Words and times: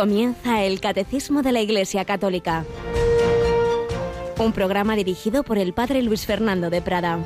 Comienza 0.00 0.64
el 0.64 0.80
Catecismo 0.80 1.42
de 1.42 1.52
la 1.52 1.60
Iglesia 1.60 2.06
Católica, 2.06 2.64
un 4.38 4.52
programa 4.54 4.96
dirigido 4.96 5.42
por 5.42 5.58
el 5.58 5.74
Padre 5.74 6.00
Luis 6.02 6.24
Fernando 6.24 6.70
de 6.70 6.80
Prada. 6.80 7.18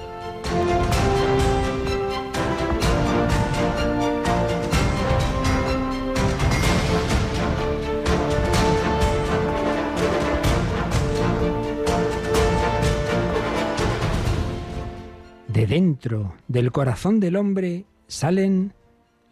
De 15.47 15.67
dentro 15.69 16.35
del 16.49 16.73
corazón 16.73 17.21
del 17.21 17.37
hombre 17.37 17.85
salen 18.09 18.75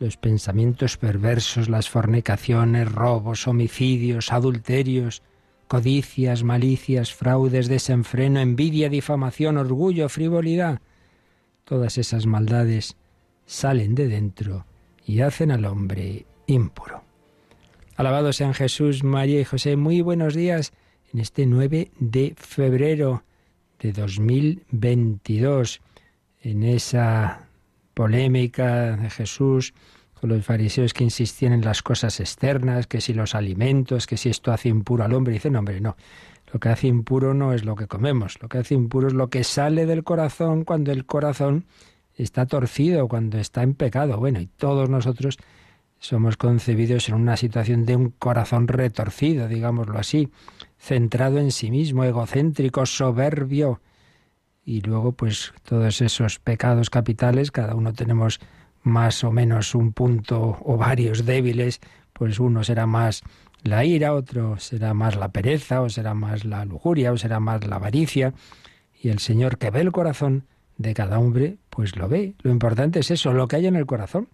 los 0.03 0.17
pensamientos 0.17 0.97
perversos, 0.97 1.69
las 1.69 1.89
fornicaciones, 1.89 2.91
robos, 2.91 3.47
homicidios, 3.47 4.33
adulterios, 4.33 5.23
codicias, 5.69 6.43
malicias, 6.43 7.15
fraudes, 7.15 7.69
desenfreno, 7.69 8.41
envidia, 8.41 8.89
difamación, 8.89 9.59
orgullo, 9.59 10.09
frivolidad. 10.09 10.81
Todas 11.65 11.99
esas 11.99 12.27
maldades 12.27 12.97
salen 13.47 13.95
de 13.95 14.09
dentro 14.09 14.67
y 15.07 15.21
hacen 15.21 15.53
al 15.53 15.67
hombre 15.67 16.27
impuro. 16.49 17.05
Alabado 17.95 18.33
sean 18.33 18.55
Jesús, 18.55 19.05
María 19.05 19.41
y 19.41 19.45
José. 19.45 19.77
Muy 19.77 20.01
buenos 20.01 20.35
días 20.35 20.73
en 21.13 21.21
este 21.21 21.47
9 21.47 21.93
de 22.01 22.35
febrero 22.37 23.23
de 23.79 23.93
2022, 23.93 25.81
en 26.41 26.65
esa 26.65 27.47
polémica 27.95 28.97
de 28.97 29.11
Jesús 29.11 29.75
con 30.21 30.31
los 30.31 30.45
fariseos 30.45 30.95
que 30.95 31.05
insistían 31.05 31.53
en 31.53 31.63
las 31.63 31.83
cosas 31.83 32.21
externas, 32.21 32.87
que 32.87 33.01
si 33.01 33.13
los 33.13 33.35
alimentos, 33.35 34.07
que 34.07 34.17
si 34.17 34.31
esto 34.31 34.53
hace 34.53 34.69
impuro 34.69 35.05
al 35.05 35.15
hombre. 35.15 35.35
Dicen, 35.35 35.57
hombre, 35.57 35.81
no. 35.81 35.97
Lo 36.53 36.61
que 36.61 36.69
hace 36.69 36.87
impuro 36.87 37.35
no 37.35 37.53
es 37.53 37.65
lo 37.65 37.77
que 37.77 37.87
comemos, 37.87 38.41
lo 38.43 38.49
que 38.49 38.59
hace 38.59 38.75
impuro 38.75 39.09
es 39.09 39.15
lo 39.15 39.31
que 39.31 39.43
sale 39.43 39.87
del 39.87 40.05
corazón 40.05 40.65
cuando 40.65 40.93
el 40.93 41.07
corazón 41.07 41.65
está 42.15 42.47
torcido, 42.47 43.09
cuando 43.09 43.39
está 43.39 43.63
en 43.63 43.75
pecado. 43.75 44.19
Bueno, 44.19 44.39
y 44.39 44.47
todos 44.47 44.91
nosotros 44.91 45.39
somos 45.99 46.37
concebidos 46.37 47.09
en 47.09 47.15
una 47.15 47.37
situación 47.37 47.87
de 47.87 47.97
un 47.97 48.11
corazón 48.11 48.69
retorcido, 48.69 49.49
digámoslo 49.49 49.99
así, 49.99 50.29
centrado 50.79 51.39
en 51.39 51.53
sí 51.53 51.71
mismo, 51.71 52.05
egocéntrico, 52.05 52.85
soberbio, 52.87 53.81
y 54.65 54.81
luego 54.81 55.13
pues 55.13 55.53
todos 55.65 56.01
esos 56.01 56.39
pecados 56.39 56.91
capitales, 56.91 57.51
cada 57.51 57.75
uno 57.75 57.93
tenemos 57.93 58.41
más 58.83 59.25
o 59.25 59.33
menos 59.33 59.75
un 59.75 59.93
punto 59.93 60.59
o 60.61 60.77
varios 60.77 61.25
débiles, 61.25 61.81
pues 62.13 62.39
uno 62.39 62.65
será 62.65 62.87
más 62.87 63.23
la 63.63 63.85
ira, 63.85 64.15
otro 64.15 64.59
será 64.59 64.93
más 64.95 65.17
la 65.17 65.31
pereza, 65.31 65.83
o 65.83 65.89
será 65.89 66.15
más 66.15 66.45
la 66.45 66.65
lujuria, 66.65 67.13
o 67.13 67.17
será 67.17 67.41
más 67.41 67.67
la 67.67 67.77
avaricia, 67.77 68.35
y 69.01 69.09
el 69.09 69.19
Señor 69.19 69.59
que 69.59 69.71
ve 69.71 69.81
el 69.81 69.93
corazón 69.93 70.45
de 70.79 70.95
cada 70.95 71.19
hombre, 71.19 71.59
pues 71.71 71.97
lo 71.97 72.09
ve. 72.09 72.35
Lo 72.43 72.51
importante 72.51 73.01
es 73.01 73.11
eso, 73.11 73.33
lo 73.33 73.49
que 73.49 73.57
hay 73.57 73.67
en 73.67 73.77
el 73.77 73.87
corazón. 73.87 74.29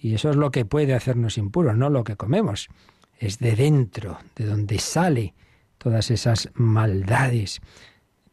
Y 0.00 0.14
eso 0.14 0.30
es 0.30 0.36
lo 0.36 0.50
que 0.50 0.64
puede 0.64 0.94
hacernos 0.94 1.38
impuros, 1.38 1.76
no 1.76 1.90
lo 1.90 2.04
que 2.04 2.16
comemos. 2.16 2.68
Es 3.18 3.38
de 3.38 3.56
dentro, 3.56 4.18
de 4.36 4.44
donde 4.44 4.78
sale 4.78 5.34
todas 5.78 6.10
esas 6.10 6.50
maldades 6.54 7.60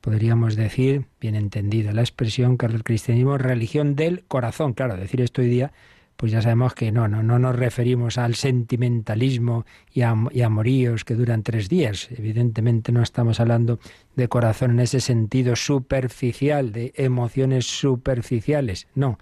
podríamos 0.05 0.55
decir, 0.55 1.07
bien 1.19 1.33
entendida 1.33 1.91
la 1.91 2.01
expresión, 2.01 2.59
que 2.59 2.67
el 2.67 2.83
cristianismo 2.83 3.37
es 3.37 3.41
religión 3.41 3.95
del 3.95 4.23
corazón. 4.25 4.73
Claro, 4.73 4.95
decir 4.95 5.19
esto 5.19 5.41
hoy 5.41 5.49
día, 5.49 5.73
pues 6.15 6.31
ya 6.31 6.43
sabemos 6.43 6.75
que 6.75 6.91
no, 6.91 7.07
no, 7.07 7.23
no 7.23 7.39
nos 7.39 7.55
referimos 7.55 8.19
al 8.19 8.35
sentimentalismo 8.35 9.65
y, 9.91 10.03
a, 10.03 10.15
y 10.29 10.43
amoríos 10.43 11.05
que 11.05 11.15
duran 11.15 11.41
tres 11.41 11.69
días. 11.69 12.07
Evidentemente 12.11 12.91
no 12.91 13.01
estamos 13.01 13.39
hablando 13.39 13.79
de 14.15 14.27
corazón 14.27 14.71
en 14.71 14.81
ese 14.81 14.99
sentido 14.99 15.55
superficial, 15.55 16.71
de 16.71 16.93
emociones 16.95 17.65
superficiales. 17.65 18.87
No, 18.93 19.17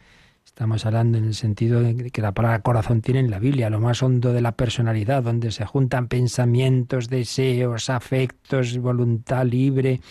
Estamos 0.46 0.86
hablando 0.86 1.18
en 1.18 1.24
el 1.24 1.34
sentido 1.34 1.82
de 1.82 2.12
que 2.12 2.22
la 2.22 2.34
palabra 2.34 2.62
corazón 2.62 3.02
tiene 3.02 3.22
en 3.22 3.32
la 3.32 3.40
Biblia, 3.40 3.70
lo 3.70 3.80
más 3.80 4.04
hondo 4.04 4.34
de 4.34 4.42
la 4.42 4.52
personalidad, 4.52 5.24
donde 5.24 5.52
se 5.52 5.66
juntan 5.66 6.10
pensamientos, 6.10 7.10
deseos, 7.10 7.90
afectos, 7.90 8.78
voluntad 8.78 9.46
libre, 9.46 10.02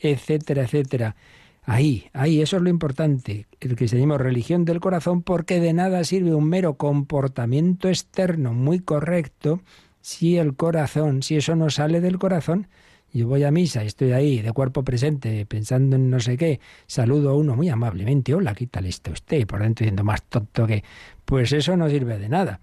etcétera, 0.00 0.62
etcétera. 0.62 1.16
Ahí, 1.64 2.06
ahí, 2.14 2.40
eso 2.40 2.56
es 2.56 2.62
lo 2.62 2.70
importante. 2.70 3.46
El 3.60 3.76
cristianismo 3.76 4.16
religión 4.16 4.64
del 4.64 4.80
corazón 4.80 5.22
porque 5.22 5.60
de 5.60 5.74
nada 5.74 6.02
sirve 6.04 6.34
un 6.34 6.48
mero 6.48 6.78
comportamiento 6.78 7.88
externo 7.88 8.54
muy 8.54 8.80
correcto 8.80 9.60
si 10.00 10.38
el 10.38 10.56
corazón, 10.56 11.22
si 11.22 11.36
eso 11.36 11.56
no 11.56 11.68
sale 11.68 12.00
del 12.00 12.18
corazón. 12.18 12.68
Yo 13.12 13.26
voy 13.26 13.44
a 13.44 13.50
misa 13.50 13.82
estoy 13.84 14.12
ahí 14.12 14.40
de 14.40 14.52
cuerpo 14.52 14.82
presente 14.82 15.44
pensando 15.46 15.96
en 15.96 16.08
no 16.08 16.20
sé 16.20 16.36
qué, 16.36 16.60
saludo 16.86 17.30
a 17.30 17.34
uno 17.34 17.54
muy 17.54 17.68
amablemente, 17.68 18.34
hola, 18.34 18.54
¿qué 18.54 18.66
tal 18.66 18.86
está 18.86 19.10
usted? 19.10 19.46
Por 19.46 19.60
dentro 19.60 19.84
diciendo 19.84 20.04
más 20.04 20.22
tonto 20.22 20.66
que... 20.66 20.84
Pues 21.24 21.52
eso 21.52 21.76
no 21.76 21.90
sirve 21.90 22.18
de 22.18 22.30
nada. 22.30 22.60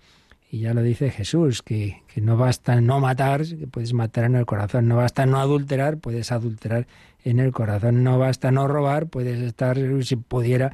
Y 0.49 0.61
ya 0.61 0.73
lo 0.73 0.81
dice 0.81 1.11
Jesús, 1.11 1.61
que, 1.61 2.01
que 2.07 2.21
no 2.21 2.37
basta 2.37 2.81
no 2.81 2.99
matar, 2.99 3.45
que 3.45 3.67
puedes 3.67 3.93
matar 3.93 4.23
en 4.25 4.35
el 4.35 4.45
corazón, 4.47 4.87
no 4.87 4.95
basta 4.95 5.25
no 5.27 5.39
adulterar, 5.39 5.97
puedes 5.97 6.31
adulterar 6.31 6.87
en 7.25 7.39
el 7.39 7.51
corazón. 7.51 8.03
No 8.03 8.17
basta 8.17 8.51
no 8.51 8.69
robar, 8.69 9.07
puedes 9.07 9.41
estar, 9.41 9.77
si 10.03 10.15
pudiera, 10.15 10.73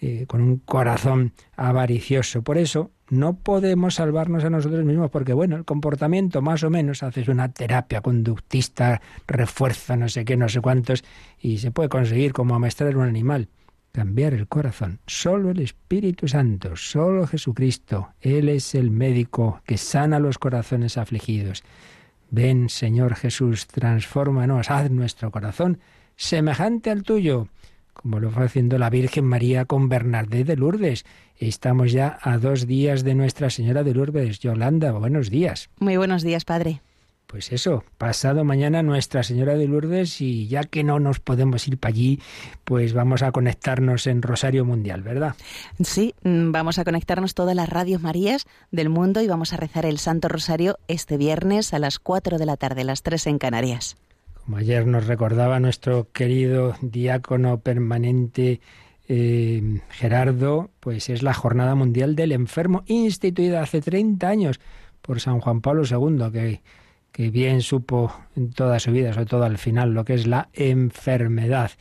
eh, 0.00 0.24
con 0.26 0.40
un 0.40 0.58
corazón 0.58 1.32
avaricioso. 1.56 2.42
Por 2.42 2.56
eso 2.56 2.92
no 3.10 3.36
podemos 3.36 3.96
salvarnos 3.96 4.44
a 4.44 4.50
nosotros 4.50 4.84
mismos, 4.84 5.10
porque 5.10 5.32
bueno, 5.32 5.56
el 5.56 5.64
comportamiento 5.64 6.40
más 6.40 6.62
o 6.62 6.70
menos, 6.70 7.02
haces 7.02 7.28
una 7.28 7.52
terapia 7.52 8.00
conductista, 8.00 9.02
refuerza 9.26 9.96
no 9.96 10.08
sé 10.08 10.24
qué, 10.24 10.36
no 10.36 10.48
sé 10.48 10.60
cuántos, 10.60 11.04
y 11.40 11.58
se 11.58 11.72
puede 11.72 11.88
conseguir 11.88 12.32
como 12.32 12.54
amestrar 12.54 12.96
un 12.96 13.08
animal. 13.08 13.48
Cambiar 13.90 14.34
el 14.34 14.46
corazón. 14.46 15.00
Solo 15.06 15.50
el 15.50 15.60
Espíritu 15.60 16.28
Santo, 16.28 16.76
solo 16.76 17.26
Jesucristo. 17.26 18.10
Él 18.20 18.48
es 18.50 18.74
el 18.76 18.90
médico 18.90 19.62
que 19.66 19.78
sana 19.78 20.20
los 20.20 20.38
corazones 20.38 20.98
afligidos. 20.98 21.64
Ven, 22.30 22.68
Señor 22.68 23.14
Jesús, 23.14 23.66
transfórmanos, 23.66 24.70
haz 24.70 24.90
nuestro 24.90 25.30
corazón 25.30 25.78
semejante 26.16 26.90
al 26.90 27.02
tuyo, 27.02 27.48
como 27.94 28.20
lo 28.20 28.30
fue 28.30 28.44
haciendo 28.44 28.78
la 28.78 28.90
Virgen 28.90 29.24
María 29.24 29.64
con 29.64 29.88
Bernardé 29.88 30.44
de 30.44 30.56
Lourdes. 30.56 31.04
Estamos 31.36 31.92
ya 31.92 32.18
a 32.20 32.38
dos 32.38 32.66
días 32.66 33.04
de 33.04 33.14
Nuestra 33.14 33.50
Señora 33.50 33.82
de 33.82 33.94
Lourdes. 33.94 34.40
Yolanda, 34.40 34.92
buenos 34.92 35.30
días. 35.30 35.70
Muy 35.78 35.96
buenos 35.96 36.22
días, 36.22 36.44
Padre. 36.44 36.82
Pues 37.28 37.52
eso, 37.52 37.84
pasado 37.98 38.42
mañana 38.42 38.82
Nuestra 38.82 39.22
Señora 39.22 39.54
de 39.54 39.68
Lourdes 39.68 40.22
y 40.22 40.48
ya 40.48 40.64
que 40.64 40.82
no 40.82 40.98
nos 40.98 41.20
podemos 41.20 41.68
ir 41.68 41.76
para 41.76 41.90
allí, 41.90 42.20
pues 42.64 42.94
vamos 42.94 43.20
a 43.20 43.32
conectarnos 43.32 44.06
en 44.06 44.22
Rosario 44.22 44.64
Mundial, 44.64 45.02
¿verdad? 45.02 45.36
Sí, 45.84 46.14
mm, 46.22 46.52
vamos 46.52 46.78
a 46.78 46.84
conectarnos 46.84 47.34
todas 47.34 47.54
las 47.54 47.68
radios 47.68 48.00
Marías 48.00 48.46
del 48.70 48.88
mundo 48.88 49.20
y 49.20 49.26
vamos 49.26 49.52
a 49.52 49.58
rezar 49.58 49.84
el 49.84 49.98
Santo 49.98 50.28
Rosario 50.28 50.78
este 50.88 51.18
viernes 51.18 51.74
a 51.74 51.78
las 51.78 51.98
4 51.98 52.38
de 52.38 52.46
la 52.46 52.56
tarde, 52.56 52.82
las 52.82 53.02
3 53.02 53.26
en 53.26 53.38
Canarias. 53.38 53.98
Como 54.46 54.56
ayer 54.56 54.86
nos 54.86 55.06
recordaba 55.06 55.60
nuestro 55.60 56.08
querido 56.10 56.76
diácono 56.80 57.60
permanente 57.60 58.62
eh, 59.06 59.82
Gerardo, 59.90 60.70
pues 60.80 61.10
es 61.10 61.22
la 61.22 61.34
Jornada 61.34 61.74
Mundial 61.74 62.16
del 62.16 62.32
Enfermo, 62.32 62.84
instituida 62.86 63.60
hace 63.60 63.82
30 63.82 64.26
años 64.26 64.60
por 65.02 65.20
San 65.20 65.40
Juan 65.40 65.60
Pablo 65.60 65.82
II, 65.84 66.32
que 66.32 66.62
que 67.18 67.30
bien 67.30 67.62
supo 67.62 68.14
en 68.36 68.50
toda 68.50 68.78
su 68.78 68.92
vida, 68.92 69.12
sobre 69.12 69.26
todo 69.26 69.42
al 69.42 69.58
final, 69.58 69.92
lo 69.92 70.04
que 70.04 70.14
es 70.14 70.28
la 70.28 70.50
enfermedad. 70.52 71.72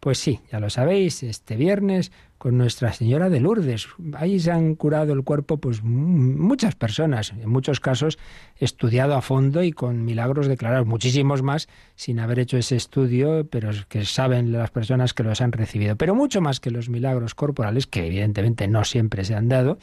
Pues 0.00 0.16
sí, 0.16 0.40
ya 0.50 0.58
lo 0.58 0.70
sabéis, 0.70 1.22
este 1.22 1.54
viernes 1.56 2.12
con 2.38 2.56
Nuestra 2.56 2.94
Señora 2.94 3.28
de 3.28 3.40
Lourdes. 3.40 3.88
Ahí 4.14 4.40
se 4.40 4.52
han 4.52 4.74
curado 4.74 5.12
el 5.12 5.22
cuerpo 5.22 5.58
pues 5.58 5.82
muchas 5.82 6.76
personas, 6.76 7.34
en 7.38 7.50
muchos 7.50 7.78
casos 7.78 8.18
estudiado 8.56 9.14
a 9.16 9.20
fondo 9.20 9.62
y 9.62 9.70
con 9.70 10.02
milagros 10.02 10.46
declarados, 10.46 10.86
muchísimos 10.86 11.42
más 11.42 11.68
sin 11.94 12.18
haber 12.18 12.38
hecho 12.38 12.56
ese 12.56 12.76
estudio, 12.76 13.46
pero 13.50 13.72
que 13.90 14.06
saben 14.06 14.50
las 14.50 14.70
personas 14.70 15.12
que 15.12 15.24
los 15.24 15.42
han 15.42 15.52
recibido. 15.52 15.96
Pero 15.96 16.14
mucho 16.14 16.40
más 16.40 16.58
que 16.58 16.70
los 16.70 16.88
milagros 16.88 17.34
corporales, 17.34 17.86
que 17.86 18.06
evidentemente 18.06 18.66
no 18.66 18.82
siempre 18.84 19.26
se 19.26 19.34
han 19.34 19.50
dado, 19.50 19.76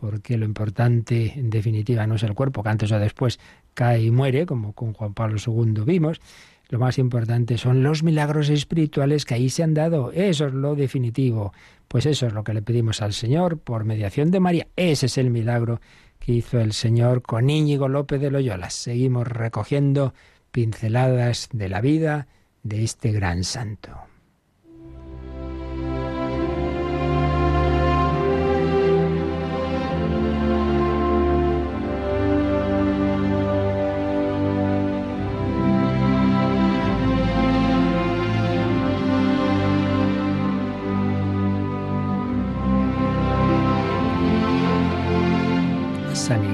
porque 0.00 0.38
lo 0.38 0.46
importante 0.46 1.34
en 1.36 1.50
definitiva 1.50 2.06
no 2.06 2.14
es 2.14 2.22
el 2.22 2.34
cuerpo, 2.34 2.62
que 2.62 2.70
antes 2.70 2.90
o 2.92 2.98
después 2.98 3.38
cae 3.74 4.02
y 4.02 4.10
muere, 4.10 4.46
como 4.46 4.72
con 4.72 4.94
Juan 4.94 5.14
Pablo 5.14 5.38
II 5.44 5.82
vimos. 5.84 6.20
Lo 6.68 6.78
más 6.78 6.98
importante 6.98 7.58
son 7.58 7.82
los 7.82 8.02
milagros 8.02 8.48
espirituales 8.48 9.24
que 9.24 9.34
ahí 9.34 9.50
se 9.50 9.62
han 9.62 9.74
dado. 9.74 10.12
Eso 10.12 10.46
es 10.46 10.54
lo 10.54 10.76
definitivo. 10.76 11.52
Pues 11.88 12.06
eso 12.06 12.26
es 12.28 12.32
lo 12.32 12.44
que 12.44 12.54
le 12.54 12.62
pedimos 12.62 13.02
al 13.02 13.12
Señor 13.12 13.58
por 13.58 13.84
mediación 13.84 14.30
de 14.30 14.40
María. 14.40 14.68
Ese 14.76 15.06
es 15.06 15.18
el 15.18 15.30
milagro 15.30 15.80
que 16.20 16.32
hizo 16.32 16.60
el 16.60 16.72
Señor 16.72 17.22
con 17.22 17.50
Íñigo 17.50 17.88
López 17.88 18.20
de 18.20 18.30
Loyola. 18.30 18.70
Seguimos 18.70 19.26
recogiendo 19.26 20.14
pinceladas 20.52 21.48
de 21.52 21.68
la 21.68 21.80
vida 21.80 22.28
de 22.62 22.84
este 22.84 23.10
gran 23.10 23.42
santo. 23.42 24.09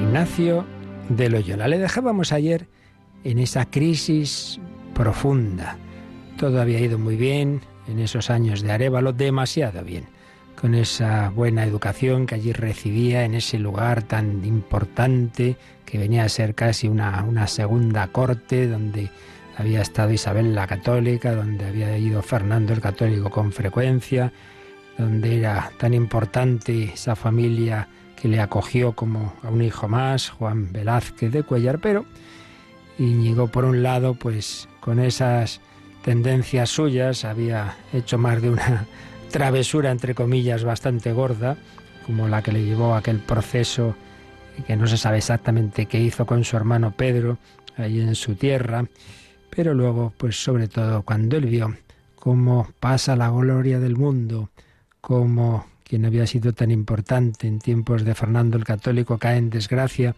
Ignacio 0.07 0.65
de 1.09 1.29
Loyola. 1.29 1.67
Le 1.67 1.79
dejábamos 1.79 2.31
ayer 2.31 2.69
en 3.25 3.39
esa 3.39 3.65
crisis 3.65 4.57
profunda. 4.93 5.77
Todo 6.37 6.61
había 6.61 6.79
ido 6.79 6.97
muy 6.97 7.17
bien 7.17 7.59
en 7.89 7.99
esos 7.99 8.29
años 8.29 8.61
de 8.61 8.71
Arevalo, 8.71 9.11
demasiado 9.11 9.83
bien, 9.83 10.05
con 10.59 10.75
esa 10.75 11.29
buena 11.31 11.65
educación 11.65 12.25
que 12.25 12.35
allí 12.35 12.53
recibía 12.53 13.25
en 13.25 13.35
ese 13.35 13.59
lugar 13.59 14.01
tan 14.01 14.45
importante 14.45 15.57
que 15.85 15.97
venía 15.97 16.23
a 16.23 16.29
ser 16.29 16.55
casi 16.55 16.87
una, 16.87 17.21
una 17.23 17.45
segunda 17.47 18.07
corte 18.07 18.65
donde 18.69 19.11
había 19.57 19.81
estado 19.81 20.13
Isabel 20.13 20.55
la 20.55 20.67
Católica, 20.67 21.35
donde 21.35 21.65
había 21.65 21.97
ido 21.97 22.21
Fernando 22.21 22.71
el 22.71 22.79
Católico 22.79 23.29
con 23.29 23.51
frecuencia, 23.51 24.31
donde 24.97 25.39
era 25.39 25.69
tan 25.77 25.93
importante 25.93 26.93
esa 26.93 27.17
familia 27.17 27.89
que 28.19 28.27
le 28.27 28.41
acogió 28.41 28.93
como 28.93 29.33
a 29.43 29.49
un 29.49 29.61
hijo 29.61 29.87
más, 29.87 30.29
Juan 30.29 30.71
Velázquez 30.73 31.31
de 31.31 31.43
Cuellar, 31.43 31.79
pero 31.79 32.05
Íñigo, 32.99 33.47
por 33.47 33.63
un 33.63 33.83
lado, 33.83 34.15
pues 34.15 34.67
con 34.79 34.99
esas 34.99 35.61
tendencias 36.03 36.69
suyas 36.69 37.25
había 37.25 37.77
hecho 37.93 38.17
más 38.17 38.41
de 38.41 38.49
una 38.49 38.87
travesura, 39.31 39.91
entre 39.91 40.15
comillas, 40.15 40.63
bastante 40.63 41.13
gorda, 41.13 41.57
como 42.05 42.27
la 42.27 42.41
que 42.41 42.51
le 42.51 42.65
llevó 42.65 42.95
a 42.95 42.99
aquel 42.99 43.19
proceso 43.19 43.95
que 44.65 44.75
no 44.75 44.87
se 44.87 44.97
sabe 44.97 45.17
exactamente 45.17 45.85
qué 45.85 45.99
hizo 45.99 46.25
con 46.25 46.43
su 46.43 46.57
hermano 46.57 46.91
Pedro 46.91 47.37
allí 47.77 48.01
en 48.01 48.15
su 48.15 48.33
tierra, 48.35 48.85
pero 49.49 49.73
luego, 49.73 50.13
pues 50.17 50.41
sobre 50.41 50.67
todo 50.67 51.03
cuando 51.03 51.37
él 51.37 51.45
vio 51.45 51.75
cómo 52.15 52.67
pasa 52.79 53.15
la 53.15 53.29
gloria 53.29 53.79
del 53.79 53.95
mundo, 53.95 54.49
cómo 54.99 55.67
quien 55.87 56.05
había 56.05 56.27
sido 56.27 56.53
tan 56.53 56.71
importante 56.71 57.47
en 57.47 57.59
tiempos 57.59 58.03
de 58.03 58.13
Fernando 58.13 58.57
el 58.57 58.65
Católico 58.65 59.17
cae 59.17 59.37
en 59.37 59.49
desgracia, 59.49 60.15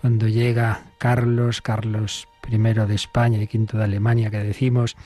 cuando 0.00 0.28
llega 0.28 0.84
Carlos, 0.98 1.60
Carlos 1.60 2.28
I 2.48 2.56
de 2.58 2.94
España 2.94 3.38
y 3.38 3.44
V 3.44 3.76
de 3.76 3.84
Alemania 3.84 4.30
que 4.30 4.38
decimos, 4.38 4.96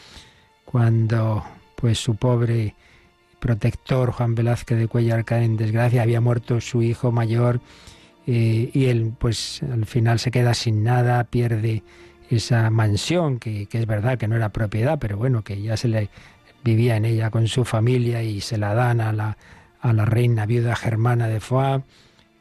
cuando 0.64 1.44
pues 1.76 1.99
su 1.99 2.14
pobre 2.14 2.75
protector 3.41 4.12
Juan 4.12 4.35
Velázquez 4.35 4.79
de 4.79 4.87
Cuellar 4.87 5.25
cae 5.25 5.44
en 5.44 5.56
desgracia, 5.56 6.03
había 6.03 6.20
muerto 6.20 6.61
su 6.61 6.82
hijo 6.82 7.11
mayor 7.11 7.61
eh, 8.26 8.70
y 8.73 8.85
él 8.85 9.12
pues 9.19 9.62
al 9.62 9.87
final 9.87 10.19
se 10.19 10.31
queda 10.31 10.55
sin 10.55 10.85
nada, 10.85 11.25
pierde 11.25 11.82
esa 12.31 12.70
mansión 12.70 13.38
que, 13.38 13.67
que 13.67 13.79
es 13.79 13.87
verdad 13.87 14.19
que 14.19 14.29
no 14.29 14.37
era 14.37 14.50
propiedad, 14.50 14.99
pero 14.99 15.17
bueno, 15.17 15.43
que 15.43 15.61
ya 15.61 15.76
se 15.76 15.88
le 15.88 16.11
vivía 16.62 16.97
en 16.97 17.05
ella 17.05 17.31
con 17.31 17.49
su 17.49 17.65
familia 17.65 18.23
y 18.23 18.41
se 18.41 18.58
la 18.58 18.75
dan 18.75 19.00
a 19.00 19.12
la, 19.12 19.37
a 19.82 19.93
la 19.93 20.05
reina 20.06 20.46
viuda 20.46 20.75
germana 20.76 21.29
de 21.29 21.40
Foix, 21.40 21.84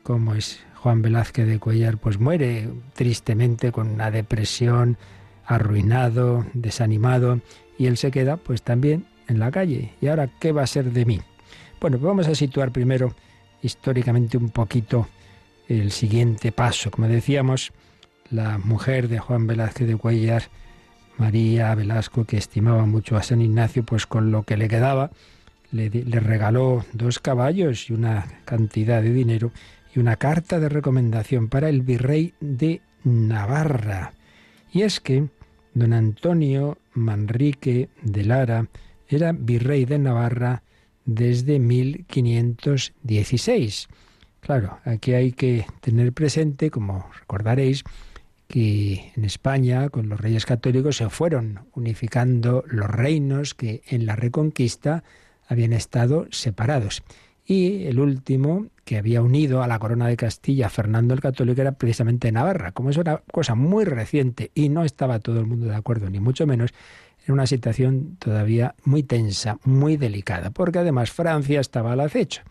como 0.04 0.36
es 0.36 0.60
Juan 0.76 1.02
Velázquez 1.02 1.48
de 1.48 1.60
Cuellar, 1.60 1.98
pues 1.98 2.20
muere 2.20 2.70
tristemente 2.94 3.72
con 3.72 3.90
una 3.90 4.12
depresión, 4.12 4.98
arruinado, 5.46 6.46
desanimado, 6.54 7.42
y 7.78 7.88
él 7.88 7.98
se 7.98 8.12
queda 8.12 8.38
pues 8.38 8.62
también 8.62 9.06
en 9.28 9.40
la 9.40 9.52
calle. 9.52 9.94
¿Y 10.02 10.08
ahora 10.08 10.30
qué 10.40 10.52
va 10.52 10.62
a 10.62 10.68
ser 10.68 10.92
de 10.92 11.06
mí? 11.06 11.20
Bueno, 11.80 11.98
pues 11.98 12.08
vamos 12.08 12.28
a 12.28 12.36
situar 12.36 12.72
primero 12.72 13.14
históricamente 13.62 14.38
un 14.38 14.50
poquito 14.50 15.08
el 15.68 15.92
siguiente 15.92 16.52
paso. 16.52 16.92
Como 16.92 17.08
decíamos, 17.08 17.74
la 18.30 18.60
mujer 18.60 19.08
de 19.08 19.20
Juan 19.20 19.48
Velázquez 19.48 19.88
de 19.88 19.98
Cuellar, 19.98 20.44
María 21.18 21.74
Velasco, 21.76 22.26
que 22.26 22.38
estimaba 22.38 22.86
mucho 22.86 23.18
a 23.18 23.24
San 23.24 23.42
Ignacio, 23.42 23.84
pues 23.84 24.06
con 24.06 24.32
lo 24.32 24.44
que 24.44 24.58
le 24.58 24.68
quedaba, 24.68 25.12
le, 25.72 25.90
regaló 26.20 26.86
dos 26.94 27.20
caballos 27.20 27.90
y 27.90 27.94
una 27.94 28.28
cantidad 28.46 29.02
de 29.02 29.12
dinero 29.14 29.52
y 29.94 30.00
una 30.00 30.16
carta 30.18 30.60
de 30.60 30.70
recomendación 30.70 31.50
para 31.50 31.68
el 31.70 31.82
virrey 31.82 32.34
de 32.40 32.82
Navarra. 33.04 34.14
Y 34.72 34.84
es 34.84 35.00
que 35.00 35.28
don 35.74 35.94
Antonio 35.94 36.78
Manrique 36.94 37.90
de 38.02 38.24
Lara 38.24 38.68
era 39.08 39.32
virrey 39.34 39.86
de 39.86 39.98
Navarra 40.00 40.64
desde 41.06 41.60
1516. 41.60 43.88
Claro, 44.40 44.80
aquí 44.86 45.14
hay 45.14 45.34
que 45.34 45.68
tener 45.82 46.14
presente, 46.14 46.72
como 46.72 47.06
recordaréis, 47.20 47.84
que 48.48 49.12
en 49.16 49.24
España 49.24 49.90
con 49.90 50.10
los 50.10 50.20
reyes 50.20 50.46
católicos 50.46 50.98
se 50.98 51.10
fueron 51.10 51.62
unificando 51.74 52.66
los 52.68 52.90
reinos 52.90 53.54
que 53.54 53.82
en 53.88 54.06
la 54.06 54.18
Reconquista 54.18 55.06
habían 55.52 55.74
estado 55.74 56.28
separados. 56.32 57.04
Y 57.46 57.86
el 57.88 58.00
último 58.00 58.68
que 58.86 58.98
había 58.98 59.22
unido 59.22 59.62
a 59.62 59.68
la 59.68 59.80
corona 59.80 60.08
de 60.08 60.16
Castilla 60.16 60.70
Fernando 60.70 61.14
el 61.14 61.20
Católico 61.20 61.60
era 61.60 61.74
precisamente 61.74 62.32
Navarra. 62.32 62.72
Como 62.72 62.90
eso 62.90 63.02
era 63.02 63.22
cosa 63.32 63.54
muy 63.56 63.84
reciente 63.84 64.52
y 64.56 64.70
no 64.70 64.86
estaba 64.86 65.20
todo 65.20 65.42
el 65.42 65.48
mundo 65.48 65.66
de 65.66 65.76
acuerdo, 65.76 66.10
ni 66.10 66.22
mucho 66.22 66.48
menos, 66.48 66.72
era 67.24 67.34
una 67.34 67.48
situación 67.48 68.16
todavía 68.18 68.76
muy 68.86 69.04
tensa, 69.04 69.58
muy 69.66 69.98
delicada, 69.98 70.52
porque 70.52 70.80
además 70.80 71.12
Francia 71.12 71.60
estaba 71.60 71.92
al 71.92 72.00
acecho. 72.00 72.44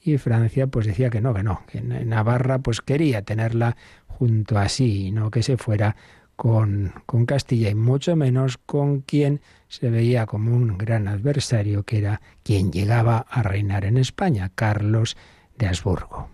Y 0.00 0.16
Francia 0.18 0.68
pues 0.68 0.86
decía 0.86 1.10
que 1.10 1.20
no, 1.20 1.34
que 1.34 1.42
no, 1.42 1.64
que 1.66 1.80
Navarra 1.80 2.60
pues 2.60 2.80
quería 2.80 3.22
tenerla 3.22 3.76
junto 4.06 4.58
a 4.58 4.68
sí 4.68 5.06
y 5.06 5.10
no 5.10 5.32
que 5.32 5.42
se 5.42 5.56
fuera 5.56 5.96
con, 6.36 6.92
con 7.04 7.26
Castilla 7.26 7.68
y 7.68 7.74
mucho 7.74 8.14
menos 8.14 8.58
con 8.58 9.00
quien 9.00 9.40
se 9.68 9.90
veía 9.90 10.26
como 10.26 10.54
un 10.54 10.78
gran 10.78 11.08
adversario, 11.08 11.84
que 11.84 11.98
era 11.98 12.20
quien 12.42 12.72
llegaba 12.72 13.18
a 13.28 13.42
reinar 13.42 13.84
en 13.84 13.96
España, 13.98 14.50
Carlos 14.54 15.16
de 15.56 15.68
Habsburgo. 15.68 16.28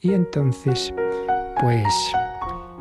Y 0.00 0.14
entonces, 0.14 0.94
pues, 1.60 1.86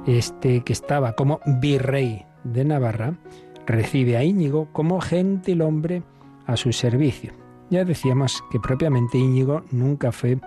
este 0.08 0.62
que 0.64 0.74
estaba 0.74 1.14
como 1.14 1.42
virrey 1.60 2.26
de 2.44 2.64
Navarra, 2.64 3.18
recibe 3.66 4.18
a 4.18 4.24
Íñigo 4.24 4.72
como 4.72 5.02
gentil 5.02 5.62
hombre 5.62 6.04
a 6.48 6.56
su 6.58 6.72
servicio. 6.72 7.34
Ya 7.70 7.86
decíamos 7.86 8.44
que 8.50 8.60
propiamente 8.60 9.18
Íñigo 9.18 9.64
nunca 9.72 10.12
fue 10.12 10.40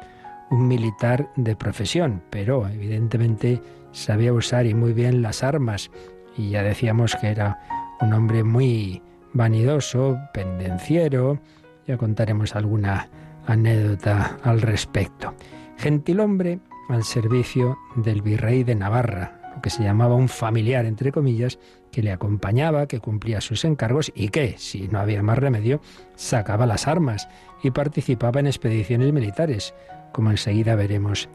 un 0.51 0.67
militar 0.67 1.31
de 1.37 1.55
profesión, 1.55 2.23
pero 2.31 2.67
evidentemente 2.67 3.61
sabía 3.93 4.33
usar 4.33 4.67
y 4.67 4.75
muy 4.75 4.93
bien 4.93 5.23
las 5.23 5.43
armas 5.43 5.91
y 6.37 6.51
ya 6.51 6.63
decíamos 6.63 7.15
que 7.17 7.29
era 7.29 7.82
un 8.03 8.13
hombre 8.13 8.43
muy 8.43 9.01
vanidoso, 9.33 10.19
pendenciero, 10.35 11.39
ya 11.87 11.97
contaremos 11.97 12.55
alguna 12.57 13.09
anécdota 13.47 14.39
al 14.43 14.61
respecto. 14.61 15.35
Gentilhombre 15.79 16.59
al 16.89 17.05
servicio 17.05 17.79
del 17.95 18.21
virrey 18.21 18.65
de 18.65 18.75
Navarra, 18.75 19.41
lo 19.55 19.63
que 19.63 19.71
se 19.71 19.85
llamaba 19.85 20.17
un 20.17 20.29
familiar, 20.29 20.85
entre 20.85 21.13
comillas, 21.13 21.59
que 21.93 22.03
le 22.03 22.11
acompañaba, 22.11 22.87
que 22.87 23.01
cumplía 23.01 23.41
sus 23.41 23.65
encargos 23.65 24.11
y 24.15 24.29
que, 24.29 24.57
si 24.59 24.89
no 24.89 24.99
había 24.99 25.23
más 25.23 25.39
remedio, 25.39 25.81
sacaba 26.17 26.67
las 26.67 26.89
armas 26.89 27.29
y 27.63 27.71
participaba 27.71 28.41
en 28.41 28.49
expediciones 28.49 29.13
militares, 29.13 29.75
como 30.13 30.31
enseguida 30.31 30.75
veremos 30.75 31.29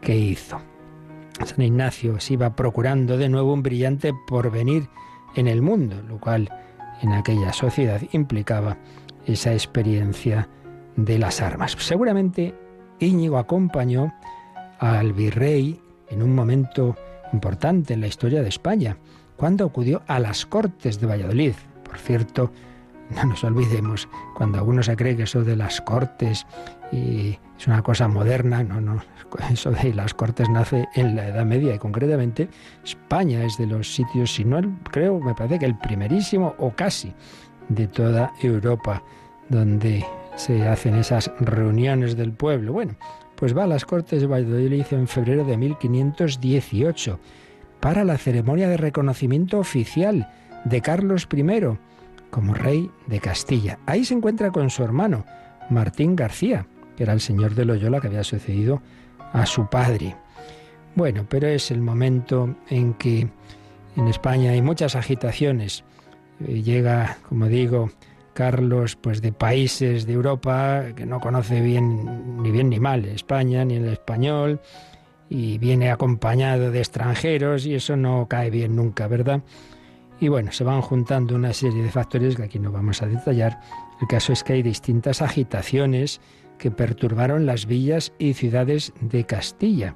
qué 0.00 0.16
hizo. 0.16 0.60
San 1.44 1.62
Ignacio 1.62 2.18
se 2.20 2.34
iba 2.34 2.56
procurando 2.56 3.18
de 3.18 3.28
nuevo 3.28 3.52
un 3.52 3.62
brillante 3.62 4.12
porvenir 4.26 4.88
en 5.34 5.48
el 5.48 5.62
mundo, 5.62 6.02
lo 6.08 6.18
cual 6.18 6.50
en 7.02 7.12
aquella 7.12 7.52
sociedad 7.52 8.00
implicaba 8.12 8.76
esa 9.26 9.52
experiencia 9.52 10.48
de 10.96 11.18
las 11.18 11.40
armas. 11.40 11.76
Seguramente 11.78 12.54
Íñigo 12.98 13.38
acompañó 13.38 14.12
al 14.78 15.12
virrey 15.12 15.80
en 16.08 16.22
un 16.22 16.34
momento 16.34 16.96
importante 17.32 17.94
en 17.94 18.00
la 18.00 18.06
historia 18.06 18.42
de 18.42 18.48
España, 18.48 18.96
cuando 19.36 19.64
acudió 19.64 20.02
a 20.06 20.20
las 20.20 20.46
Cortes 20.46 21.00
de 21.00 21.06
Valladolid. 21.06 21.54
Por 21.82 21.98
cierto, 21.98 22.52
no 23.10 23.24
nos 23.24 23.44
olvidemos, 23.44 24.08
cuando 24.36 24.58
alguno 24.58 24.82
se 24.82 24.96
cree 24.96 25.16
que 25.16 25.24
eso 25.24 25.42
de 25.42 25.56
las 25.56 25.80
Cortes 25.80 26.46
y 26.94 27.38
es 27.58 27.66
una 27.66 27.82
cosa 27.82 28.06
moderna, 28.08 28.62
no, 28.62 28.80
no, 28.80 29.02
eso 29.50 29.70
de 29.70 29.92
las 29.94 30.14
Cortes 30.14 30.48
nace 30.48 30.86
en 30.94 31.16
la 31.16 31.28
Edad 31.28 31.44
Media 31.44 31.74
y 31.74 31.78
concretamente 31.78 32.48
España 32.84 33.44
es 33.44 33.58
de 33.58 33.66
los 33.66 33.92
sitios, 33.92 34.32
si 34.32 34.44
no 34.44 34.60
creo, 34.90 35.18
me 35.20 35.34
parece 35.34 35.58
que 35.58 35.66
el 35.66 35.76
primerísimo 35.76 36.54
o 36.58 36.70
casi 36.70 37.12
de 37.68 37.88
toda 37.88 38.32
Europa 38.42 39.02
donde 39.48 40.04
se 40.36 40.66
hacen 40.68 40.94
esas 40.96 41.30
reuniones 41.40 42.16
del 42.16 42.32
pueblo. 42.32 42.72
Bueno, 42.72 42.96
pues 43.36 43.56
va 43.56 43.64
a 43.64 43.68
las 43.68 43.84
Cortes 43.84 44.20
de 44.20 44.26
Valladolid 44.26 44.86
en 44.90 45.08
febrero 45.08 45.44
de 45.44 45.56
1518 45.56 47.18
para 47.80 48.04
la 48.04 48.18
ceremonia 48.18 48.68
de 48.68 48.76
reconocimiento 48.76 49.58
oficial 49.58 50.30
de 50.64 50.80
Carlos 50.80 51.28
I 51.32 51.44
como 52.30 52.54
rey 52.54 52.90
de 53.06 53.20
Castilla. 53.20 53.78
Ahí 53.86 54.04
se 54.04 54.14
encuentra 54.14 54.50
con 54.50 54.70
su 54.70 54.82
hermano, 54.82 55.24
Martín 55.70 56.16
García, 56.16 56.66
que 56.96 57.04
era 57.04 57.12
el 57.12 57.20
señor 57.20 57.54
de 57.54 57.64
Loyola 57.64 58.00
que 58.00 58.08
había 58.08 58.24
sucedido 58.24 58.82
a 59.32 59.46
su 59.46 59.66
padre. 59.68 60.16
Bueno, 60.94 61.26
pero 61.28 61.48
es 61.48 61.70
el 61.70 61.80
momento 61.80 62.54
en 62.68 62.94
que 62.94 63.28
en 63.96 64.08
España 64.08 64.52
hay 64.52 64.62
muchas 64.62 64.94
agitaciones. 64.94 65.84
Eh, 66.46 66.62
llega, 66.62 67.18
como 67.28 67.46
digo, 67.46 67.90
Carlos, 68.32 68.96
pues 68.96 69.22
de 69.22 69.32
países 69.32 70.06
de 70.06 70.12
Europa 70.12 70.84
que 70.94 71.06
no 71.06 71.20
conoce 71.20 71.60
bien 71.60 72.42
ni 72.42 72.50
bien 72.50 72.68
ni 72.68 72.80
mal 72.80 73.04
España 73.04 73.64
ni 73.64 73.76
el 73.76 73.88
español 73.88 74.60
y 75.30 75.58
viene 75.58 75.90
acompañado 75.90 76.70
de 76.70 76.80
extranjeros 76.80 77.64
y 77.66 77.74
eso 77.74 77.96
no 77.96 78.26
cae 78.28 78.50
bien 78.50 78.76
nunca, 78.76 79.06
¿verdad? 79.06 79.42
Y 80.20 80.28
bueno, 80.28 80.52
se 80.52 80.64
van 80.64 80.80
juntando 80.80 81.34
una 81.34 81.52
serie 81.52 81.82
de 81.82 81.90
factores 81.90 82.36
que 82.36 82.44
aquí 82.44 82.58
no 82.58 82.70
vamos 82.70 83.02
a 83.02 83.06
detallar. 83.06 83.60
El 84.00 84.06
caso 84.06 84.32
es 84.32 84.44
que 84.44 84.54
hay 84.54 84.62
distintas 84.62 85.22
agitaciones 85.22 86.20
que 86.58 86.70
perturbaron 86.70 87.46
las 87.46 87.66
villas 87.66 88.12
y 88.18 88.34
ciudades 88.34 88.92
de 89.00 89.24
Castilla. 89.24 89.94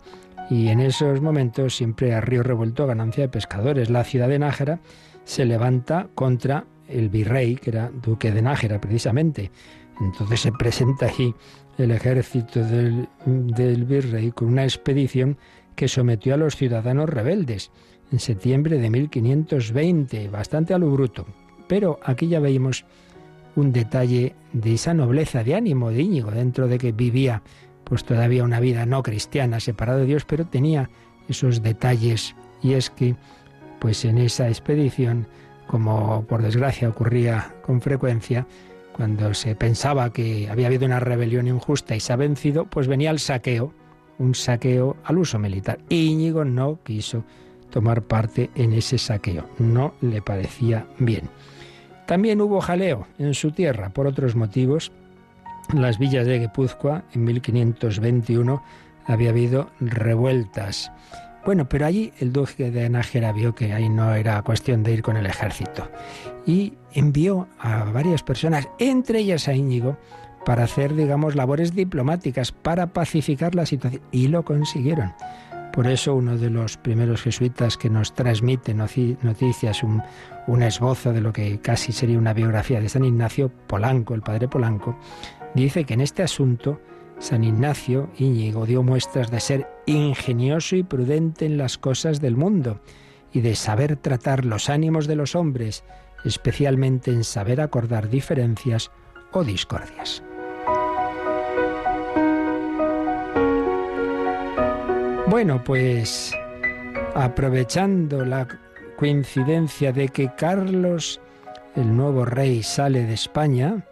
Y 0.51 0.69
en 0.69 0.81
esos 0.81 1.21
momentos 1.21 1.77
siempre 1.77 2.15
a 2.15 2.21
río 2.21 2.43
revuelto 2.43 2.87
ganancia 2.87 3.25
de 3.25 3.29
pescadores. 3.29 3.91
La 3.91 4.05
ciudad 4.05 4.29
de 4.29 4.39
Nájera 4.39 4.81
se 5.25 5.45
levanta 5.45 6.09
contra 6.15 6.65
el 6.89 7.11
virrey, 7.11 7.57
que 7.57 7.71
era 7.71 7.91
duque 7.91 8.33
de 8.33 8.43
Nájera 8.43 8.81
precisamente. 8.81 9.51
Entonces 10.01 10.41
se 10.41 10.53
presenta 10.53 11.07
ahí 11.07 11.35
el 11.77 11.91
ejército 11.91 12.65
del, 12.65 13.09
del 13.27 13.85
virrey 13.85 14.33
con 14.33 14.49
una 14.49 14.65
expedición 14.65 15.37
que 15.77 15.87
sometió 15.87 16.35
a 16.35 16.39
los 16.39 16.57
ciudadanos 16.57 17.09
rebeldes 17.09 17.71
en 18.11 18.19
septiembre 18.19 18.79
de 18.79 18.91
1520, 18.91 20.29
bastante 20.29 20.75
a 20.75 20.79
lo 20.79 20.91
bruto. 20.91 21.27
Pero 21.69 22.01
aquí 22.03 22.29
ya 22.29 22.41
veíamos 22.41 22.85
un 23.59 23.73
detalle 23.73 24.37
de 24.53 24.75
esa 24.75 24.95
nobleza 24.95 25.43
de 25.43 25.57
ánimo 25.57 25.91
de 25.91 26.03
Íñigo, 26.03 26.31
dentro 26.31 26.69
de 26.69 26.79
que 26.79 26.93
vivía 26.93 27.43
pues 27.83 28.05
todavía 28.05 28.45
una 28.45 28.61
vida 28.61 28.87
no 28.87 29.03
cristiana, 29.03 29.61
separado 29.61 30.01
de 30.01 30.07
Dios, 30.07 30.25
pero 30.25 30.47
tenía 30.47 30.91
esos 31.29 31.63
detalles 31.63 32.37
y 32.63 32.75
es 32.75 32.91
que 32.91 33.17
pues 33.81 34.05
en 34.05 34.19
esa 34.19 34.49
expedición, 34.49 35.27
como 35.67 36.25
por 36.27 36.43
desgracia 36.43 36.89
ocurría 36.89 37.55
con 37.63 37.81
frecuencia, 37.81 38.47
cuando 38.93 39.35
se 39.35 39.55
pensaba 39.55 40.13
que 40.13 40.49
había 40.49 40.67
habido 40.69 40.87
una 40.87 41.01
rebelión 41.01 41.47
injusta 41.49 41.97
y 41.97 42.01
se 42.01 42.13
ha 42.13 42.17
vencido, 42.17 42.67
pues 42.67 42.87
venía 42.87 43.11
el 43.11 43.19
saqueo, 43.19 43.73
un 44.19 44.35
saqueo 44.35 44.97
al 45.05 45.19
uso 45.19 45.39
militar. 45.39 45.79
Íñigo 45.89 46.45
no 46.45 46.79
quiso 46.85 47.25
tomar 47.71 48.03
parte 48.03 48.51
en 48.55 48.73
ese 48.73 48.99
saqueo. 48.99 49.49
No 49.59 49.95
le 50.01 50.21
parecía 50.21 50.87
bien. 50.99 51.31
También 52.09 52.41
hubo 52.41 52.63
jaleo 52.63 53.07
en 53.19 53.35
su 53.35 53.51
tierra 53.51 53.91
por 53.91 54.07
otros 54.07 54.35
motivos. 54.35 54.91
En 55.71 55.83
las 55.83 55.99
villas 55.99 56.27
de 56.27 56.39
Guipúzcoa, 56.39 57.05
en 57.13 57.25
1521, 57.25 58.63
había 59.05 59.29
habido 59.29 59.69
revueltas. 59.79 60.91
Bueno, 61.45 61.69
pero 61.69 61.85
allí 61.85 62.15
el 62.19 62.33
duque 62.33 62.71
de 62.71 62.89
Nájera 62.89 63.33
vio 63.33 63.55
que 63.55 63.75
ahí 63.75 63.91
no 63.91 64.15
era 64.15 64.41
cuestión 64.41 64.83
de 64.83 64.93
ir 64.95 65.03
con 65.03 65.19
el 65.19 65.27
ejército 65.27 65.91
y 66.47 66.73
envió 66.95 67.47
a 67.59 67.85
varias 67.85 68.23
personas, 68.23 68.71
entre 68.79 69.19
ellas 69.19 69.47
a 69.47 69.53
Íñigo, 69.53 69.99
para 70.47 70.65
hacer, 70.65 70.95
digamos, 70.95 71.35
labores 71.35 71.75
diplomáticas, 71.75 72.53
para 72.53 72.87
pacificar 72.87 73.55
la 73.55 73.67
situación. 73.67 74.01
Y 74.13 74.29
lo 74.29 74.47
consiguieron. 74.47 75.13
Por 75.73 75.87
eso 75.87 76.15
uno 76.15 76.37
de 76.37 76.51
los 76.51 76.77
primeros 76.77 77.23
jesuitas 77.23 77.77
que 77.77 77.91
nos 77.91 78.15
transmite 78.15 78.75
noticias, 78.75 79.83
un, 79.83 80.03
esbozo 80.63 81.13
de 81.13 81.21
lo 81.21 81.33
que 81.33 81.61
casi 81.61 81.93
sería 81.93 82.19
una 82.19 82.33
biografía 82.33 82.81
de 82.81 82.89
San 82.89 83.05
Ignacio, 83.05 83.51
Polanco, 83.67 84.15
el 84.15 84.23
padre 84.23 84.49
Polanco, 84.49 84.99
dice 85.55 85.85
que 85.85 85.95
en 85.95 86.01
este 86.01 86.23
asunto 86.23 86.81
San 87.19 87.45
Ignacio 87.45 88.11
Íñigo 88.17 88.67
dio 88.67 88.83
muestras 88.83 89.31
de 89.31 89.41
ser 89.41 89.69
ingenioso 89.87 90.77
y 90.77 90.83
prudente 90.83 91.47
en 91.47 91.59
las 91.59 91.79
cosas 91.79 92.21
del 92.21 92.37
mundo 92.37 92.81
y 93.33 93.41
de 93.41 93.55
saber 93.55 93.97
tratar 93.97 94.45
los 94.45 94.71
ánimos 94.71 95.07
de 95.07 95.17
los 95.17 95.35
hombres, 95.35 95.85
especialmente 96.25 97.11
en 97.11 97.25
saber 97.25 97.61
acordar 97.61 98.09
diferencias 98.09 98.91
o 99.33 99.45
discordias. 99.45 100.23
Bueno, 105.31 105.63
pues 105.63 106.35
aprovechando 107.15 108.25
la 108.25 108.49
coincidencia 108.97 109.93
de 109.93 110.09
que 110.09 110.33
Carlos, 110.35 111.21
el 111.77 111.95
nuevo 111.95 112.25
rey, 112.25 112.63
sale 112.63 113.05
de 113.05 113.13
España 113.13 113.85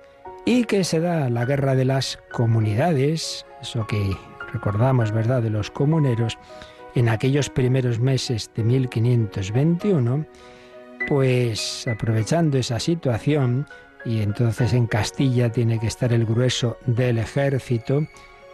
y 0.46 0.64
que 0.64 0.82
se 0.82 0.98
da 0.98 1.28
la 1.28 1.44
guerra 1.44 1.74
de 1.74 1.84
las 1.84 2.18
comunidades, 2.32 3.44
eso 3.60 3.86
que 3.86 4.16
recordamos, 4.50 5.12
¿verdad?, 5.12 5.42
de 5.42 5.50
los 5.50 5.70
comuneros, 5.70 6.38
en 6.94 7.10
aquellos 7.10 7.50
primeros 7.50 8.00
meses 8.00 8.50
de 8.54 8.64
1521, 8.64 10.24
pues 11.06 11.86
aprovechando 11.86 12.56
esa 12.56 12.80
situación, 12.80 13.66
y 14.06 14.22
entonces 14.22 14.72
en 14.72 14.86
Castilla 14.86 15.52
tiene 15.52 15.78
que 15.78 15.88
estar 15.88 16.14
el 16.14 16.24
grueso 16.24 16.78
del 16.86 17.18
ejército, 17.18 18.06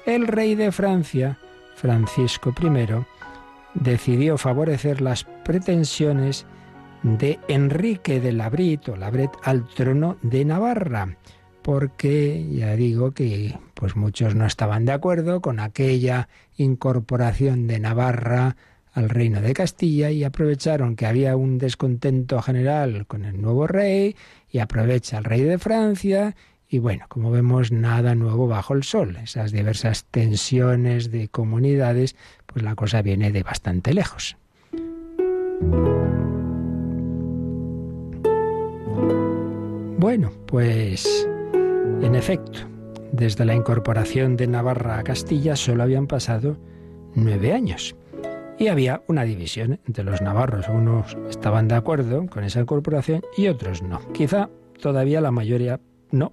el 0.05 0.27
rey 0.27 0.57
de 0.57 0.73
Francia, 0.73 1.39
Francisco 1.75 2.55
I, 2.61 3.05
decidió 3.75 4.39
favorecer 4.39 5.01
las 5.01 5.25
pretensiones 5.45 6.47
de 7.03 7.39
Enrique 7.49 8.21
de 8.21 8.33
Labrit 8.33 8.89
o 8.89 8.97
Labret 8.97 9.31
al 9.43 9.67
trono 9.67 10.17
de 10.23 10.45
Navarra, 10.45 11.17
porque 11.63 12.47
ya 12.51 12.77
digo 12.77 13.13
que 13.13 13.59
pues 13.75 13.97
muchos 13.97 14.35
no 14.35 14.47
estaban 14.47 14.85
de 14.85 14.93
acuerdo 14.93 15.41
con 15.41 15.59
aquella 15.59 16.29
incorporación 16.57 17.67
de 17.67 17.81
Navarra 17.81 18.57
al 18.93 19.09
reino 19.09 19.41
de 19.41 19.55
Castilla 19.55 20.11
y 20.11 20.23
aprovecharon 20.23 20.97
que 20.97 21.07
había 21.07 21.35
un 21.35 21.59
descontento 21.59 22.41
general 22.43 23.07
con 23.07 23.25
el 23.25 23.41
nuevo 23.41 23.67
rey 23.67 24.15
y 24.51 24.59
aprovecha 24.59 25.19
el 25.19 25.25
rey 25.25 25.41
de 25.41 25.59
Francia 25.59 26.37
y 26.73 26.79
bueno, 26.79 27.05
como 27.09 27.31
vemos, 27.31 27.71
nada 27.71 28.15
nuevo 28.15 28.49
bajo 28.49 28.73
el 28.73 28.83
sol. 28.83 29.19
Esas 29.23 29.53
diversas 29.53 30.07
tensiones 30.07 31.11
de 31.11 31.29
comunidades, 31.29 32.17
pues 32.47 32.65
la 32.65 32.75
cosa 32.75 33.03
viene 33.03 33.31
de 33.31 33.43
bastante 33.43 33.93
lejos. 33.93 34.39
Bueno, 39.99 40.33
pues 40.47 41.29
en 42.01 42.15
efecto, 42.15 42.61
desde 43.13 43.45
la 43.45 43.55
incorporación 43.55 44.39
de 44.39 44.47
Navarra 44.47 44.97
a 44.97 45.05
Castilla 45.05 45.57
solo 45.57 45.83
habían 45.83 46.07
pasado 46.07 46.57
nueve 47.15 47.53
años. 47.53 47.95
Y 48.59 48.69
había 48.69 49.03
una 49.09 49.25
división 49.25 49.79
entre 49.87 50.05
los 50.05 50.23
navarros. 50.23 50.71
Unos 50.71 51.19
estaban 51.29 51.69
de 51.69 51.75
acuerdo 51.75 52.25
con 52.29 52.45
esa 52.45 52.61
incorporación 52.61 53.21
y 53.37 53.49
otros 53.49 53.83
no. 53.83 54.01
Quizá 54.13 54.49
todavía 54.81 55.21
la 55.21 55.33
mayoría 55.33 55.79
no, 56.13 56.33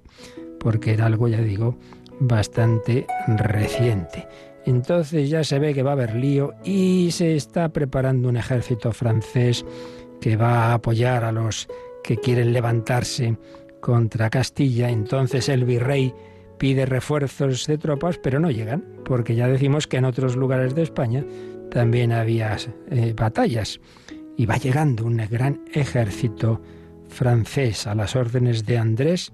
porque 0.60 0.94
era 0.94 1.06
algo, 1.08 1.28
ya 1.28 1.42
digo, 1.42 1.78
bastante 2.20 3.08
reciente. 3.28 4.28
Entonces 4.66 5.30
ya 5.30 5.44
se 5.44 5.58
ve 5.58 5.74
que 5.74 5.84
va 5.84 5.92
a 5.92 5.94
haber 5.94 6.16
lío 6.16 6.54
y 6.64 7.10
se 7.12 7.36
está 7.36 7.70
preparando 7.70 8.30
un 8.30 8.38
ejército 8.38 8.92
francés 8.92 9.66
que 10.22 10.36
va 10.36 10.66
a 10.66 10.74
apoyar 10.76 11.24
a 11.24 11.32
los 11.32 11.68
que 12.04 12.18
quieren 12.18 12.54
levantarse 12.54 13.38
contra 13.80 14.30
Castilla. 14.30 14.90
Entonces 14.90 15.50
el 15.50 15.66
virrey 15.66 16.14
pide 16.58 16.86
refuerzos 16.86 17.66
de 17.68 17.78
tropas, 17.78 18.18
pero 18.18 18.40
no 18.40 18.52
llegan, 18.52 18.84
porque 19.06 19.36
ya 19.36 19.48
decimos 19.48 19.88
que 19.88 19.98
en 19.98 20.06
otros 20.06 20.36
lugares 20.36 20.76
de 20.76 20.84
España 20.84 21.26
también 21.72 22.12
había 22.12 22.58
eh, 22.92 23.14
batallas. 23.16 23.80
Y 24.36 24.46
va 24.46 24.58
llegando 24.58 25.06
un 25.06 25.18
gran 25.30 25.62
ejército 25.74 26.62
francés 27.10 27.88
a 27.88 27.96
las 27.96 28.16
órdenes 28.16 28.66
de 28.66 28.78
Andrés 28.78 29.34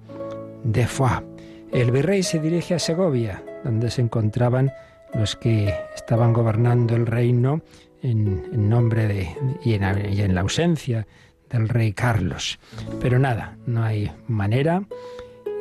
de 0.65 0.87
Foix. 0.87 1.23
El 1.71 1.91
virrey 1.91 2.23
se 2.23 2.39
dirige 2.39 2.75
a 2.75 2.79
Segovia, 2.79 3.43
donde 3.63 3.89
se 3.89 4.01
encontraban 4.01 4.71
los 5.13 5.35
que 5.35 5.73
estaban 5.95 6.33
gobernando 6.33 6.95
el 6.95 7.05
reino 7.05 7.61
en, 8.01 8.69
nombre 8.69 9.07
de 9.07 9.29
y 9.63 9.73
en, 9.73 10.35
la 10.35 10.41
ausencia 10.41 11.07
del 11.49 11.69
rey 11.69 11.93
Carlos. 11.93 12.59
Pero 12.99 13.19
nada, 13.19 13.57
no 13.65 13.83
hay 13.83 14.11
manera. 14.27 14.83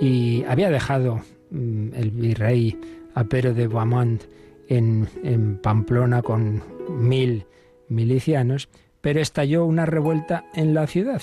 Y 0.01 0.45
había 0.45 0.71
dejado 0.71 1.21
mm, 1.51 1.95
el 1.95 2.11
virrey 2.11 2.79
a 3.15 3.25
Pero 3.25 3.55
de 3.55 3.67
Boamont 3.67 4.23
en 4.69 5.59
Pamplona 5.63 6.23
con 6.23 6.63
mil 6.89 7.47
milicianos, 7.89 8.69
pero 9.01 9.21
estalló 9.21 9.67
una 9.67 9.87
revuelta 9.87 10.45
en 10.55 10.75
la 10.75 10.87
ciudad. 10.87 11.23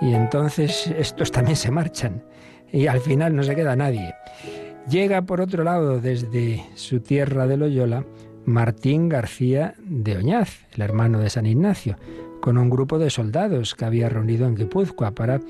Y 0.00 0.14
entonces 0.14 0.86
estos 0.98 1.30
también 1.30 1.56
se 1.56 1.70
marchan 1.70 2.22
y 2.72 2.86
al 2.86 3.00
final 3.00 3.34
no 3.36 3.42
se 3.42 3.54
queda 3.54 3.76
nadie. 3.76 4.14
Llega 4.88 5.22
por 5.22 5.40
otro 5.40 5.62
lado 5.62 6.00
desde 6.00 6.64
su 6.74 7.00
tierra 7.00 7.46
de 7.46 7.56
Loyola 7.56 8.04
Martín 8.44 9.08
García 9.08 9.74
de 9.84 10.16
Oñaz, 10.16 10.66
el 10.72 10.82
hermano 10.82 11.18
de 11.18 11.30
San 11.30 11.46
Ignacio, 11.46 11.96
con 12.40 12.56
un 12.56 12.70
grupo 12.70 12.98
de 12.98 13.10
soldados 13.10 13.74
que 13.74 13.84
había 13.84 14.08
reunido 14.08 14.46
en 14.46 14.56
Guipúzcoa 14.56 15.12
para 15.12 15.40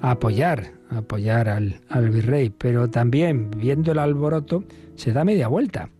apoyar, 0.00 0.72
apoyar 0.90 1.48
al, 1.48 1.80
al 1.88 2.10
virrey, 2.10 2.50
pero 2.50 2.88
también 2.88 3.50
viendo 3.50 3.92
el 3.92 3.98
alboroto 3.98 4.64
se 4.94 5.12
da 5.12 5.24
media 5.24 5.48
vuelta 5.48 5.90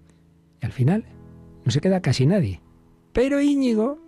y 0.63 0.67
al 0.67 0.73
final 0.73 1.05
no 1.65 1.73
se 1.73 1.81
queda 1.81 2.01
casi 2.01 2.27
nadie. 2.27 2.61
Pero 3.13 3.41
Íñigo, 3.41 3.99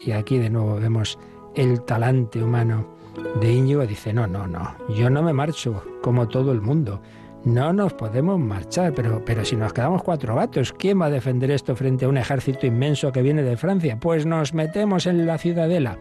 y 0.00 0.10
aquí 0.12 0.38
de 0.38 0.50
nuevo 0.50 0.76
vemos 0.76 1.18
el 1.54 1.82
talante 1.82 2.42
humano 2.42 2.93
de 3.40 3.52
Íñigo 3.52 3.86
dice, 3.86 4.12
no, 4.12 4.26
no, 4.26 4.46
no, 4.46 4.74
yo 4.94 5.10
no 5.10 5.22
me 5.22 5.32
marcho 5.32 5.82
como 6.02 6.28
todo 6.28 6.52
el 6.52 6.60
mundo. 6.60 7.00
no 7.44 7.72
nos 7.72 7.92
podemos 7.92 8.38
marchar, 8.38 8.94
pero, 8.94 9.22
pero 9.24 9.44
si 9.44 9.56
nos 9.56 9.72
quedamos 9.72 10.02
cuatro 10.02 10.34
gatos, 10.34 10.72
¿quién 10.72 11.00
va 11.00 11.06
a 11.06 11.10
defender 11.10 11.50
esto 11.50 11.76
frente 11.76 12.06
a 12.06 12.08
un 12.08 12.16
ejército 12.16 12.66
inmenso 12.66 13.12
que 13.12 13.22
viene 13.22 13.42
de 13.42 13.56
Francia? 13.56 13.98
Pues 14.00 14.24
nos 14.24 14.54
metemos 14.54 15.06
en 15.06 15.26
la 15.26 15.36
ciudadela. 15.36 15.98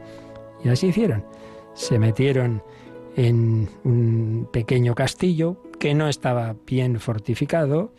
Y 0.63 0.69
así 0.69 0.87
hicieron. 0.87 1.25
Se 1.73 1.99
metieron 1.99 2.63
en 3.15 3.69
un 3.83 4.47
pequeño 4.51 4.95
castillo 4.95 5.57
que 5.79 5.93
no 5.93 6.07
estaba 6.07 6.55
bien 6.65 6.99
fortificado 6.99 7.91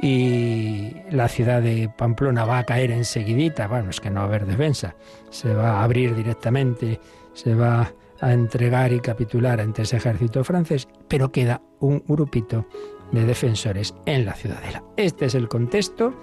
y 0.00 0.92
la 1.10 1.28
ciudad 1.28 1.60
de 1.60 1.90
Pamplona 1.96 2.44
va 2.44 2.58
a 2.58 2.64
caer 2.64 2.92
enseguidita, 2.92 3.66
bueno, 3.66 3.90
es 3.90 4.00
que 4.00 4.10
no 4.10 4.20
va 4.20 4.26
a 4.26 4.28
haber 4.28 4.46
defensa, 4.46 4.94
se 5.30 5.52
va 5.52 5.80
a 5.80 5.84
abrir 5.84 6.14
directamente, 6.14 7.00
se 7.32 7.54
va 7.54 7.92
a 8.20 8.32
entregar 8.32 8.92
y 8.92 9.00
capitular 9.00 9.60
ante 9.60 9.82
ese 9.82 9.96
ejército 9.96 10.44
francés, 10.44 10.88
pero 11.08 11.30
queda 11.30 11.62
un 11.80 12.02
grupito 12.06 12.66
de 13.12 13.24
defensores 13.24 13.94
en 14.06 14.26
la 14.26 14.34
ciudadela. 14.34 14.82
Este 14.96 15.26
es 15.26 15.34
el 15.34 15.48
contexto 15.48 16.14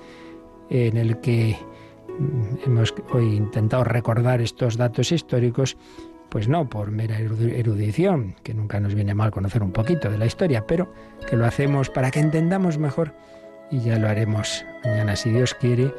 en 0.69 0.97
el 0.97 1.19
que 1.19 1.57
mm, 2.19 2.65
hemos 2.65 2.93
hoy 3.11 3.35
intentado 3.35 3.83
recordar 3.83 4.41
estos 4.41 4.77
datos 4.77 5.11
históricos, 5.11 5.77
pues 6.29 6.47
no 6.47 6.67
por 6.69 6.91
mera 6.91 7.17
erudición, 7.19 8.35
que 8.43 8.53
nunca 8.53 8.79
nos 8.79 8.93
viene 8.93 9.13
mal 9.13 9.31
conocer 9.31 9.63
un 9.63 9.71
poquito 9.71 10.09
de 10.09 10.17
la 10.17 10.25
historia, 10.25 10.65
pero 10.67 10.91
que 11.29 11.35
lo 11.35 11.45
hacemos 11.45 11.89
para 11.89 12.11
que 12.11 12.19
entendamos 12.19 12.77
mejor, 12.77 13.13
y 13.71 13.79
ya 13.79 13.97
lo 13.97 14.07
haremos 14.07 14.65
mañana 14.83 15.15
si 15.15 15.31
Dios 15.31 15.53
quiere, 15.55 15.93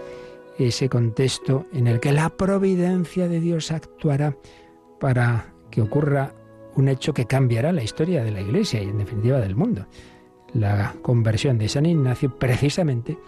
ese 0.58 0.88
contexto 0.88 1.66
en 1.72 1.86
el 1.86 2.00
que 2.00 2.12
la 2.12 2.30
providencia 2.30 3.28
de 3.28 3.40
Dios 3.40 3.70
actuará 3.70 4.36
para 5.00 5.55
que 5.70 5.82
ocurra 5.82 6.32
un 6.74 6.88
hecho 6.88 7.14
que 7.14 7.26
cambiará 7.26 7.72
la 7.72 7.82
historia 7.82 8.22
de 8.22 8.30
la 8.30 8.40
Iglesia 8.40 8.82
y 8.82 8.88
en 8.88 8.98
definitiva 8.98 9.40
del 9.40 9.56
mundo. 9.56 9.86
La 10.52 10.94
conversión 11.02 11.58
de 11.58 11.68
San 11.68 11.86
Ignacio 11.86 12.38
precisamente 12.38 13.18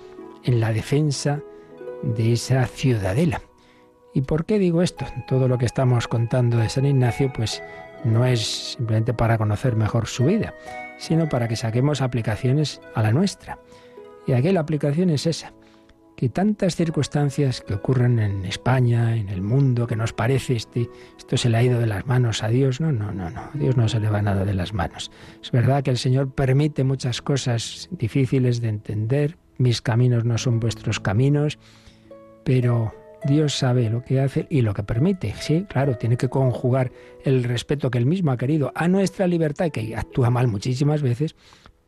en 0.44 0.60
la 0.60 0.72
defensa 0.72 1.40
de 2.02 2.32
esa 2.32 2.66
ciudadela. 2.66 3.42
¿Y 4.14 4.22
por 4.22 4.44
qué 4.44 4.58
digo 4.58 4.82
esto? 4.82 5.06
Todo 5.26 5.48
lo 5.48 5.58
que 5.58 5.66
estamos 5.66 6.08
contando 6.08 6.58
de 6.58 6.68
San 6.68 6.86
Ignacio 6.86 7.32
pues 7.32 7.62
no 8.04 8.24
es 8.24 8.74
simplemente 8.74 9.14
para 9.14 9.38
conocer 9.38 9.76
mejor 9.76 10.06
su 10.06 10.26
vida, 10.26 10.54
sino 10.98 11.28
para 11.28 11.48
que 11.48 11.56
saquemos 11.56 12.00
aplicaciones 12.00 12.80
a 12.94 13.02
la 13.02 13.12
nuestra. 13.12 13.58
Y 14.26 14.32
aquí 14.32 14.52
la 14.52 14.60
aplicación 14.60 15.10
es 15.10 15.26
esa, 15.26 15.52
que 16.18 16.28
tantas 16.28 16.74
circunstancias 16.74 17.60
que 17.60 17.74
ocurren 17.74 18.18
en 18.18 18.44
España, 18.44 19.14
en 19.14 19.28
el 19.28 19.40
mundo, 19.40 19.86
que 19.86 19.94
nos 19.94 20.12
parece 20.12 20.56
este, 20.56 20.90
esto 21.16 21.36
se 21.36 21.48
le 21.48 21.56
ha 21.56 21.62
ido 21.62 21.78
de 21.78 21.86
las 21.86 22.06
manos 22.08 22.42
a 22.42 22.48
Dios. 22.48 22.80
No, 22.80 22.90
no, 22.90 23.12
no, 23.12 23.30
no. 23.30 23.50
Dios 23.54 23.76
no 23.76 23.88
se 23.88 24.00
le 24.00 24.10
va 24.10 24.20
nada 24.20 24.44
de 24.44 24.52
las 24.52 24.74
manos. 24.74 25.12
Es 25.40 25.52
verdad 25.52 25.84
que 25.84 25.92
el 25.92 25.96
Señor 25.96 26.34
permite 26.34 26.82
muchas 26.82 27.22
cosas 27.22 27.88
difíciles 27.92 28.60
de 28.60 28.68
entender. 28.68 29.38
Mis 29.58 29.80
caminos 29.80 30.24
no 30.24 30.38
son 30.38 30.58
vuestros 30.58 30.98
caminos, 30.98 31.60
pero 32.42 32.92
Dios 33.24 33.56
sabe 33.56 33.88
lo 33.88 34.02
que 34.02 34.20
hace 34.20 34.48
y 34.50 34.62
lo 34.62 34.74
que 34.74 34.82
permite. 34.82 35.36
Sí, 35.38 35.66
claro, 35.68 35.98
tiene 35.98 36.16
que 36.16 36.28
conjugar 36.28 36.90
el 37.22 37.44
respeto 37.44 37.92
que 37.92 37.98
él 37.98 38.06
mismo 38.06 38.32
ha 38.32 38.36
querido 38.36 38.72
a 38.74 38.88
nuestra 38.88 39.28
libertad, 39.28 39.70
que 39.70 39.94
actúa 39.94 40.30
mal 40.30 40.48
muchísimas 40.48 41.00
veces, 41.00 41.36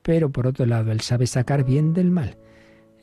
pero 0.03 0.31
por 0.31 0.47
otro 0.47 0.67
lado, 0.67 0.93
él 0.93 1.01
sabe 1.01 1.27
sacar 1.27 1.65
bien 1.65 1.95
del 1.95 2.13
mal. 2.13 2.37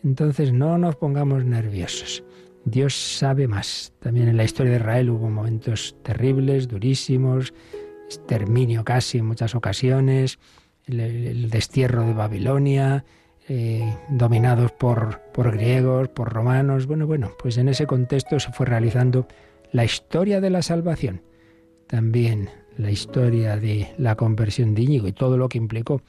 Entonces 0.08 0.54
no 0.54 0.78
nos 0.78 0.96
pongamos 0.96 1.43
nerviosos. 1.43 2.24
Dios 2.63 2.96
sabe 2.96 3.46
más. 3.46 3.91
También 4.00 4.30
en 4.30 4.38
la 4.38 4.46
historia 4.46 4.72
de 4.72 4.78
Israel 4.78 5.10
hubo 5.10 5.30
momentos 5.30 5.98
terribles, 6.02 6.70
durísimos, 6.70 7.54
exterminio 8.06 8.86
casi 8.86 9.17
en 9.17 9.26
muchas 9.26 9.54
ocasiones, 9.54 10.39
el, 10.86 11.50
destierro 11.50 12.06
de 12.06 12.13
Babilonia, 12.13 13.04
eh, 13.50 13.98
dominados 14.08 14.72
por, 14.72 15.20
por 15.34 15.52
griegos, 15.52 16.08
por 16.08 16.32
romanos. 16.32 16.88
Bueno, 16.88 17.06
bueno, 17.06 17.34
pues 17.38 17.58
en 17.58 17.67
ese 17.67 17.86
contexto 17.86 18.39
se 18.39 18.54
fue 18.54 18.65
realizando 18.65 19.28
la 19.74 19.84
historia 19.84 20.39
de 20.39 20.50
la 20.50 20.62
salvación. 20.62 21.22
También 21.86 22.50
la 22.78 22.91
historia 22.91 23.58
de 23.58 23.93
la 23.98 24.15
conversión 24.15 24.74
de 24.74 24.84
Íñigo 24.84 25.10
y 25.10 25.12
todo 25.12 25.38
lo 25.38 25.50
que 25.50 25.58
implicó 25.58 26.02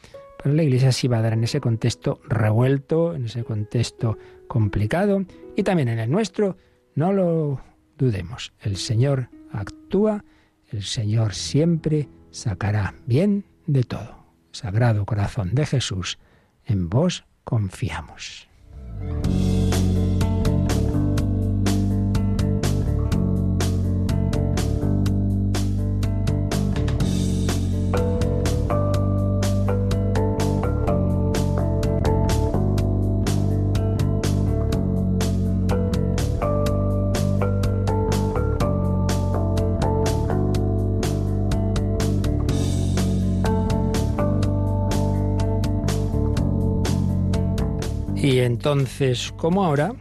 pero 0.43 0.55
la 0.55 0.63
Iglesia 0.63 0.93
sí 0.93 1.09
va 1.09 1.19
a 1.19 1.23
dar 1.23 1.33
en 1.33 1.45
ese 1.45 1.61
contexto 1.61 2.21
revuelto, 2.29 3.15
en 3.15 3.27
ese 3.27 3.45
contexto 3.45 4.19
complicado 4.47 5.25
y 5.57 5.63
también 5.63 5.89
en 5.89 5.99
el 5.99 6.11
nuestro, 6.11 6.57
no 6.95 7.13
lo 7.13 7.61
dudemos. 7.97 8.53
El 8.61 8.77
Señor 8.77 9.29
actúa, 9.53 10.25
el 10.69 10.83
Señor 10.83 11.35
siempre 11.35 12.09
sacará 12.31 12.95
bien 13.07 13.45
de 13.67 13.85
todo. 13.85 14.19
Sagrado 14.53 15.05
corazón 15.05 15.55
de 15.55 15.67
Jesús, 15.67 16.19
en 16.65 16.89
vos 16.89 17.25
confiamos. 17.45 18.49
Entonces, 48.49 49.35
como 49.37 49.63
ahora, 49.63 49.93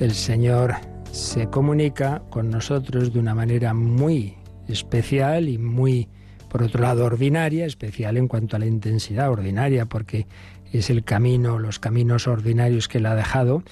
el 0.00 0.14
Señor 0.14 0.74
se 1.12 1.48
comunica 1.48 2.22
con 2.30 2.48
nosotros 2.48 3.12
de 3.12 3.18
una 3.18 3.34
manera 3.34 3.74
muy 3.74 4.36
especial 4.68 5.50
y 5.50 5.58
muy, 5.58 6.08
por 6.48 6.62
otro 6.62 6.80
lado, 6.80 7.04
ordinaria, 7.04 7.66
especial 7.66 8.16
en 8.16 8.26
cuanto 8.26 8.56
a 8.56 8.58
la 8.58 8.64
intensidad 8.64 9.30
ordinaria, 9.30 9.84
porque 9.84 10.26
es 10.72 10.88
el 10.88 11.04
camino, 11.04 11.58
los 11.58 11.78
caminos 11.78 12.26
ordinarios 12.26 12.88
que 12.88 12.96
Él 12.96 13.06
ha 13.06 13.14
dejado 13.14 13.62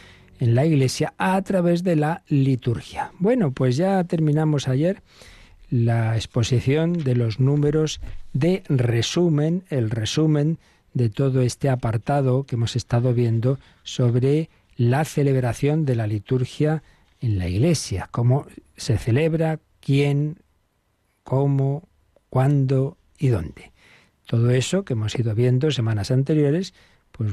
en 0.40 0.54
la 0.54 0.66
Iglesia 0.66 1.14
a 1.16 1.40
través 1.40 1.82
de 1.82 1.96
la 1.96 2.22
liturgia. 2.28 3.12
Bueno, 3.18 3.52
pues 3.52 3.78
ya 3.78 4.04
terminamos 4.04 4.68
ayer 4.68 5.02
la 5.70 6.16
exposición 6.16 6.92
de 6.92 7.16
los 7.16 7.40
números 7.40 8.02
de 8.34 8.62
resumen, 8.68 9.64
el 9.70 9.88
resumen 9.88 10.58
de 10.94 11.08
todo 11.08 11.42
este 11.42 11.68
apartado 11.68 12.44
que 12.44 12.56
hemos 12.56 12.76
estado 12.76 13.14
viendo 13.14 13.58
sobre 13.82 14.50
la 14.76 15.04
celebración 15.04 15.84
de 15.84 15.96
la 15.96 16.06
liturgia 16.06 16.82
en 17.20 17.38
la 17.38 17.48
Iglesia, 17.48 18.08
cómo 18.10 18.46
se 18.76 18.98
celebra, 18.98 19.60
quién, 19.80 20.38
cómo, 21.22 21.88
cuándo 22.28 22.96
y 23.18 23.28
dónde. 23.28 23.72
Todo 24.26 24.50
eso 24.50 24.84
que 24.84 24.94
hemos 24.94 25.18
ido 25.18 25.34
viendo 25.34 25.70
semanas 25.70 26.10
anteriores, 26.10 26.74
pues 27.12 27.32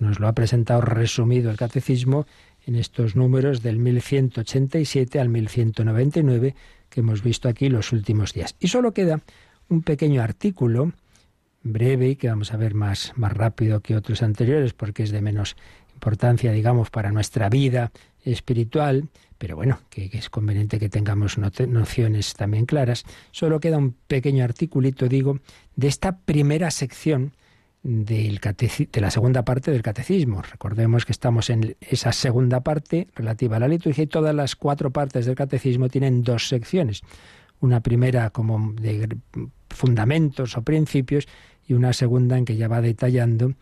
nos 0.00 0.20
lo 0.20 0.28
ha 0.28 0.32
presentado 0.32 0.80
resumido 0.80 1.50
el 1.50 1.56
catecismo 1.56 2.26
en 2.66 2.76
estos 2.76 3.16
números 3.16 3.62
del 3.62 3.78
1187 3.78 5.20
al 5.20 5.28
1199 5.28 6.54
que 6.88 7.00
hemos 7.00 7.22
visto 7.22 7.48
aquí 7.48 7.68
los 7.68 7.92
últimos 7.92 8.34
días. 8.34 8.54
Y 8.60 8.68
solo 8.68 8.92
queda 8.92 9.20
un 9.68 9.82
pequeño 9.82 10.22
artículo 10.22 10.92
breve 11.62 12.10
y 12.10 12.16
que 12.16 12.28
vamos 12.28 12.52
a 12.52 12.56
ver 12.56 12.74
más, 12.74 13.12
más 13.16 13.32
rápido 13.32 13.80
que 13.80 13.96
otros 13.96 14.22
anteriores 14.22 14.72
porque 14.72 15.02
es 15.02 15.10
de 15.10 15.20
menos 15.20 15.56
importancia, 15.94 16.52
digamos, 16.52 16.90
para 16.90 17.12
nuestra 17.12 17.48
vida 17.48 17.92
espiritual, 18.24 19.08
pero 19.38 19.56
bueno, 19.56 19.80
que, 19.90 20.10
es 20.12 20.30
conveniente 20.30 20.78
que 20.78 20.88
tengamos 20.88 21.38
nociones 21.38 22.34
también 22.34 22.66
claras. 22.66 23.04
Solo 23.30 23.60
queda 23.60 23.78
un 23.78 23.94
pequeño 24.06 24.44
articulito, 24.44 25.08
digo, 25.08 25.38
de 25.76 25.88
esta 25.88 26.18
primera 26.18 26.70
sección 26.70 27.32
del 27.82 28.40
de 28.40 29.00
la 29.00 29.10
segunda 29.10 29.44
parte 29.44 29.72
del 29.72 29.82
catecismo. 29.82 30.42
Recordemos 30.42 31.04
que 31.04 31.12
estamos 31.12 31.50
en 31.50 31.76
esa 31.80 32.12
segunda 32.12 32.60
parte 32.60 33.08
relativa 33.14 33.56
a 33.56 33.60
la 33.60 33.68
liturgia 33.68 34.04
y 34.04 34.06
todas 34.06 34.34
las 34.34 34.54
cuatro 34.54 34.90
partes 34.90 35.26
del 35.26 35.34
catecismo 35.34 35.88
tienen 35.88 36.22
dos 36.22 36.48
secciones. 36.48 37.02
Una 37.60 37.80
primera 37.80 38.30
como 38.30 38.72
de 38.74 39.16
fundamentos 39.68 40.56
o 40.56 40.62
principios 40.62 41.26
y 41.72 41.74
una 41.74 41.94
segunda 41.94 42.36
en 42.36 42.44
que 42.44 42.56
ya 42.56 42.68
va 42.68 42.82
detallando, 42.82 43.54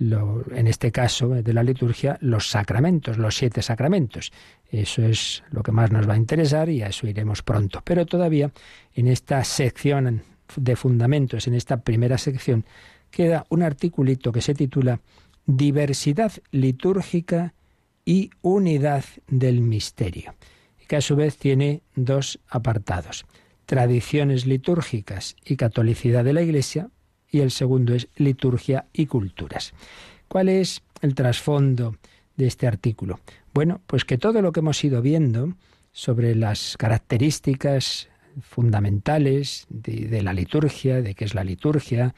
en 0.00 0.66
este 0.66 0.90
caso 0.90 1.28
de 1.28 1.52
la 1.52 1.62
liturgia, 1.62 2.16
los 2.20 2.48
sacramentos, 2.48 3.18
los 3.18 3.36
siete 3.36 3.62
sacramentos. 3.62 4.32
Eso 4.70 5.02
es 5.02 5.42
lo 5.50 5.62
que 5.62 5.72
más 5.72 5.90
nos 5.90 6.08
va 6.08 6.14
a 6.14 6.16
interesar 6.16 6.68
y 6.70 6.82
a 6.82 6.86
eso 6.86 7.06
iremos 7.06 7.42
pronto. 7.42 7.82
Pero 7.84 8.06
todavía 8.06 8.50
en 8.94 9.08
esta 9.08 9.44
sección 9.44 10.22
de 10.56 10.76
fundamentos, 10.76 11.46
en 11.46 11.54
esta 11.54 11.78
primera 11.78 12.16
sección, 12.16 12.64
queda 13.10 13.44
un 13.50 13.62
articulito 13.62 14.32
que 14.32 14.40
se 14.40 14.54
titula 14.54 15.00
Diversidad 15.44 16.32
litúrgica 16.50 17.54
y 18.04 18.30
unidad 18.40 19.04
del 19.26 19.60
misterio, 19.60 20.34
que 20.86 20.96
a 20.96 21.00
su 21.00 21.16
vez 21.16 21.36
tiene 21.36 21.82
dos 21.96 22.38
apartados. 22.48 23.26
Tradiciones 23.66 24.46
litúrgicas 24.46 25.36
y 25.44 25.56
catolicidad 25.56 26.24
de 26.24 26.32
la 26.32 26.40
Iglesia, 26.42 26.88
y 27.30 27.40
el 27.40 27.50
segundo 27.50 27.94
es 27.94 28.08
liturgia 28.16 28.86
y 28.92 29.06
culturas. 29.06 29.74
¿Cuál 30.28 30.48
es 30.48 30.82
el 31.00 31.14
trasfondo 31.14 31.96
de 32.36 32.46
este 32.46 32.66
artículo? 32.66 33.20
Bueno, 33.54 33.80
pues 33.86 34.04
que 34.04 34.18
todo 34.18 34.42
lo 34.42 34.52
que 34.52 34.60
hemos 34.60 34.82
ido 34.84 35.02
viendo 35.02 35.54
sobre 35.92 36.34
las 36.34 36.76
características 36.76 38.08
fundamentales 38.40 39.66
de, 39.68 40.22
la 40.22 40.32
liturgia, 40.32 41.02
de 41.02 41.14
qué 41.14 41.24
es 41.24 41.34
la 41.34 41.44
liturgia, 41.44 42.14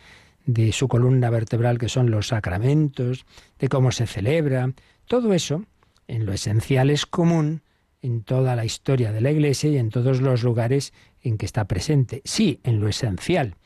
de 0.47 0.73
su 0.73 0.89
columna 0.89 1.31
vertebral 1.31 1.79
que 1.79 1.89
son 1.89 2.11
los 2.11 2.29
sacramentos, 2.29 3.25
de 3.59 3.69
cómo 3.69 3.93
se 3.93 4.07
celebra, 4.07 4.73
todo 5.07 5.33
eso 5.33 5.65
en 6.09 6.27
lo 6.27 6.33
esencial 6.33 6.91
es 6.91 7.07
común 7.07 7.63
en 8.03 8.23
toda 8.23 8.57
la 8.57 8.65
historia 8.65 9.13
de 9.13 9.21
la 9.21 9.31
Iglesia 9.31 9.71
y 9.71 9.77
en 9.77 9.91
todos 9.91 10.21
los 10.21 10.43
lugares 10.43 10.93
en 11.23 11.37
que 11.37 11.47
está 11.47 11.67
presente. 11.67 12.23
Sí, 12.25 12.61
en 12.65 12.81
lo 12.81 12.89
esencial, 12.89 13.57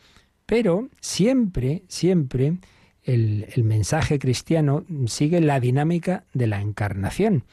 pero 0.47 0.89
siempre, 1.01 1.85
siempre 1.89 2.59
el, 3.03 3.47
mensaje 3.65 4.19
cristiano 4.19 4.85
sigue 5.07 5.41
la 5.41 5.61
dinámica 5.61 6.25
de 6.33 6.47
la 6.47 6.61
encarnación. 6.61 7.45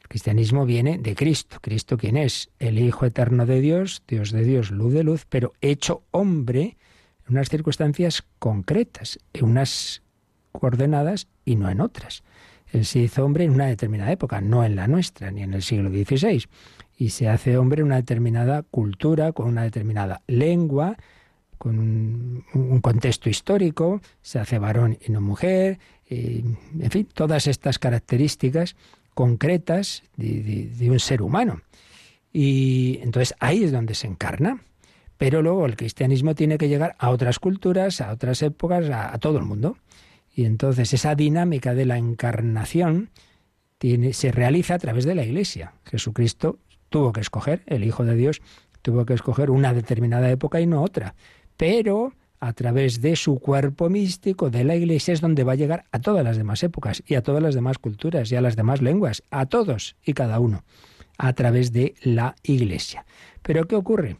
El 0.00 0.08
cristianismo 0.08 0.66
viene 0.66 0.98
de 0.98 1.14
Cristo. 1.14 1.58
¿Cristo 1.60 1.96
quién 1.96 2.16
es? 2.16 2.50
El 2.58 2.78
Hijo 2.78 3.06
eterno 3.06 3.46
de 3.46 3.60
Dios, 3.60 4.02
Dios 4.06 4.30
de 4.30 4.44
Dios, 4.44 4.70
luz 4.70 4.92
de 4.92 5.04
luz, 5.04 5.26
pero 5.28 5.52
hecho 5.60 6.02
hombre 6.10 6.76
en 7.26 7.34
unas 7.34 7.48
circunstancias 7.48 8.24
concretas, 8.38 9.18
en 9.32 9.44
unas 9.44 10.02
coordenadas 10.52 11.28
y 11.44 11.56
no 11.56 11.70
en 11.70 11.80
otras. 11.80 12.22
Él 12.72 12.84
se 12.84 13.00
hizo 13.00 13.24
hombre 13.24 13.44
en 13.44 13.52
una 13.52 13.66
determinada 13.66 14.12
época, 14.12 14.40
no 14.40 14.64
en 14.64 14.76
la 14.76 14.86
nuestra, 14.86 15.30
ni 15.30 15.42
en 15.42 15.54
el 15.54 15.62
siglo 15.62 15.90
XVI. 15.90 16.44
Y 16.96 17.10
se 17.10 17.28
hace 17.28 17.56
hombre 17.56 17.80
en 17.80 17.86
una 17.86 17.96
determinada 17.96 18.62
cultura, 18.62 19.32
con 19.32 19.48
una 19.48 19.62
determinada 19.62 20.22
lengua, 20.26 20.96
con 21.60 21.78
un, 21.78 22.80
contexto 22.80 23.28
histórico, 23.28 24.00
se 24.22 24.38
hace 24.38 24.58
varón 24.58 24.96
y 25.06 25.12
no 25.12 25.20
mujer, 25.20 25.78
en 26.08 26.90
fin, 26.90 27.06
todas 27.12 27.46
estas 27.46 27.78
características 27.78 28.76
concretas 29.12 30.02
de, 30.16 30.88
un 30.90 30.98
ser 30.98 31.20
humano. 31.20 31.60
Y 32.32 32.98
entonces 33.02 33.34
ahí 33.40 33.62
es 33.62 33.72
donde 33.72 33.94
se 33.94 34.06
encarna. 34.06 34.62
Pero 35.18 35.42
luego 35.42 35.66
el 35.66 35.76
cristianismo 35.76 36.34
tiene 36.34 36.56
que 36.56 36.70
llegar 36.70 36.96
a 36.98 37.10
otras 37.10 37.38
culturas, 37.38 38.00
a 38.00 38.10
otras 38.10 38.40
épocas, 38.40 38.88
a 38.88 39.18
todo 39.18 39.36
el 39.36 39.44
mundo. 39.44 39.76
Y 40.34 40.46
entonces 40.46 40.94
esa 40.94 41.14
dinámica 41.14 41.74
de 41.74 41.84
la 41.84 41.98
encarnación 41.98 43.10
se 44.12 44.32
realiza 44.32 44.76
a 44.76 44.78
través 44.78 45.04
de 45.04 45.14
la 45.14 45.26
Iglesia. 45.26 45.74
Jesucristo 45.84 46.58
tuvo 46.88 47.12
que 47.12 47.20
escoger, 47.20 47.64
el 47.66 47.84
Hijo 47.84 48.06
de 48.06 48.16
Dios 48.16 48.40
tuvo 48.82 49.04
que 49.04 49.14
escoger 49.14 49.50
una 49.50 49.74
determinada 49.74 50.30
época 50.30 50.60
y 50.60 50.66
no 50.66 50.82
otra. 50.82 51.14
Pero 51.60 52.14
a 52.38 52.54
través 52.54 53.02
de 53.02 53.16
su 53.16 53.38
cuerpo 53.38 53.90
místico, 53.90 54.48
de 54.48 54.64
la 54.64 54.76
Iglesia, 54.76 55.12
es 55.12 55.20
donde 55.20 55.44
va 55.44 55.52
a 55.52 55.56
llegar 55.56 55.84
a 55.92 55.98
todas 55.98 56.24
las 56.24 56.38
demás 56.38 56.62
épocas 56.62 57.02
y 57.06 57.16
a 57.16 57.22
todas 57.22 57.42
las 57.42 57.54
demás 57.54 57.76
culturas 57.76 58.32
y 58.32 58.36
a 58.36 58.40
las 58.40 58.56
demás 58.56 58.80
lenguas, 58.80 59.22
a 59.30 59.44
todos 59.44 59.94
y 60.02 60.14
cada 60.14 60.40
uno, 60.40 60.64
a 61.18 61.34
través 61.34 61.70
de 61.70 61.96
la 62.00 62.34
Iglesia. 62.42 63.04
Pero 63.42 63.68
¿qué 63.68 63.76
ocurre? 63.76 64.16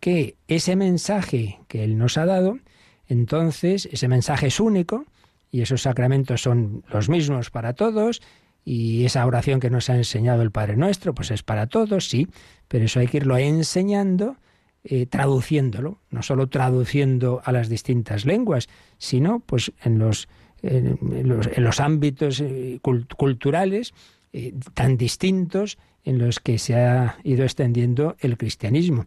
Que 0.00 0.34
ese 0.48 0.74
mensaje 0.74 1.60
que 1.68 1.84
Él 1.84 1.96
nos 1.96 2.18
ha 2.18 2.26
dado, 2.26 2.58
entonces 3.06 3.88
ese 3.92 4.08
mensaje 4.08 4.48
es 4.48 4.58
único, 4.58 5.04
y 5.52 5.60
esos 5.60 5.82
sacramentos 5.82 6.42
son 6.42 6.82
los 6.92 7.08
mismos 7.08 7.50
para 7.50 7.74
todos 7.74 8.20
y 8.64 9.04
esa 9.04 9.24
oración 9.26 9.60
que 9.60 9.70
nos 9.70 9.90
ha 9.90 9.96
enseñado 9.96 10.42
el 10.42 10.50
Padre 10.50 10.76
Nuestro, 10.76 11.14
pues 11.14 11.30
es 11.30 11.44
para 11.44 11.68
todos, 11.68 12.08
sí, 12.08 12.26
pero 12.66 12.86
eso 12.86 12.98
hay 12.98 13.06
que 13.06 13.18
irlo 13.18 13.38
enseñando, 13.38 14.38
eh, 14.84 15.06
traduciéndolo, 15.06 15.98
no 16.10 16.22
solo 16.22 16.48
traduciendo 16.48 17.42
a 17.44 17.52
las 17.52 17.68
distintas 17.68 18.24
lenguas, 18.24 18.68
sino 18.98 19.40
pues 19.40 19.72
en 19.82 19.98
los, 19.98 20.28
en, 20.62 20.98
los, 21.28 21.80
ámbitos 21.80 22.40
eh, 22.40 22.80
culturales 22.82 23.94
eh, 24.32 24.54
tan 24.74 24.96
distintos 24.96 25.78
en 26.04 26.18
los 26.18 26.40
que 26.40 26.58
se 26.58 26.76
ha 26.76 27.18
ido 27.24 27.44
extendiendo 27.44 28.16
el 28.20 28.38
cristianismo. 28.38 29.06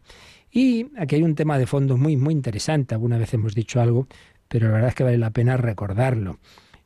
Y 0.52 0.88
aquí 0.98 1.16
hay 1.16 1.24
un 1.24 1.34
tema 1.34 1.58
de 1.58 1.66
fondo 1.66 1.98
muy, 1.98 2.16
muy 2.16 2.34
interesante. 2.34 2.94
Alguna 2.94 3.18
vez 3.18 3.34
hemos 3.34 3.56
dicho 3.56 3.82
algo 3.82 4.08
pero 4.54 4.68
la 4.68 4.74
verdad 4.76 4.90
es 4.90 4.96
que 4.96 5.04
vale 5.04 5.18
la 5.18 5.32
pena 5.32 5.58
recordarlo. 5.58 6.38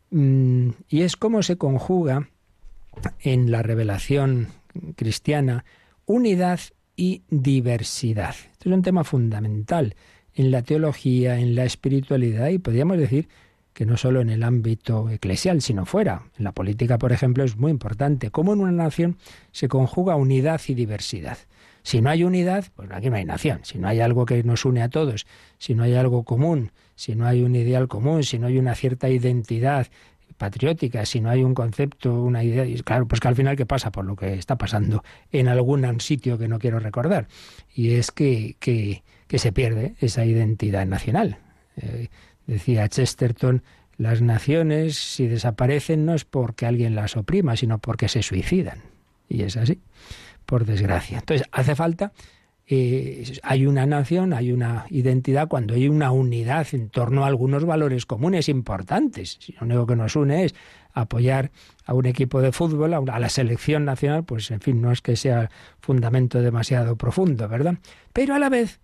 Mm, 0.09 0.69
y 0.87 1.01
es 1.01 1.17
cómo 1.17 1.43
se 1.43 1.57
conjuga 1.57 2.29
en 3.19 3.51
la 3.51 3.61
revelación 3.61 4.47
cristiana 4.95 5.65
unidad 6.05 6.61
y 6.97 7.21
diversidad. 7.29 8.35
Esto 8.51 8.69
es 8.69 8.75
un 8.75 8.81
tema 8.81 9.05
fundamental 9.05 9.95
en 10.33 10.51
la 10.51 10.63
teología, 10.63 11.39
en 11.39 11.55
la 11.55 11.63
espiritualidad 11.63 12.49
y 12.49 12.57
podríamos 12.57 12.97
decir 12.97 13.29
que 13.73 13.85
no 13.85 13.95
solo 13.95 14.21
en 14.21 14.31
el 14.31 14.41
ámbito 14.41 15.07
eclesial, 15.09 15.61
sino 15.61 15.85
fuera. 15.85 16.23
En 16.37 16.43
la 16.43 16.51
política, 16.51 16.97
por 16.97 17.11
ejemplo, 17.11 17.43
es 17.43 17.57
muy 17.57 17.69
importante 17.69 18.31
cómo 18.31 18.53
en 18.53 18.61
una 18.61 18.71
nación 18.71 19.17
se 19.51 19.67
conjuga 19.67 20.15
unidad 20.15 20.59
y 20.67 20.73
diversidad. 20.73 21.37
Si 21.83 22.01
no 22.01 22.09
hay 22.09 22.23
unidad, 22.23 22.65
pues 22.75 22.89
aquí 22.91 23.11
no 23.11 23.15
hay 23.15 23.25
nación. 23.25 23.59
Si 23.63 23.77
no 23.77 23.87
hay 23.87 23.99
algo 23.99 24.25
que 24.25 24.43
nos 24.43 24.65
une 24.65 24.81
a 24.81 24.89
todos, 24.89 25.27
si 25.59 25.75
no 25.75 25.83
hay 25.83 25.93
algo 25.93 26.23
común, 26.23 26.71
si 26.95 27.15
no 27.15 27.27
hay 27.27 27.43
un 27.43 27.55
ideal 27.55 27.87
común, 27.87 28.23
si 28.23 28.39
no 28.39 28.47
hay 28.47 28.57
una 28.57 28.73
cierta 28.73 29.09
identidad 29.09 29.87
patriótica, 30.37 31.05
si 31.05 31.19
no 31.19 31.29
hay 31.29 31.43
un 31.43 31.53
concepto, 31.53 32.13
una 32.23 32.43
idea, 32.43 32.65
y 32.65 32.79
claro, 32.81 33.07
pues 33.07 33.19
que 33.19 33.27
al 33.27 33.35
final 33.35 33.55
qué 33.55 33.65
pasa 33.65 33.91
por 33.91 34.05
lo 34.05 34.15
que 34.15 34.33
está 34.33 34.57
pasando 34.57 35.03
en 35.31 35.47
algún 35.47 35.99
sitio 35.99 36.37
que 36.37 36.47
no 36.47 36.59
quiero 36.59 36.79
recordar, 36.79 37.27
y 37.73 37.93
es 37.93 38.11
que, 38.11 38.55
que, 38.59 39.03
se 39.37 39.51
pierde 39.51 39.95
esa 39.99 40.25
identidad 40.25 40.85
nacional. 40.85 41.37
Eh, 41.75 42.07
decía 42.45 42.87
Chesterton, 42.87 43.63
las 43.97 44.21
naciones 44.21 44.95
si 44.95 45.27
desaparecen 45.27 46.05
no 46.05 46.13
es 46.13 46.23
porque 46.23 46.65
alguien 46.65 46.95
las 46.95 47.17
oprima, 47.17 47.55
sino 47.57 47.79
porque 47.79 48.07
se 48.07 48.23
suicidan. 48.23 48.83
Y 49.27 49.41
es 49.41 49.57
así 49.57 49.79
por 50.45 50.65
desgracia. 50.65 51.19
Entonces, 51.19 51.47
hace 51.51 51.75
falta, 51.75 52.13
eh, 52.69 53.23
hay 53.43 53.65
una 53.65 53.85
nación, 53.85 54.33
hay 54.33 54.51
una 54.51 54.85
identidad, 54.89 55.47
cuando 55.47 55.73
hay 55.73 55.87
una 55.87 56.11
unidad 56.11 56.67
en 56.73 56.89
torno 56.89 57.23
a 57.23 57.27
algunos 57.27 57.63
valores 57.63 58.05
comunes 58.05 58.49
importantes. 58.49 59.37
Si 59.39 59.53
lo 59.53 59.65
único 59.65 59.87
que 59.87 59.95
nos 59.95 60.17
une 60.17 60.43
es 60.43 60.55
apoyar 60.93 61.51
a 61.85 61.93
un 61.93 62.05
equipo 62.05 62.41
de 62.41 62.51
fútbol, 62.51 62.93
a 62.93 63.19
la 63.19 63.29
selección 63.29 63.85
nacional, 63.85 64.25
pues 64.25 64.51
en 64.51 64.59
fin, 64.59 64.81
no 64.81 64.91
es 64.91 65.01
que 65.01 65.15
sea 65.15 65.49
fundamento 65.79 66.41
demasiado 66.41 66.97
profundo, 66.97 67.47
¿verdad? 67.47 67.75
Pero 68.11 68.35
a 68.35 68.39
la 68.39 68.49
vez, 68.49 68.81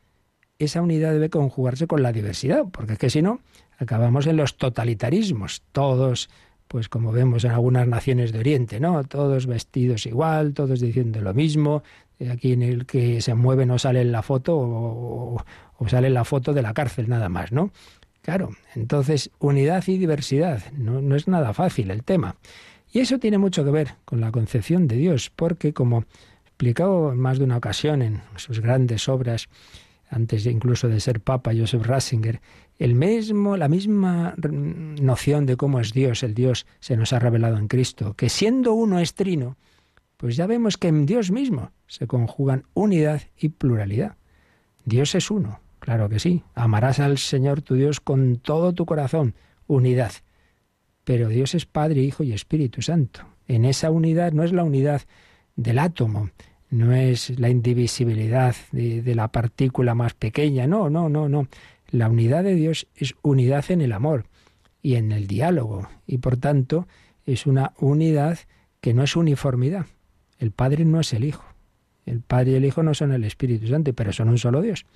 esa 0.60 0.82
unidad 0.82 1.12
debe 1.12 1.30
conjugarse 1.30 1.86
con 1.86 2.04
la 2.04 2.14
diversidad, 2.14 2.64
porque 2.72 2.94
es 2.94 3.00
que 3.00 3.10
si 3.10 3.22
no, 3.22 3.42
acabamos 3.80 4.28
en 4.28 4.38
los 4.38 4.56
totalitarismos, 4.56 5.62
todos 5.74 6.30
pues 6.74 6.90
como 6.90 7.12
vemos 7.12 7.44
en 7.44 7.52
algunas 7.52 7.88
naciones 7.88 8.32
de 8.32 8.40
Oriente, 8.40 8.80
¿no? 8.80 9.04
Todos 9.04 9.46
vestidos 9.46 10.08
igual, 10.08 10.56
todos 10.56 10.80
diciendo 10.80 11.22
lo 11.22 11.32
mismo. 11.32 11.84
Eh, 12.18 12.32
aquí 12.32 12.54
en 12.54 12.64
el 12.64 12.88
que 12.88 13.22
se 13.22 13.36
mueve 13.36 13.68
no 13.68 13.78
sale 13.78 14.02
en 14.02 14.12
la 14.12 14.24
foto 14.24 14.58
o, 14.58 15.38
sale 15.86 16.08
en 16.08 16.16
la 16.16 16.26
foto 16.26 16.52
de 16.52 16.64
la 16.64 16.74
cárcel 16.74 17.08
nada 17.10 17.30
más, 17.30 17.52
¿no? 17.52 17.70
Claro, 18.24 18.50
entonces 18.74 19.30
unidad 19.38 19.84
y 19.86 20.00
diversidad, 20.00 20.64
no, 20.72 21.00
no 21.00 21.16
es 21.16 21.28
nada 21.28 21.54
fácil 21.54 21.92
el 21.92 22.04
tema. 22.04 22.38
Y 22.92 23.02
eso 23.02 23.20
tiene 23.20 23.38
mucho 23.38 23.64
que 23.64 23.70
ver 23.70 23.94
con 24.04 24.20
la 24.20 24.32
concepción 24.32 24.88
de 24.88 24.96
Dios, 24.96 25.30
porque 25.30 25.74
como 25.74 26.06
explicado 26.44 27.12
en 27.12 27.20
más 27.20 27.38
de 27.38 27.44
una 27.44 27.58
ocasión 27.58 28.02
en 28.02 28.24
sus 28.38 28.62
grandes 28.62 29.08
obras, 29.08 29.48
antes 30.10 30.46
incluso 30.46 30.88
de 30.88 31.00
ser 31.00 31.22
Papa 31.22 31.52
Joseph 31.56 31.86
Ratzinger, 31.86 32.42
el 32.78 32.96
mismo, 32.96 33.58
la 33.58 33.68
misma 33.68 34.36
noción 34.38 35.46
de 35.46 35.58
cómo 35.58 35.80
es 35.80 35.94
Dios, 35.94 36.24
el 36.24 36.34
Dios 36.34 36.66
se 36.80 36.98
nos 36.98 37.14
ha 37.14 37.20
revelado 37.20 37.58
en 37.58 37.68
Cristo, 37.68 38.14
que 38.16 38.30
siendo 38.30 38.74
uno 38.74 39.00
es 39.00 39.14
trino, 39.14 39.58
pues 40.18 40.36
ya 40.36 40.48
vemos 40.48 40.78
que 40.78 40.88
en 40.88 41.06
Dios 41.06 41.32
mismo 41.32 41.72
se 41.88 42.08
conjugan 42.08 42.64
unidad 42.74 43.22
y 43.38 43.50
pluralidad. 43.50 44.16
Dios 44.86 45.16
es 45.16 45.30
uno, 45.32 45.60
claro 45.80 46.10
que 46.10 46.20
sí. 46.20 46.44
Amarás 46.56 47.00
al 47.00 47.18
Señor 47.18 47.62
tu 47.62 47.76
Dios 47.76 48.00
con 48.00 48.38
todo 48.38 48.74
tu 48.74 48.86
corazón, 48.86 49.36
unidad. 49.68 50.12
Pero 51.04 51.28
Dios 51.28 51.56
es 51.56 51.66
Padre, 51.66 52.02
Hijo 52.02 52.24
y 52.24 52.34
Espíritu 52.34 52.82
Santo. 52.82 53.26
En 53.48 53.66
esa 53.66 53.92
unidad 53.92 54.32
no 54.32 54.44
es 54.44 54.54
la 54.54 54.64
unidad 54.64 55.02
del 55.56 55.80
átomo, 55.80 56.30
no 56.74 56.92
es 56.92 57.40
la 57.40 57.50
indivisibilidad 57.50 58.56
de, 58.72 59.16
la 59.16 59.28
partícula 59.28 59.94
más 59.94 60.16
pequeña, 60.16 60.66
no, 60.66 60.90
no, 60.90 61.08
no, 61.08 61.30
no. 61.30 61.48
La 61.92 62.10
unidad 62.10 62.44
de 62.44 62.56
Dios 62.56 62.88
es 62.96 63.14
unidad 63.22 63.70
en 63.70 63.82
el 63.82 63.92
amor 63.92 64.26
y 64.82 64.96
en 64.96 65.12
el 65.12 65.28
diálogo, 65.28 65.88
y 66.08 66.18
por 66.18 66.38
tanto 66.38 66.88
es 67.28 67.46
una 67.46 67.74
unidad 67.78 68.40
que 68.82 68.96
no 68.96 69.04
es 69.04 69.16
uniformidad. 69.16 69.86
El 70.40 70.52
Padre 70.52 70.84
no 70.84 71.00
es 71.00 71.14
el 71.14 71.26
Hijo. 71.26 71.46
El 72.08 72.22
Padre 72.22 72.54
y 72.54 72.56
el 72.56 72.66
Hijo 72.66 72.82
no 72.82 72.96
son 72.96 73.14
el 73.14 73.24
Espíritu 73.24 73.68
Santo, 73.68 73.94
pero 73.94 74.12
son 74.12 74.30
un 74.30 74.40
solo 74.40 74.62
Dios. 74.64 74.88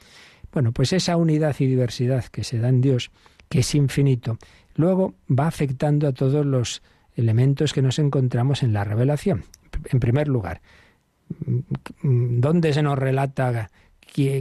Bueno, 0.52 0.72
pues 0.72 0.94
esa 0.94 1.16
unidad 1.16 1.56
y 1.60 1.68
diversidad 1.68 2.26
que 2.26 2.44
se 2.44 2.58
da 2.58 2.70
en 2.70 2.82
Dios, 2.82 3.12
que 3.50 3.60
es 3.60 3.76
infinito, 3.76 4.40
luego 4.76 5.13
va 5.30 5.46
afectando 5.46 6.08
a 6.08 6.12
todos 6.12 6.44
los 6.44 6.82
elementos 7.16 7.72
que 7.72 7.84
nos 7.84 8.00
encontramos 8.00 8.63
en 8.63 8.74
la 8.74 8.84
revelación. 8.84 9.46
En 9.92 10.00
primer 10.00 10.28
lugar, 10.28 10.62
¿dónde 12.02 12.74
se 12.74 12.84
nos 12.84 12.98
relata 12.98 13.70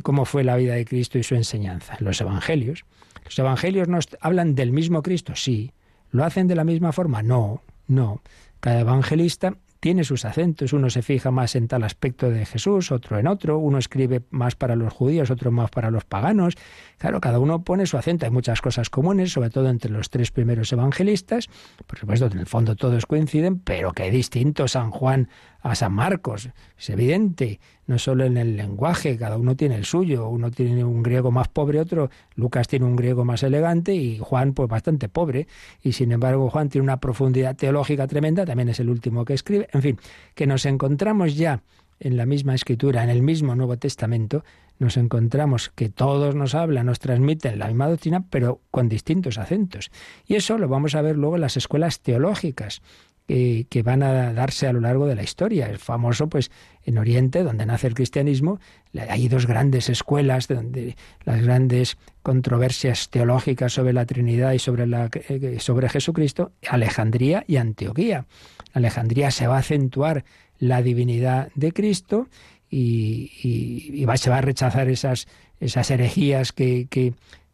cómo 0.03 0.25
fue 0.25 0.45
la 0.45 0.57
vida 0.57 0.75
de 0.75 0.85
Cristo 0.85 1.19
y 1.19 1.23
su 1.23 1.35
enseñanza. 1.35 1.97
Los 2.01 2.21
evangelios. 2.21 2.85
¿Los 3.25 3.39
evangelios 3.39 3.89
nos 3.89 4.09
hablan 4.21 4.55
del 4.55 4.73
mismo 4.73 5.03
Cristo? 5.03 5.35
Sí. 5.37 5.73
¿Lo 6.11 6.25
hacen 6.25 6.47
de 6.47 6.55
la 6.55 6.65
misma 6.65 6.93
forma? 6.93 7.23
No, 7.23 7.63
no. 7.87 8.23
Cada 8.61 8.81
evangelista 8.81 9.55
tiene 9.87 10.03
sus 10.03 10.25
acentos, 10.25 10.73
uno 10.73 10.91
se 10.91 11.01
fija 11.01 11.31
más 11.31 11.55
en 11.55 11.69
tal 11.69 11.85
aspecto 11.85 12.29
de 12.29 12.45
Jesús, 12.45 12.91
otro 12.91 13.21
en 13.21 13.29
otro, 13.29 13.59
uno 13.59 13.79
escribe 13.79 14.21
más 14.31 14.57
para 14.57 14.75
los 14.75 14.93
judíos, 14.93 15.31
otro 15.31 15.53
más 15.53 15.71
para 15.71 15.93
los 15.93 16.05
paganos. 16.05 16.55
Claro, 16.99 17.21
cada 17.21 17.39
uno 17.39 17.63
pone 17.63 17.87
su 17.87 17.97
acento, 17.97 18.27
hay 18.27 18.33
muchas 18.33 18.61
cosas 18.61 18.91
comunes, 18.91 19.31
sobre 19.31 19.49
todo 19.49 19.69
entre 19.69 19.93
los 19.93 20.11
tres 20.11 20.33
primeros 20.33 20.73
evangelistas, 20.73 21.47
por 21.87 22.01
supuesto, 22.01 22.27
en 22.27 22.39
el 22.39 22.47
fondo 22.47 22.75
todos 22.75 23.07
coinciden, 23.07 23.61
pero 23.61 23.93
qué 23.93 24.11
distinto 24.11 24.67
San 24.67 24.91
Juan 24.91 25.29
a 25.61 25.75
San 25.75 25.93
Marcos. 25.93 26.49
Es 26.79 26.91
evidente, 26.91 27.61
no 27.87 27.99
solo 27.99 28.25
en 28.25 28.37
el 28.37 28.57
lenguaje, 28.57 29.17
cada 29.17 29.37
uno 29.37 29.57
tiene 29.57 29.77
el 29.77 29.85
suyo, 29.85 30.29
uno 30.29 30.51
tiene 30.51 30.85
un 30.85 31.03
griego 31.03 31.31
más 31.31 31.49
pobre, 31.49 31.81
otro, 31.81 32.11
Lucas 32.35 32.69
tiene 32.69 32.85
un 32.85 32.97
griego 32.97 33.25
más 33.25 33.43
elegante 33.43 33.95
y 33.95 34.19
Juan 34.19 34.53
pues 34.53 34.69
bastante 34.69 35.09
pobre, 35.09 35.47
y 35.83 35.93
sin 35.93 36.13
embargo 36.13 36.51
Juan 36.51 36.69
tiene 36.69 36.85
una 36.85 36.99
profundidad 36.99 37.57
teológica 37.57 38.07
tremenda, 38.07 38.45
también 38.45 38.69
es 38.69 38.81
el 38.81 38.91
último 38.91 39.25
que 39.25 39.35
escribe, 39.35 39.69
en 39.77 39.83
fin, 39.83 39.99
que 40.35 40.47
nos 40.47 40.67
encontramos 40.67 41.37
ya 41.37 41.63
en 42.01 42.17
la 42.17 42.27
misma 42.27 42.55
escritura, 42.55 43.03
en 43.03 43.11
el 43.11 43.23
mismo 43.23 43.55
Nuevo 43.55 43.79
Testamento, 43.79 44.45
nos 44.79 44.97
encontramos 44.97 45.71
que 45.75 45.89
todos 45.89 46.35
nos 46.35 46.55
hablan, 46.55 46.87
nos 46.87 46.99
transmiten 46.99 47.59
la 47.59 47.69
misma 47.69 47.89
doctrina, 47.89 48.25
pero 48.29 48.61
con 48.71 48.89
distintos 48.89 49.39
acentos. 49.39 49.91
Y 50.27 50.35
eso 50.35 50.59
lo 50.59 50.69
vamos 50.69 50.95
a 50.95 51.03
ver 51.03 51.17
luego 51.17 51.37
en 51.37 51.41
las 51.41 51.57
escuelas 51.57 52.01
teológicas 52.01 52.83
que, 53.27 53.83
van 53.85 54.03
a 54.03 54.33
darse 54.33 54.69
a 54.69 54.73
lo 54.73 54.81
largo 54.81 55.07
de 55.07 55.17
la 55.17 55.23
historia. 55.23 55.67
El 55.67 55.79
famoso, 55.79 56.29
pues, 56.29 56.51
en 56.85 56.99
Oriente, 56.99 57.43
donde 57.43 57.67
nace 57.67 57.89
el 57.89 57.95
cristianismo, 57.95 58.61
hay 59.09 59.29
dos 59.29 59.47
grandes 59.47 59.89
escuelas, 59.89 60.47
donde 60.47 60.97
las 61.25 61.43
grandes 61.43 61.99
controversias 62.23 63.11
teológicas 63.11 63.73
sobre 63.73 63.93
la 63.93 64.07
Trinidad 64.07 64.53
y 64.53 64.59
sobre, 64.59 64.87
la, 64.87 65.11
eh, 65.13 65.57
sobre 65.59 65.89
Jesucristo, 65.89 66.53
Alejandría 66.69 67.45
y 67.49 67.57
Antioquía. 67.57 68.27
Alejandría 68.73 69.31
se 69.31 69.47
va 69.47 69.57
a 69.57 69.61
acentuar 69.61 70.25
la 70.59 70.83
divinidad 70.83 71.51
de 71.55 71.73
Cristo 71.73 72.29
y, 72.71 74.05
va, 74.05 74.17
se 74.17 74.31
va 74.31 74.39
a 74.39 74.43
rechazar 74.43 74.89
esas, 74.89 75.27
esas 75.61 75.91
herejías 75.91 76.53
que, 76.53 76.87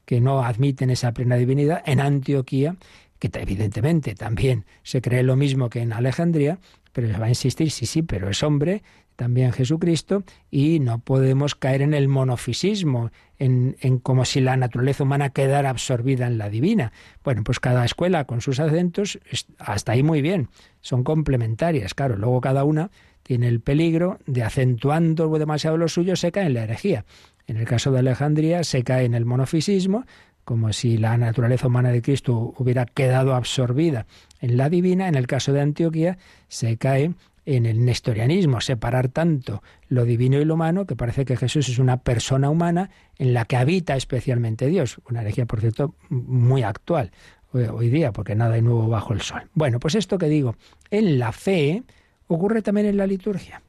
que 0.04 0.20
no 0.20 0.44
admiten 0.44 0.90
esa 0.90 1.12
plena 1.12 1.36
divinidad. 1.36 1.82
En 1.86 2.00
Antioquía 2.00 2.76
que 3.28 3.40
evidentemente 3.40 4.16
también 4.16 4.64
se 4.82 5.00
cree 5.00 5.22
lo 5.22 5.36
mismo 5.36 5.70
que 5.70 5.80
en 5.80 5.92
Alejandría, 5.92 6.58
pero 6.92 7.06
se 7.06 7.18
va 7.18 7.26
a 7.26 7.28
insistir, 7.28 7.70
sí, 7.70 7.86
sí, 7.86 8.02
pero 8.02 8.28
es 8.28 8.42
hombre, 8.42 8.82
también 9.14 9.52
Jesucristo, 9.52 10.24
y 10.50 10.80
no 10.80 10.98
podemos 10.98 11.54
caer 11.54 11.82
en 11.82 11.94
el 11.94 12.08
monofisismo, 12.08 13.12
en, 13.38 13.76
en, 13.80 13.98
como 13.98 14.24
si 14.24 14.40
la 14.40 14.56
naturaleza 14.56 15.04
humana 15.04 15.30
quedara 15.30 15.70
absorbida 15.70 16.26
en 16.26 16.36
la 16.36 16.50
divina. 16.50 16.92
Bueno, 17.22 17.44
pues 17.44 17.60
cada 17.60 17.84
escuela 17.84 18.24
con 18.24 18.40
sus 18.40 18.58
acentos, 18.58 19.20
hasta 19.58 19.92
ahí 19.92 20.02
muy 20.02 20.20
bien, 20.20 20.48
son 20.80 21.04
complementarias, 21.04 21.94
claro, 21.94 22.16
luego 22.16 22.40
cada 22.40 22.64
una 22.64 22.90
tiene 23.22 23.46
el 23.46 23.60
peligro 23.60 24.18
de 24.26 24.42
acentuando 24.42 25.28
demasiado 25.38 25.76
lo 25.76 25.86
suyo, 25.86 26.16
se 26.16 26.32
cae 26.32 26.46
en 26.46 26.54
la 26.54 26.64
herejía. 26.64 27.04
En 27.46 27.56
el 27.56 27.66
caso 27.66 27.92
de 27.92 28.00
Alejandría 28.00 28.64
se 28.64 28.82
cae 28.82 29.04
en 29.04 29.14
el 29.14 29.24
monofisismo, 29.24 30.04
como 30.44 30.72
si 30.72 30.98
la 30.98 31.16
naturaleza 31.16 31.68
humana 31.68 31.90
de 31.90 32.02
Cristo 32.02 32.54
hubiera 32.58 32.84
quedado 32.86 33.34
absorbida 33.34 34.06
en 34.40 34.56
la 34.56 34.68
divina, 34.68 35.08
en 35.08 35.14
el 35.14 35.26
caso 35.26 35.52
de 35.52 35.60
Antioquía 35.60 36.18
se 36.48 36.76
cae 36.76 37.14
en 37.44 37.66
el 37.66 37.84
nestorianismo, 37.84 38.60
separar 38.60 39.08
tanto 39.08 39.62
lo 39.88 40.04
divino 40.04 40.40
y 40.40 40.44
lo 40.44 40.54
humano, 40.54 40.86
que 40.86 40.96
parece 40.96 41.24
que 41.24 41.36
Jesús 41.36 41.68
es 41.68 41.78
una 41.78 41.98
persona 41.98 42.50
humana 42.50 42.90
en 43.18 43.34
la 43.34 43.44
que 43.44 43.56
habita 43.56 43.96
especialmente 43.96 44.68
Dios. 44.68 45.00
Una 45.08 45.22
herejía, 45.22 45.46
por 45.46 45.60
cierto, 45.60 45.94
muy 46.08 46.62
actual 46.62 47.10
hoy 47.52 47.90
día, 47.90 48.12
porque 48.12 48.34
nada 48.34 48.54
hay 48.54 48.62
nuevo 48.62 48.88
bajo 48.88 49.12
el 49.12 49.20
sol. 49.20 49.42
Bueno, 49.54 49.78
pues 49.78 49.94
esto 49.94 50.18
que 50.18 50.28
digo, 50.28 50.56
en 50.90 51.18
la 51.18 51.32
fe 51.32 51.82
ocurre 52.26 52.62
también 52.62 52.86
en 52.86 52.96
la 52.96 53.06
liturgia. 53.06 53.62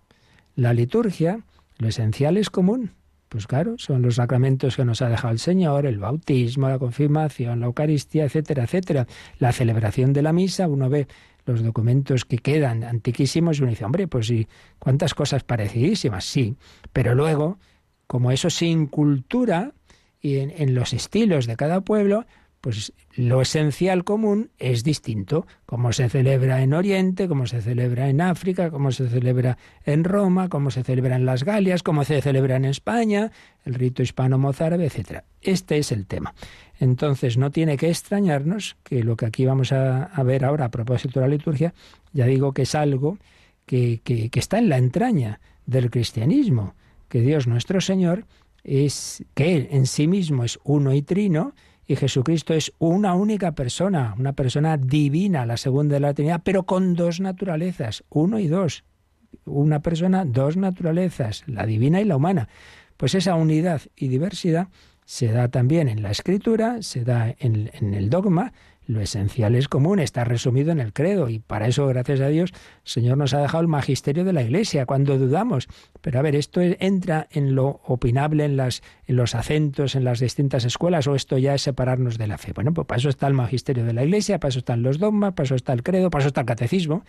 La 0.56 0.74
liturgia, 0.74 1.40
lo 1.78 1.88
esencial 1.88 2.38
es 2.38 2.50
común. 2.50 2.92
Pues 3.34 3.48
claro, 3.48 3.74
son 3.80 4.04
los 4.04 4.18
sacramentos 4.18 4.76
que 4.76 4.86
nos 4.86 5.02
ha 5.02 5.10
dejado 5.10 5.34
el 5.34 5.40
Señor, 5.40 5.88
el 5.88 5.98
bautismo, 5.98 6.70
la 6.70 6.78
confirmación, 6.78 7.62
la 7.62 7.66
Eucaristía, 7.66 8.26
etcétera, 8.26 8.66
etcétera. 8.66 9.08
La 9.40 9.52
celebración 9.52 10.14
de 10.14 10.22
la 10.22 10.32
misa, 10.32 10.68
uno 10.68 10.88
ve 10.88 11.08
los 11.48 11.64
documentos 11.64 12.26
que 12.26 12.38
quedan 12.38 12.84
antiquísimos 12.84 13.58
y 13.58 13.64
uno 13.64 13.72
dice, 13.72 13.86
hombre, 13.86 14.08
pues 14.08 14.28
sí, 14.28 14.48
cuántas 14.78 15.16
cosas 15.16 15.44
parecidísimas, 15.44 16.26
sí. 16.26 16.58
Pero 16.94 17.16
luego, 17.16 17.58
como 18.06 18.30
eso 18.30 18.52
sin 18.52 18.86
cultura 18.86 19.72
y 20.22 20.38
en, 20.38 20.54
en 20.56 20.76
los 20.76 20.94
estilos 20.94 21.48
de 21.48 21.56
cada 21.56 21.82
pueblo, 21.82 22.28
pues 22.64 22.94
lo 23.18 23.42
esencial 23.42 24.06
común 24.06 24.50
es 24.58 24.86
distinto, 24.86 25.46
como 25.66 25.92
se 25.92 26.08
celebra 26.08 26.62
en 26.62 26.74
Oriente, 26.74 27.28
como 27.28 27.46
se 27.46 27.62
celebra 27.62 28.08
en 28.08 28.22
África, 28.22 28.72
como 28.72 28.94
se 28.94 29.10
celebra 29.10 29.58
en 29.84 30.06
Roma, 30.06 30.48
como 30.48 30.72
se 30.72 30.82
celebra 30.82 31.18
en 31.18 31.26
las 31.26 31.44
Galias, 31.44 31.84
como 31.84 32.06
se 32.06 32.22
celebra 32.22 32.56
en 32.56 32.64
España, 32.64 33.34
el 33.66 33.74
rito 33.74 34.02
hispano-mozárabe, 34.02 34.86
etc. 34.86 35.26
Este 35.42 35.78
es 35.78 35.92
el 35.92 36.06
tema. 36.08 36.36
Entonces 36.80 37.36
no 37.38 37.52
tiene 37.52 37.76
que 37.76 37.90
extrañarnos 37.90 38.78
que 38.84 39.04
lo 39.04 39.18
que 39.18 39.26
aquí 39.26 39.46
vamos 39.46 39.74
a, 39.74 40.08
ver 40.24 40.46
ahora 40.46 40.64
a 40.64 40.72
propósito 40.72 41.20
de 41.20 41.28
la 41.28 41.34
liturgia, 41.34 41.74
ya 42.14 42.26
digo 42.28 42.54
que 42.54 42.62
es 42.62 42.76
algo 42.76 43.18
que, 43.66 44.00
que, 44.06 44.30
que 44.30 44.40
está 44.40 44.58
en 44.58 44.70
la 44.70 44.78
entraña 44.78 45.42
del 45.66 45.92
cristianismo, 45.92 46.76
que 47.10 47.20
Dios 47.20 47.46
nuestro 47.46 47.82
Señor 47.82 48.24
es, 48.64 49.26
que 49.34 49.54
Él 49.54 49.68
en 49.70 49.86
sí 49.86 50.08
mismo 50.08 50.46
es 50.46 50.60
uno 50.64 50.94
y 50.94 51.02
trino, 51.02 51.54
y 51.94 51.96
Jesucristo 51.96 52.56
es 52.56 52.74
una 52.80 53.14
única 53.14 53.52
persona, 53.52 54.16
una 54.18 54.34
persona 54.34 54.78
divina, 54.78 55.46
la 55.46 55.58
segunda 55.58 55.94
de 55.94 56.00
la 56.00 56.14
Trinidad, 56.16 56.42
pero 56.44 56.64
con 56.64 56.96
dos 56.96 57.20
naturalezas, 57.20 58.04
uno 58.10 58.40
y 58.40 58.48
dos. 58.48 58.84
Una 59.46 59.80
persona, 59.80 60.26
dos 60.26 60.58
naturalezas, 60.58 61.44
la 61.46 61.68
divina 61.68 62.02
y 62.02 62.06
la 62.06 62.16
humana. 62.16 62.50
Pues 62.98 63.14
esa 63.14 63.36
unidad 63.36 63.82
y 63.96 64.08
diversidad 64.08 64.70
se 65.06 65.28
da 65.28 65.50
también 65.50 65.88
en 65.88 66.02
la 66.02 66.10
escritura, 66.10 66.82
se 66.82 67.04
da 67.04 67.36
en, 67.38 67.70
en 67.74 67.94
el 67.94 68.10
dogma, 68.10 68.54
lo 68.86 69.02
esencial 69.02 69.56
es 69.56 69.68
común, 69.68 70.00
está 70.00 70.24
resumido 70.24 70.72
en 70.72 70.80
el 70.80 70.94
credo 70.94 71.30
y 71.30 71.40
para 71.40 71.68
eso, 71.68 71.88
gracias 71.88 72.20
a 72.22 72.28
Dios, 72.28 72.52
el 72.52 72.60
Señor 72.84 73.18
nos 73.18 73.34
ha 73.34 73.42
dejado 73.42 73.62
el 73.62 73.68
magisterio 73.68 74.24
de 74.24 74.34
la 74.34 74.42
Iglesia 74.42 74.86
cuando 74.86 75.18
dudamos. 75.18 75.68
Pero 76.02 76.20
a 76.20 76.22
ver, 76.22 76.36
¿esto 76.36 76.62
entra 76.62 77.28
en 77.32 77.56
lo 77.56 77.82
opinable, 77.86 78.46
en, 78.46 78.58
los 78.58 79.36
acentos, 79.36 79.96
en 79.96 80.04
las 80.04 80.20
distintas 80.20 80.66
escuelas 80.66 81.08
o 81.08 81.16
esto 81.16 81.38
ya 81.38 81.56
es 81.56 81.62
separarnos 81.62 82.18
de 82.18 82.28
la 82.28 82.38
fe? 82.38 82.52
Bueno, 82.54 82.74
pues 82.74 82.88
para 82.88 83.00
eso 83.00 83.10
está 83.10 83.28
el 83.28 83.34
magisterio 83.34 83.86
de 83.86 83.94
la 83.94 84.04
Iglesia, 84.04 84.40
para 84.40 84.50
eso 84.50 84.60
están 84.60 84.84
los 84.84 85.00
dogmas, 85.00 85.34
para 85.34 85.46
eso 85.46 85.56
está 85.56 85.74
el 85.74 85.84
credo, 85.84 86.10
para 86.10 86.22
eso 86.22 86.28
está 86.28 86.42
el 86.42 86.48
catecismo. 86.48 87.04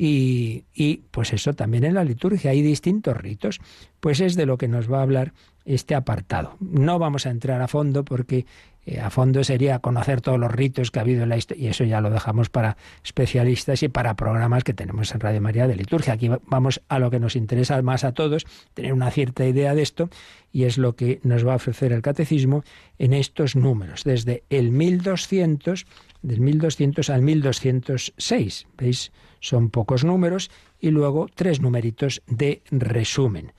Y, 0.00 1.02
pues 1.10 1.32
eso 1.32 1.54
también 1.54 1.82
en 1.82 1.94
la 1.94 2.04
liturgia 2.04 2.52
hay 2.52 2.62
distintos 2.62 3.16
ritos. 3.16 3.60
Pues 3.98 4.20
es 4.20 4.36
de 4.36 4.46
lo 4.46 4.56
que 4.56 4.68
nos 4.68 4.90
va 4.90 5.00
a 5.00 5.02
hablar 5.02 5.32
este 5.68 5.94
apartado. 5.94 6.56
No 6.60 6.98
vamos 6.98 7.26
a 7.26 7.30
entrar 7.30 7.60
a 7.60 7.68
fondo 7.68 8.04
porque 8.04 8.46
eh, 8.86 9.00
a 9.00 9.10
fondo 9.10 9.44
sería 9.44 9.80
conocer 9.80 10.22
todos 10.22 10.38
los 10.38 10.50
ritos 10.50 10.90
que 10.90 10.98
ha 10.98 11.02
habido 11.02 11.22
en 11.24 11.28
la 11.28 11.36
historia, 11.36 11.64
y 11.64 11.68
eso 11.68 11.84
ya 11.84 12.00
lo 12.00 12.08
dejamos 12.08 12.48
para 12.48 12.78
especialistas 13.04 13.82
y 13.82 13.88
para 13.88 14.16
programas 14.16 14.64
que 14.64 14.72
tenemos 14.72 15.12
en 15.12 15.20
Radio 15.20 15.42
María 15.42 15.68
de 15.68 15.76
liturgia. 15.76 16.14
Aquí 16.14 16.30
vamos 16.46 16.80
a 16.88 16.98
lo 16.98 17.10
que 17.10 17.20
nos 17.20 17.36
interesa 17.36 17.80
más 17.82 18.04
a 18.04 18.12
todos, 18.12 18.46
tener 18.72 18.94
una 18.94 19.10
cierta 19.10 19.44
idea 19.44 19.74
de 19.74 19.82
esto, 19.82 20.08
y 20.52 20.64
es 20.64 20.78
lo 20.78 20.96
que 20.96 21.20
nos 21.22 21.46
va 21.46 21.52
a 21.52 21.56
ofrecer 21.56 21.92
el 21.92 22.00
catecismo 22.00 22.64
en 22.98 23.12
estos 23.12 23.56
números, 23.56 24.04
desde 24.04 24.44
el 24.48 24.70
1200, 24.70 25.86
del 26.22 26.40
1200 26.40 27.10
al 27.10 27.20
1206. 27.20 28.66
¿Veis? 28.78 29.12
Son 29.40 29.68
pocos 29.68 30.02
números 30.02 30.50
y 30.80 30.90
luego 30.90 31.28
tres 31.34 31.60
numeritos 31.60 32.22
de 32.26 32.62
resumen. 32.70 33.52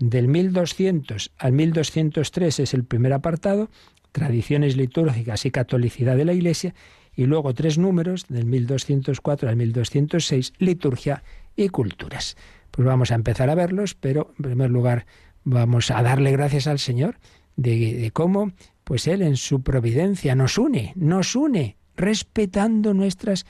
Del 0.00 0.28
1200 0.28 1.30
al 1.36 1.52
1203 1.52 2.60
es 2.60 2.72
el 2.72 2.84
primer 2.84 3.12
apartado, 3.12 3.68
tradiciones 4.12 4.74
litúrgicas 4.74 5.44
y 5.44 5.50
catolicidad 5.50 6.16
de 6.16 6.24
la 6.24 6.32
Iglesia, 6.32 6.74
y 7.14 7.26
luego 7.26 7.52
tres 7.52 7.76
números, 7.76 8.24
del 8.28 8.46
1204 8.46 9.50
al 9.50 9.56
1206, 9.56 10.54
liturgia 10.58 11.22
y 11.54 11.68
culturas. 11.68 12.38
Pues 12.70 12.86
vamos 12.86 13.12
a 13.12 13.14
empezar 13.14 13.50
a 13.50 13.54
verlos, 13.54 13.94
pero 13.94 14.32
en 14.38 14.44
primer 14.44 14.70
lugar 14.70 15.04
vamos 15.44 15.90
a 15.90 16.02
darle 16.02 16.32
gracias 16.32 16.66
al 16.66 16.78
Señor 16.78 17.18
de, 17.56 17.92
de 17.94 18.10
cómo, 18.10 18.52
pues 18.84 19.06
Él 19.06 19.20
en 19.20 19.36
su 19.36 19.62
providencia 19.62 20.34
nos 20.34 20.56
une, 20.56 20.94
nos 20.96 21.36
une, 21.36 21.76
respetando 21.94 22.94
nuestras 22.94 23.44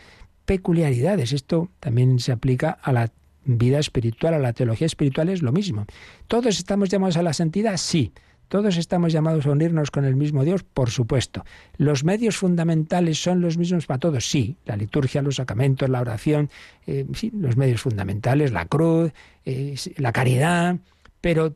peculiaridades. 0.47 1.33
Esto 1.33 1.71
también 1.79 2.19
se 2.19 2.33
aplica 2.33 2.71
a 2.71 2.93
la 2.93 3.13
vida 3.45 3.79
espiritual, 3.79 4.35
a 4.35 4.39
la 4.39 4.53
teología 4.53 4.87
espiritual 4.87 5.29
es 5.29 5.43
lo 5.43 5.53
mismo. 5.53 5.87
¿Todos 6.27 6.59
estamos 6.59 6.89
llamados 6.89 7.17
a 7.17 7.23
la 7.23 7.33
santidad? 7.33 7.77
Sí. 7.77 8.13
¿Todos 8.49 8.77
estamos 8.79 9.13
llamados 9.13 9.47
a 9.47 9.51
unirnos 9.51 9.93
con 9.93 10.05
el 10.05 10.17
mismo 10.17 10.45
Dios? 10.45 10.65
Por 10.65 10.91
supuesto. 10.91 11.45
¿Los 11.77 12.03
medios 12.03 12.37
fundamentales 12.37 13.23
son 13.23 13.41
los 13.41 13.57
mismos 13.57 13.87
para 13.87 14.01
todos? 14.01 14.29
Sí. 14.29 14.57
La 14.65 14.77
liturgia, 14.77 15.23
los 15.23 15.37
sacramentos, 15.37 15.89
la 15.89 16.01
oración, 16.01 16.51
eh, 16.87 17.07
sí, 17.15 17.31
los 17.33 17.57
medios 17.57 17.81
fundamentales, 17.81 18.51
la 18.51 18.67
cruz, 18.67 19.13
eh, 19.45 19.77
la 19.97 20.13
caridad, 20.13 20.79
pero 21.21 21.55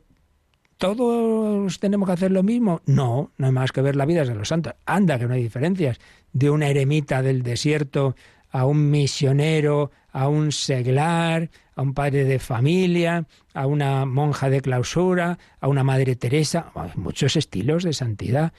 ¿Todos 0.77 1.79
tenemos 1.79 2.07
que 2.07 2.13
hacer 2.13 2.31
lo 2.31 2.43
mismo? 2.43 2.81
No, 2.85 3.31
no 3.37 3.45
hay 3.45 3.53
más 3.53 3.71
que 3.71 3.81
ver 3.81 3.95
la 3.95 4.05
vida 4.05 4.25
de 4.25 4.35
los 4.35 4.49
santos. 4.49 4.73
Anda, 4.85 5.17
que 5.17 5.25
no 5.25 5.33
hay 5.33 5.41
diferencias. 5.41 5.99
De 6.33 6.49
una 6.49 6.67
eremita 6.67 7.21
del 7.21 7.43
desierto 7.43 8.15
a 8.55 8.65
un 8.65 8.89
misionero, 8.89 9.91
a 10.13 10.29
un 10.29 10.53
seglar, 10.53 11.49
a 11.75 11.81
un 11.81 11.93
padre 11.93 12.23
de 12.23 12.39
familia, 12.39 13.27
a 13.53 13.67
una 13.67 14.05
monja 14.05 14.49
de 14.49 14.61
clausura, 14.61 15.37
a 15.59 15.67
una 15.67 15.83
madre 15.83 16.15
Teresa. 16.15 16.71
Muchos 16.95 17.35
estilos 17.35 17.83
de 17.83 17.91
santidad. 17.91 18.53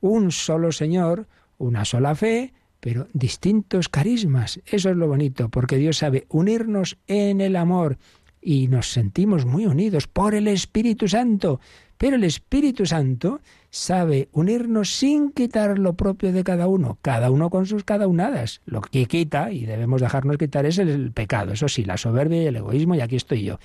Un 0.00 0.32
solo 0.32 0.72
Señor, 0.72 1.28
una 1.58 1.84
sola 1.84 2.14
fe, 2.14 2.54
pero 2.80 3.08
distintos 3.12 3.90
carismas. 3.90 4.58
Eso 4.64 4.88
es 4.88 4.96
lo 4.96 5.06
bonito, 5.06 5.50
porque 5.50 5.76
Dios 5.76 5.98
sabe 5.98 6.24
unirnos 6.30 6.96
en 7.06 7.42
el 7.42 7.56
amor 7.56 7.98
y 8.40 8.68
nos 8.68 8.90
sentimos 8.90 9.44
muy 9.44 9.66
unidos 9.66 10.08
por 10.08 10.34
el 10.34 10.48
Espíritu 10.48 11.08
Santo. 11.08 11.60
Pero 12.02 12.16
el 12.16 12.24
Espíritu 12.24 12.84
Santo 12.84 13.40
sabe 13.70 14.28
unirnos 14.32 14.90
sin 14.90 15.30
quitar 15.30 15.78
lo 15.78 15.92
propio 15.92 16.32
de 16.32 16.42
cada 16.42 16.66
uno, 16.66 16.98
cada 17.00 17.30
uno 17.30 17.48
con 17.48 17.64
sus 17.64 17.84
cada 17.84 18.08
unadas. 18.08 18.60
Lo 18.66 18.80
que 18.80 19.06
quita, 19.06 19.52
y 19.52 19.66
debemos 19.66 20.00
dejarnos 20.00 20.36
quitar, 20.36 20.66
es 20.66 20.78
el 20.78 21.12
pecado, 21.12 21.52
eso 21.52 21.68
sí, 21.68 21.84
la 21.84 21.96
soberbia 21.96 22.42
y 22.42 22.46
el 22.46 22.56
egoísmo, 22.56 22.96
y 22.96 23.02
aquí 23.02 23.14
estoy 23.14 23.44
yo. 23.44 23.60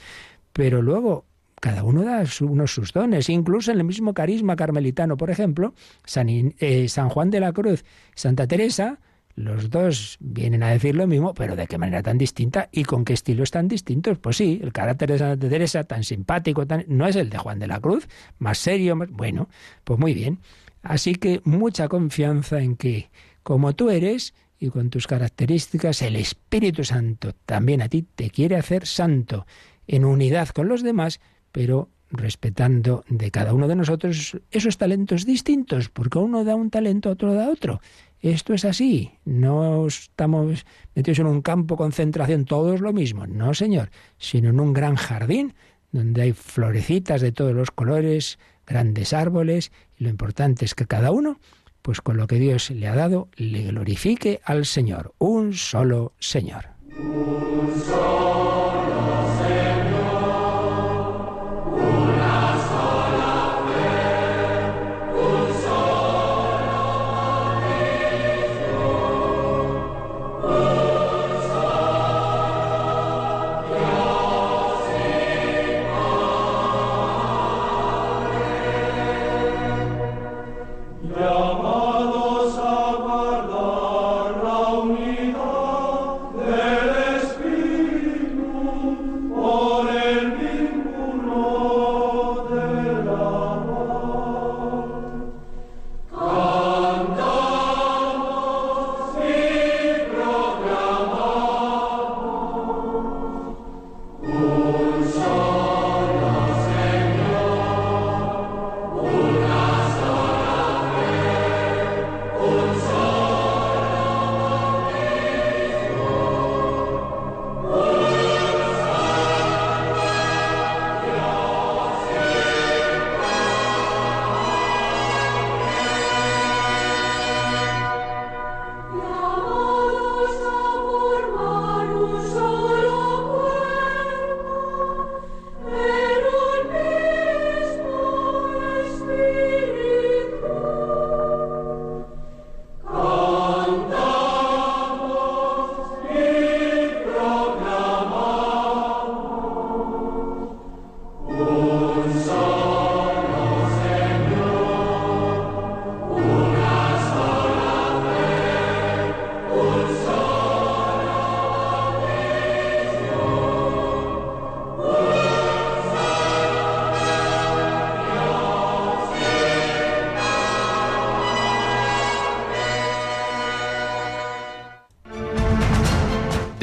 Pero 0.54 0.84
luego, 0.84 1.26
cada 1.60 1.84
uno 1.84 2.04
da 2.04 2.24
unos 2.42 2.72
sus 2.72 2.94
dones, 2.94 3.28
incluso 3.28 3.72
en 3.72 3.80
el 3.80 3.86
mismo 3.86 4.14
carisma 4.14 4.56
carmelitano, 4.56 5.18
por 5.18 5.32
ejemplo, 5.32 5.74
San, 6.06 6.30
eh, 6.30 6.88
San 6.90 7.10
Juan 7.10 7.32
de 7.32 7.40
la 7.40 7.54
Cruz, 7.54 7.86
Santa 8.14 8.46
Teresa, 8.46 9.00
los 9.38 9.70
dos 9.70 10.18
vienen 10.20 10.64
a 10.64 10.70
decir 10.70 10.96
lo 10.96 11.06
mismo, 11.06 11.36
pero 11.36 11.56
de 11.56 11.68
qué 11.68 11.78
manera 11.78 12.02
tan 12.02 12.18
distinta 12.18 12.70
y 12.72 12.84
con 12.84 13.06
qué 13.06 13.14
estilos 13.14 13.52
tan 13.52 13.68
distintos. 13.68 14.18
Pues 14.18 14.38
sí, 14.38 14.60
el 14.64 14.74
carácter 14.74 15.12
de 15.12 15.20
Santa 15.20 15.48
Teresa, 15.48 15.84
tan 15.84 16.04
simpático, 16.04 16.66
tan, 16.66 16.86
no 16.88 17.06
es 17.06 17.16
el 17.16 17.30
de 17.30 17.38
Juan 17.38 17.60
de 17.60 17.68
la 17.68 17.80
Cruz, 17.80 18.08
más 18.40 18.58
serio, 18.58 18.96
más, 18.96 19.12
bueno, 19.12 19.48
pues 19.84 20.00
muy 20.00 20.16
bien. 20.16 20.40
Así 20.82 21.14
que 21.14 21.40
mucha 21.44 21.88
confianza 21.88 22.62
en 22.62 22.76
que, 22.76 23.12
como 23.44 23.76
tú 23.76 23.92
eres 23.92 24.34
y 24.58 24.70
con 24.70 24.90
tus 24.90 25.06
características, 25.06 26.02
el 26.02 26.16
Espíritu 26.16 26.84
Santo 26.84 27.34
también 27.46 27.84
a 27.84 27.90
ti 27.90 28.02
te 28.02 28.32
quiere 28.32 28.56
hacer 28.56 28.88
santo, 28.88 29.46
en 29.86 30.04
unidad 30.04 30.50
con 30.50 30.68
los 30.68 30.82
demás, 30.82 31.20
pero 31.52 31.90
respetando 32.10 33.04
de 33.08 33.32
cada 33.32 33.54
uno 33.54 33.68
de 33.68 33.76
nosotros 33.76 34.38
esos 34.50 34.78
talentos 34.78 35.26
distintos, 35.26 35.90
porque 35.90 36.18
uno 36.18 36.44
da 36.44 36.56
un 36.56 36.70
talento, 36.70 37.10
otro 37.10 37.34
da 37.34 37.50
otro. 37.50 37.82
Esto 38.22 38.54
es 38.54 38.66
así, 38.66 39.12
no 39.26 39.86
estamos 39.86 40.66
metidos 40.96 41.20
en 41.20 41.28
un 41.28 41.42
campo 41.42 41.78
concentración, 41.78 42.46
todos 42.46 42.82
lo 42.82 42.92
mismo, 42.92 43.28
no 43.28 43.54
señor, 43.54 43.92
sino 44.18 44.50
en 44.50 44.60
un 44.60 44.74
gran 44.74 44.96
jardín 44.96 45.54
donde 45.92 46.24
hay 46.24 46.34
florecitas 46.34 47.22
de 47.22 47.32
todos 47.32 47.54
los 47.54 47.72
colores, 47.72 48.40
grandes 48.66 49.14
árboles, 49.14 49.72
y 49.98 50.04
lo 50.04 50.10
importante 50.10 50.66
es 50.66 50.76
que 50.76 50.88
cada 50.88 51.12
uno, 51.12 51.40
pues 51.82 52.02
con 52.02 52.18
lo 52.18 52.28
que 52.28 52.40
Dios 52.40 52.70
le 52.72 52.88
ha 52.88 52.96
dado, 52.96 53.30
le 53.36 53.64
glorifique 53.64 54.42
al 54.44 54.66
Señor, 54.66 55.14
un 55.20 55.54
solo 55.54 56.14
Señor. 56.20 56.66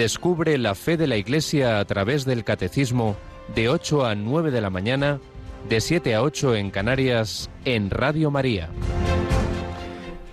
Descubre 0.04 0.58
la 0.58 0.74
fe 0.74 0.98
de 0.98 1.06
la 1.06 1.16
Iglesia 1.16 1.78
a 1.78 1.84
través 1.86 2.26
del 2.26 2.44
Catecismo 2.44 3.16
de 3.54 3.70
8 3.70 4.04
a 4.04 4.14
9 4.14 4.50
de 4.50 4.60
la 4.60 4.68
mañana, 4.68 5.18
de 5.66 5.80
7 5.80 6.14
a 6.14 6.22
8 6.22 6.56
en 6.56 6.70
Canarias, 6.70 7.48
en 7.64 7.88
Radio 7.88 8.30
María. 8.30 8.68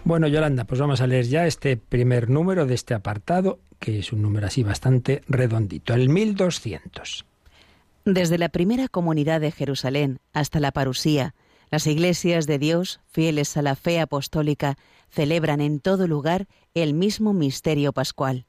Bueno, 0.03 0.27
Yolanda, 0.27 0.65
pues 0.65 0.81
vamos 0.81 0.99
a 0.99 1.07
leer 1.07 1.25
ya 1.25 1.47
este 1.47 1.77
primer 1.77 2.29
número 2.29 2.65
de 2.65 2.73
este 2.73 2.93
apartado, 2.93 3.59
que 3.79 3.99
es 3.99 4.11
un 4.11 4.21
número 4.21 4.47
así 4.47 4.61
bastante 4.61 5.21
redondito, 5.29 5.93
el 5.93 6.09
1200. 6.09 7.25
Desde 8.03 8.37
la 8.37 8.49
primera 8.49 8.89
comunidad 8.89 9.39
de 9.39 9.53
Jerusalén 9.53 10.19
hasta 10.33 10.59
la 10.59 10.73
parusía, 10.73 11.33
las 11.69 11.87
iglesias 11.87 12.45
de 12.45 12.59
Dios, 12.59 12.99
fieles 13.07 13.55
a 13.55 13.61
la 13.61 13.77
fe 13.77 14.01
apostólica, 14.01 14.75
celebran 15.09 15.61
en 15.61 15.79
todo 15.79 16.07
lugar 16.07 16.49
el 16.73 16.93
mismo 16.93 17.31
misterio 17.31 17.93
pascual. 17.93 18.45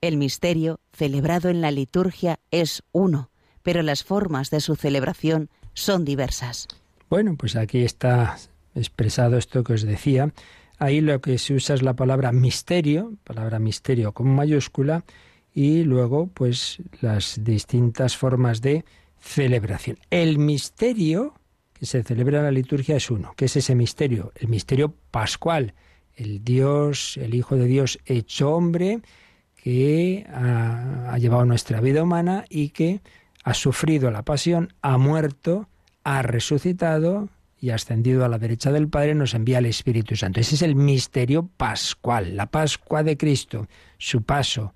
El 0.00 0.16
misterio, 0.16 0.80
celebrado 0.94 1.50
en 1.50 1.60
la 1.60 1.70
liturgia, 1.70 2.40
es 2.50 2.82
uno, 2.90 3.30
pero 3.62 3.82
las 3.82 4.02
formas 4.02 4.48
de 4.48 4.60
su 4.60 4.74
celebración 4.74 5.50
son 5.74 6.06
diversas. 6.06 6.68
Bueno, 7.10 7.36
pues 7.36 7.54
aquí 7.54 7.82
está 7.82 8.38
expresado 8.74 9.36
esto 9.36 9.62
que 9.62 9.74
os 9.74 9.82
decía. 9.82 10.32
Ahí 10.78 11.02
lo 11.02 11.20
que 11.20 11.36
se 11.36 11.52
usa 11.52 11.74
es 11.74 11.82
la 11.82 11.96
palabra 11.96 12.32
misterio, 12.32 13.12
palabra 13.24 13.58
misterio 13.58 14.12
con 14.12 14.34
mayúscula, 14.34 15.04
y 15.52 15.82
luego 15.82 16.28
pues 16.28 16.78
las 17.02 17.44
distintas 17.44 18.16
formas 18.16 18.62
de 18.62 18.86
celebración. 19.20 19.98
El 20.08 20.38
misterio 20.38 21.34
que 21.74 21.84
se 21.84 22.02
celebra 22.02 22.38
en 22.38 22.44
la 22.44 22.50
liturgia 22.52 22.96
es 22.96 23.10
uno. 23.10 23.34
¿Qué 23.36 23.44
es 23.44 23.56
ese 23.56 23.74
misterio? 23.74 24.32
El 24.36 24.48
misterio 24.48 24.94
pascual. 25.10 25.74
El 26.14 26.42
Dios, 26.42 27.18
el 27.18 27.34
Hijo 27.34 27.56
de 27.56 27.66
Dios 27.66 27.98
hecho 28.06 28.50
hombre, 28.54 29.02
que 29.62 30.26
ha, 30.32 31.16
llevado 31.18 31.44
nuestra 31.44 31.80
vida 31.80 32.02
humana 32.02 32.44
y 32.48 32.70
que 32.70 33.00
ha 33.44 33.54
sufrido 33.54 34.10
la 34.10 34.22
pasión, 34.22 34.72
ha 34.82 34.98
muerto, 34.98 35.68
ha 36.04 36.22
resucitado 36.22 37.28
y 37.58 37.70
ascendido 37.70 38.24
a 38.24 38.28
la 38.28 38.38
derecha 38.38 38.72
del 38.72 38.88
Padre, 38.88 39.14
nos 39.14 39.34
envía 39.34 39.58
el 39.58 39.66
Espíritu 39.66 40.16
Santo. 40.16 40.40
Ese 40.40 40.54
es 40.54 40.62
el 40.62 40.74
misterio 40.74 41.50
pascual, 41.56 42.36
la 42.36 42.46
Pascua 42.46 43.02
de 43.02 43.18
Cristo, 43.18 43.68
su 43.98 44.22
paso 44.22 44.74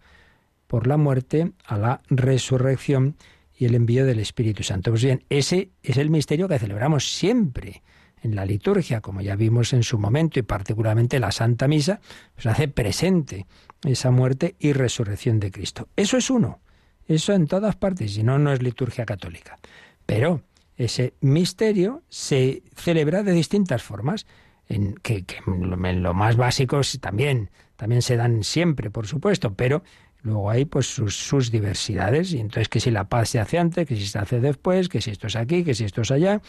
por 0.66 0.86
la 0.86 0.98
muerte 0.98 1.52
a 1.64 1.78
la 1.78 2.02
resurrección 2.10 3.16
y 3.56 3.64
el 3.64 3.74
envío 3.74 4.04
del 4.04 4.18
Espíritu 4.18 4.62
Santo. 4.62 4.90
Pues 4.90 5.04
bien, 5.04 5.24
ese 5.30 5.70
es 5.82 5.96
el 5.96 6.10
misterio 6.10 6.48
que 6.48 6.58
celebramos 6.58 7.10
siempre 7.10 7.82
en 8.24 8.34
la 8.34 8.44
liturgia, 8.44 9.00
como 9.00 9.20
ya 9.20 9.36
vimos 9.36 9.72
en 9.72 9.82
su 9.82 9.98
momento, 9.98 10.38
y 10.38 10.42
particularmente 10.42 11.20
la 11.20 11.30
Santa 11.30 11.68
Misa, 11.68 12.00
pues 12.34 12.46
hace 12.46 12.68
presente 12.68 13.46
esa 13.84 14.10
muerte 14.10 14.56
y 14.58 14.72
resurrección 14.72 15.38
de 15.38 15.50
Cristo. 15.50 15.88
Eso 15.94 16.16
es 16.16 16.30
uno, 16.30 16.60
eso 17.06 17.32
en 17.32 17.46
todas 17.46 17.76
partes, 17.76 18.14
si 18.14 18.22
no, 18.22 18.38
no 18.38 18.52
es 18.52 18.62
liturgia 18.62 19.04
católica. 19.04 19.58
Pero 20.06 20.42
ese 20.76 21.14
misterio 21.20 22.02
se 22.08 22.62
celebra 22.74 23.22
de 23.22 23.32
distintas 23.32 23.82
formas, 23.82 24.26
en 24.66 24.94
que, 24.94 25.24
en 25.46 26.02
lo 26.02 26.14
más 26.14 26.36
básico 26.36 26.80
también, 27.00 27.50
también 27.76 28.00
se 28.00 28.16
dan 28.16 28.42
siempre, 28.42 28.90
por 28.90 29.06
supuesto, 29.06 29.54
pero 29.54 29.82
Luego 30.24 30.48
hay 30.48 30.64
pues 30.64 30.86
sus, 30.86 31.50
diversidades, 31.50 32.32
y 32.32 32.40
entonces 32.40 32.70
que 32.70 32.80
si 32.80 32.90
la 32.90 33.10
paz 33.10 33.28
se 33.28 33.40
hace 33.40 33.58
antes, 33.58 33.86
que 33.86 33.94
si 33.94 34.06
se 34.06 34.18
hace 34.18 34.40
después, 34.40 34.88
que 34.88 35.02
si 35.02 35.10
esto 35.10 35.26
es 35.26 35.36
aquí, 35.36 35.64
que 35.64 35.74
si 35.74 35.84
esto 35.84 36.00
es 36.00 36.10
allá, 36.10 36.40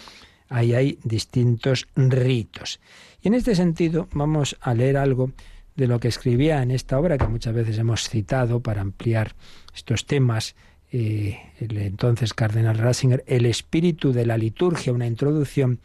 ahí 0.49 0.73
hay 0.73 0.99
distintos 1.03 1.87
ritos. 1.95 2.79
Y 3.21 3.27
en 3.27 3.33
este 3.33 3.55
sentido 3.55 4.07
vamos 4.13 4.57
a 4.61 4.73
leer 4.73 4.97
algo 4.97 5.31
de 5.75 5.87
lo 5.87 5.99
que 5.99 6.07
escribía 6.07 6.61
en 6.61 6.71
esta 6.71 6.99
obra 6.99 7.17
que 7.17 7.27
muchas 7.27 7.53
veces 7.53 7.77
hemos 7.77 8.07
citado 8.07 8.61
para 8.61 8.81
ampliar 8.81 9.35
estos 9.73 10.05
temas 10.05 10.55
eh, 10.91 11.37
el 11.59 11.77
entonces 11.77 12.33
cardenal 12.33 12.77
Ratzinger, 12.77 13.23
El 13.27 13.45
espíritu 13.45 14.13
de 14.13 14.25
la 14.25 14.37
liturgia, 14.37 14.93
una 14.93 15.07
introducción. 15.07 15.79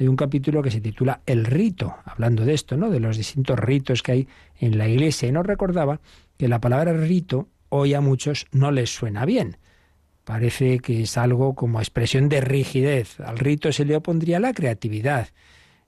Hay 0.00 0.08
un 0.08 0.16
capítulo 0.16 0.62
que 0.62 0.70
se 0.70 0.80
titula 0.80 1.20
El 1.24 1.44
rito, 1.44 1.94
hablando 2.04 2.44
de 2.44 2.54
esto, 2.54 2.76
¿no? 2.76 2.90
de 2.90 2.98
los 2.98 3.16
distintos 3.16 3.58
ritos 3.58 4.02
que 4.02 4.12
hay 4.12 4.28
en 4.58 4.76
la 4.76 4.88
iglesia. 4.88 5.28
Y 5.28 5.32
nos 5.32 5.46
recordaba 5.46 6.00
que 6.36 6.48
la 6.48 6.60
palabra 6.60 6.92
rito 6.94 7.48
hoy 7.68 7.94
a 7.94 8.00
muchos 8.00 8.46
no 8.50 8.72
les 8.72 8.92
suena 8.92 9.24
bien. 9.24 9.56
Parece 10.26 10.80
que 10.80 11.02
es 11.02 11.16
algo 11.18 11.54
como 11.54 11.78
expresión 11.78 12.28
de 12.28 12.40
rigidez. 12.40 13.20
Al 13.20 13.38
rito 13.38 13.70
se 13.70 13.84
le 13.84 13.94
opondría 13.94 14.40
la 14.40 14.52
creatividad. 14.52 15.28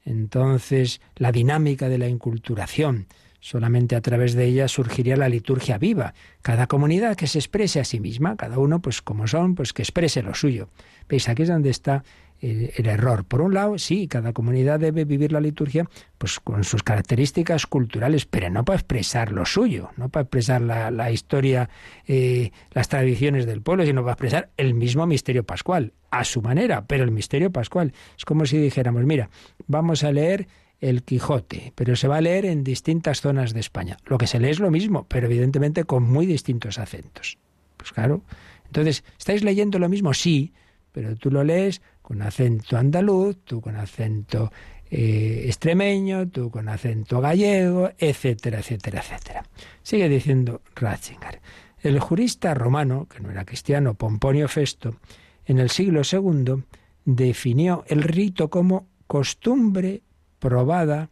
Entonces, 0.04 1.00
la 1.16 1.32
dinámica 1.32 1.88
de 1.88 1.98
la 1.98 2.06
inculturación. 2.06 3.08
Solamente 3.40 3.96
a 3.96 4.00
través 4.00 4.34
de 4.34 4.44
ella 4.44 4.68
surgiría 4.68 5.16
la 5.16 5.28
liturgia 5.28 5.76
viva. 5.76 6.14
Cada 6.40 6.68
comunidad 6.68 7.16
que 7.16 7.26
se 7.26 7.40
exprese 7.40 7.80
a 7.80 7.84
sí 7.84 7.98
misma, 7.98 8.36
cada 8.36 8.60
uno, 8.60 8.80
pues 8.80 9.02
como 9.02 9.26
son, 9.26 9.56
pues 9.56 9.72
que 9.72 9.82
exprese 9.82 10.22
lo 10.22 10.34
suyo. 10.34 10.68
¿Veis? 11.08 11.28
Aquí 11.28 11.42
es 11.42 11.48
donde 11.48 11.70
está 11.70 12.04
el, 12.40 12.86
error. 12.86 13.24
Por 13.24 13.40
un 13.40 13.54
lado, 13.54 13.78
sí, 13.78 14.08
cada 14.08 14.32
comunidad 14.32 14.80
debe 14.80 15.04
vivir 15.04 15.32
la 15.32 15.40
liturgia 15.40 15.88
pues 16.18 16.40
con 16.40 16.64
sus 16.64 16.82
características 16.82 17.66
culturales, 17.66 18.26
pero 18.26 18.50
no 18.50 18.64
para 18.64 18.78
expresar 18.78 19.32
lo 19.32 19.44
suyo, 19.44 19.90
no 19.96 20.08
para 20.08 20.22
expresar 20.22 20.60
la, 20.60 21.10
historia, 21.10 21.68
eh, 22.06 22.50
las 22.72 22.88
tradiciones 22.88 23.46
del 23.46 23.62
pueblo, 23.62 23.84
sino 23.84 24.02
para 24.02 24.12
expresar 24.12 24.50
el 24.56 24.74
mismo 24.74 25.06
misterio 25.06 25.44
pascual, 25.44 25.92
a 26.10 26.24
su 26.24 26.42
manera, 26.42 26.86
pero 26.86 27.04
el 27.04 27.10
misterio 27.10 27.50
pascual. 27.50 27.92
Es 28.16 28.24
como 28.24 28.46
si 28.46 28.58
dijéramos, 28.58 29.04
mira, 29.04 29.30
vamos 29.66 30.04
a 30.04 30.12
leer 30.12 30.48
el 30.80 31.02
Quijote, 31.02 31.72
pero 31.74 31.96
se 31.96 32.08
va 32.08 32.18
a 32.18 32.20
leer 32.20 32.44
en 32.44 32.62
distintas 32.62 33.20
zonas 33.20 33.52
de 33.52 33.60
España. 33.60 33.96
Lo 34.06 34.18
que 34.18 34.26
se 34.26 34.38
lee 34.38 34.50
es 34.50 34.60
lo 34.60 34.70
mismo, 34.70 35.06
pero 35.08 35.26
evidentemente 35.26 35.84
con 35.84 36.04
muy 36.04 36.26
distintos 36.26 36.78
acentos. 36.78 37.38
Pues 37.76 37.92
claro. 37.92 38.22
Entonces, 38.66 39.04
¿estáis 39.18 39.42
leyendo 39.42 39.78
lo 39.78 39.88
mismo? 39.88 40.14
Sí, 40.14 40.52
pero 40.92 41.16
tú 41.16 41.30
lo 41.30 41.44
lees 41.44 41.80
con 42.08 42.22
acento 42.22 42.78
andaluz, 42.78 43.36
tú 43.44 43.60
con 43.60 43.76
acento 43.76 44.50
eh, 44.90 45.42
extremeño, 45.44 46.26
tú 46.30 46.50
con 46.50 46.70
acento 46.70 47.20
gallego, 47.20 47.90
etcétera, 47.98 48.60
etcétera, 48.60 49.00
etcétera. 49.00 49.44
Sigue 49.82 50.08
diciendo 50.08 50.62
Ratzinger. 50.74 51.42
El 51.82 52.00
jurista 52.00 52.54
romano, 52.54 53.06
que 53.10 53.20
no 53.20 53.30
era 53.30 53.44
cristiano, 53.44 53.92
Pomponio 53.92 54.48
Festo, 54.48 54.96
en 55.44 55.58
el 55.58 55.68
siglo 55.68 56.00
II 56.10 56.64
definió 57.04 57.84
el 57.88 58.02
rito 58.02 58.48
como 58.48 58.86
costumbre 59.06 60.00
probada 60.38 61.10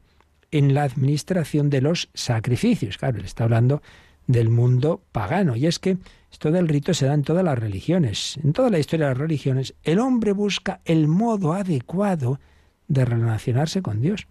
en 0.51 0.73
la 0.73 0.85
administración 0.85 1.69
de 1.69 1.83
los 1.83 2.09
sacrificios. 2.15 2.97
Claro, 2.97 3.19
él 3.19 3.27
está 3.27 3.45
hablando 3.45 3.83
del 4.27 4.49
mundo 4.49 5.03
pagano. 5.13 5.57
Y 5.57 5.67
es 5.67 5.79
que 5.79 5.99
esto 6.31 6.51
del 6.51 6.69
rito 6.69 6.93
se 6.95 7.07
da 7.07 7.15
en 7.15 7.23
todas 7.23 7.45
las 7.45 7.59
religiones. 7.59 8.39
En 8.43 8.53
toda 8.53 8.71
la 8.71 8.79
historia 8.79 9.07
de 9.07 9.13
las 9.13 9.19
religiones, 9.19 9.75
el 9.85 9.99
hombre 9.99 10.33
busca 10.33 10.81
el 10.85 11.09
modo 11.09 11.53
adecuado 11.53 12.41
de 12.89 13.05
relacionarse 13.05 13.83
con 13.83 14.01
Dios, 14.01 14.27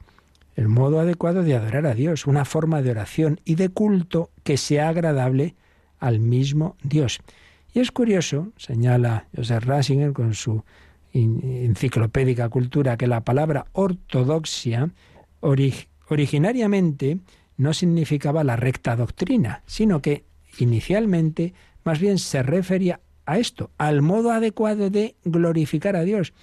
el 0.55 0.67
modo 0.67 0.99
adecuado 0.99 1.43
de 1.43 1.55
adorar 1.55 1.85
a 1.85 1.93
Dios, 1.93 2.27
una 2.27 2.45
forma 2.45 2.81
de 2.81 2.91
oración 2.91 3.41
y 3.43 3.55
de 3.55 3.69
culto 3.69 4.29
que 4.43 4.57
sea 4.57 4.89
agradable 4.89 5.55
al 5.99 6.19
mismo 6.19 6.75
Dios. 6.83 7.19
Y 7.73 7.79
es 7.79 7.91
curioso, 7.91 8.53
señala 8.57 9.27
Joseph 9.35 9.65
Ratzinger 9.65 10.13
con 10.13 10.33
su 10.33 10.63
enciclopédica 11.11 12.49
cultura, 12.49 12.97
que 12.97 13.07
la 13.07 13.21
palabra 13.21 13.67
ortodoxia 13.73 14.91
originariamente 15.41 17.19
no 17.57 17.73
significaba 17.73 18.43
la 18.43 18.55
recta 18.55 18.95
doctrina, 18.95 19.63
sino 19.65 20.01
que 20.01 20.25
inicialmente 20.57 21.53
más 21.85 21.99
bien 21.99 22.17
se 22.17 22.43
refería 22.43 22.99
a 23.25 23.37
esto, 23.37 23.71
al 23.77 24.01
modo 24.01 24.31
adecuado 24.31 24.89
de 24.89 25.15
glorificar 25.23 25.95
a 25.95 26.03
Dios, 26.03 26.33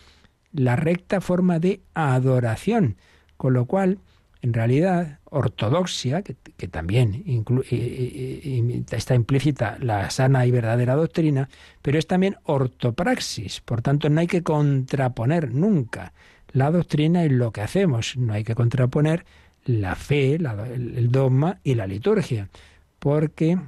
la 0.53 0.77
recta 0.77 1.21
forma 1.21 1.59
de 1.59 1.81
adoración, 1.95 2.97
con 3.37 3.53
lo 3.53 3.67
cual, 3.67 3.99
en 4.41 4.53
realidad, 4.53 5.19
ortodoxia, 5.25 6.23
que, 6.23 6.35
también 6.69 7.25
está 8.91 9.15
implícita 9.15 9.79
la 9.81 10.11
sana 10.11 10.47
y 10.47 10.51
verdadera 10.51 10.95
doctrina, 10.95 11.49
pero 11.83 11.99
es 11.99 12.07
también 12.07 12.37
ortopraxis, 12.45 13.61
por 13.61 13.83
tanto 13.83 14.09
no 14.09 14.21
hay 14.21 14.27
que 14.27 14.43
contraponer 14.43 15.53
nunca 15.53 16.13
la 16.53 16.71
doctrina 16.71 17.25
en 17.25 17.39
lo 17.39 17.51
que 17.53 17.63
hacemos, 17.63 18.17
no 18.17 18.33
hay 18.33 18.45
que 18.45 18.55
contraponer 18.55 19.25
la 19.65 19.95
fe, 19.95 20.35
el 20.35 21.11
dogma 21.11 21.61
y 21.65 21.75
la 21.75 21.87
liturgia, 21.87 22.49
porque 22.99 23.59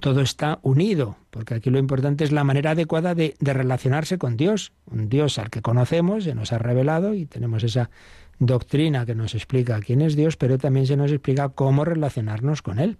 todo 0.00 0.22
está 0.22 0.58
unido, 0.62 1.16
porque 1.30 1.54
aquí 1.54 1.70
lo 1.70 1.78
importante 1.78 2.24
es 2.24 2.32
la 2.32 2.44
manera 2.44 2.70
adecuada 2.70 3.14
de, 3.14 3.34
relacionarse 3.40 4.18
con 4.18 4.36
Dios, 4.36 4.72
un 4.90 5.08
Dios 5.08 5.38
al 5.38 5.50
que 5.50 5.62
conocemos, 5.62 6.24
se 6.24 6.34
nos 6.34 6.52
ha 6.52 6.58
revelado 6.58 7.14
y 7.14 7.26
tenemos 7.26 7.62
esa 7.62 7.90
doctrina 8.38 9.04
que 9.06 9.14
nos 9.14 9.34
explica 9.34 9.80
quién 9.80 10.00
es 10.00 10.16
Dios, 10.16 10.36
pero 10.36 10.58
también 10.58 10.86
se 10.86 10.96
nos 10.96 11.12
explica 11.12 11.50
cómo 11.50 11.84
relacionarnos 11.84 12.62
con 12.62 12.78
Él. 12.78 12.98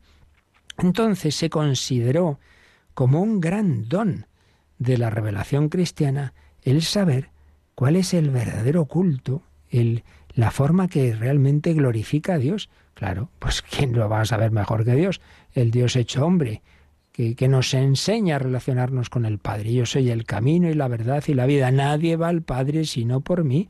Entonces 0.78 1.34
se 1.34 1.50
consideró 1.50 2.38
como 2.94 3.22
un 3.22 3.40
gran 3.40 3.88
don 3.88 4.26
de 4.78 4.98
la 4.98 5.10
revelación 5.10 5.68
cristiana 5.68 6.34
el 6.62 6.82
saber 6.82 7.30
cuál 7.74 7.96
es 7.96 8.14
el 8.14 8.30
verdadero 8.30 8.84
culto, 8.84 9.42
la 10.34 10.50
forma 10.50 10.88
que 10.88 11.14
realmente 11.14 11.72
glorifica 11.72 12.34
a 12.34 12.38
Dios. 12.38 12.68
Claro, 12.94 13.30
pues 13.38 13.62
¿quién 13.62 13.92
lo 13.94 14.08
va 14.08 14.20
a 14.20 14.26
saber 14.26 14.50
mejor 14.50 14.84
que 14.84 14.94
Dios? 14.94 15.20
El 15.54 15.70
Dios 15.70 15.96
hecho 15.96 16.24
hombre, 16.24 16.62
que, 17.12 17.48
nos 17.48 17.74
enseña 17.74 18.36
a 18.36 18.38
relacionarnos 18.38 19.10
con 19.10 19.26
el 19.26 19.38
Padre. 19.38 19.72
Yo 19.72 19.86
soy 19.86 20.10
el 20.10 20.24
camino 20.24 20.70
y 20.70 20.74
la 20.74 20.88
verdad 20.88 21.22
y 21.26 21.34
la 21.34 21.46
vida. 21.46 21.70
Nadie 21.70 22.16
va 22.16 22.28
al 22.28 22.42
Padre 22.42 22.84
sino 22.84 23.20
por 23.20 23.44
mí. 23.44 23.68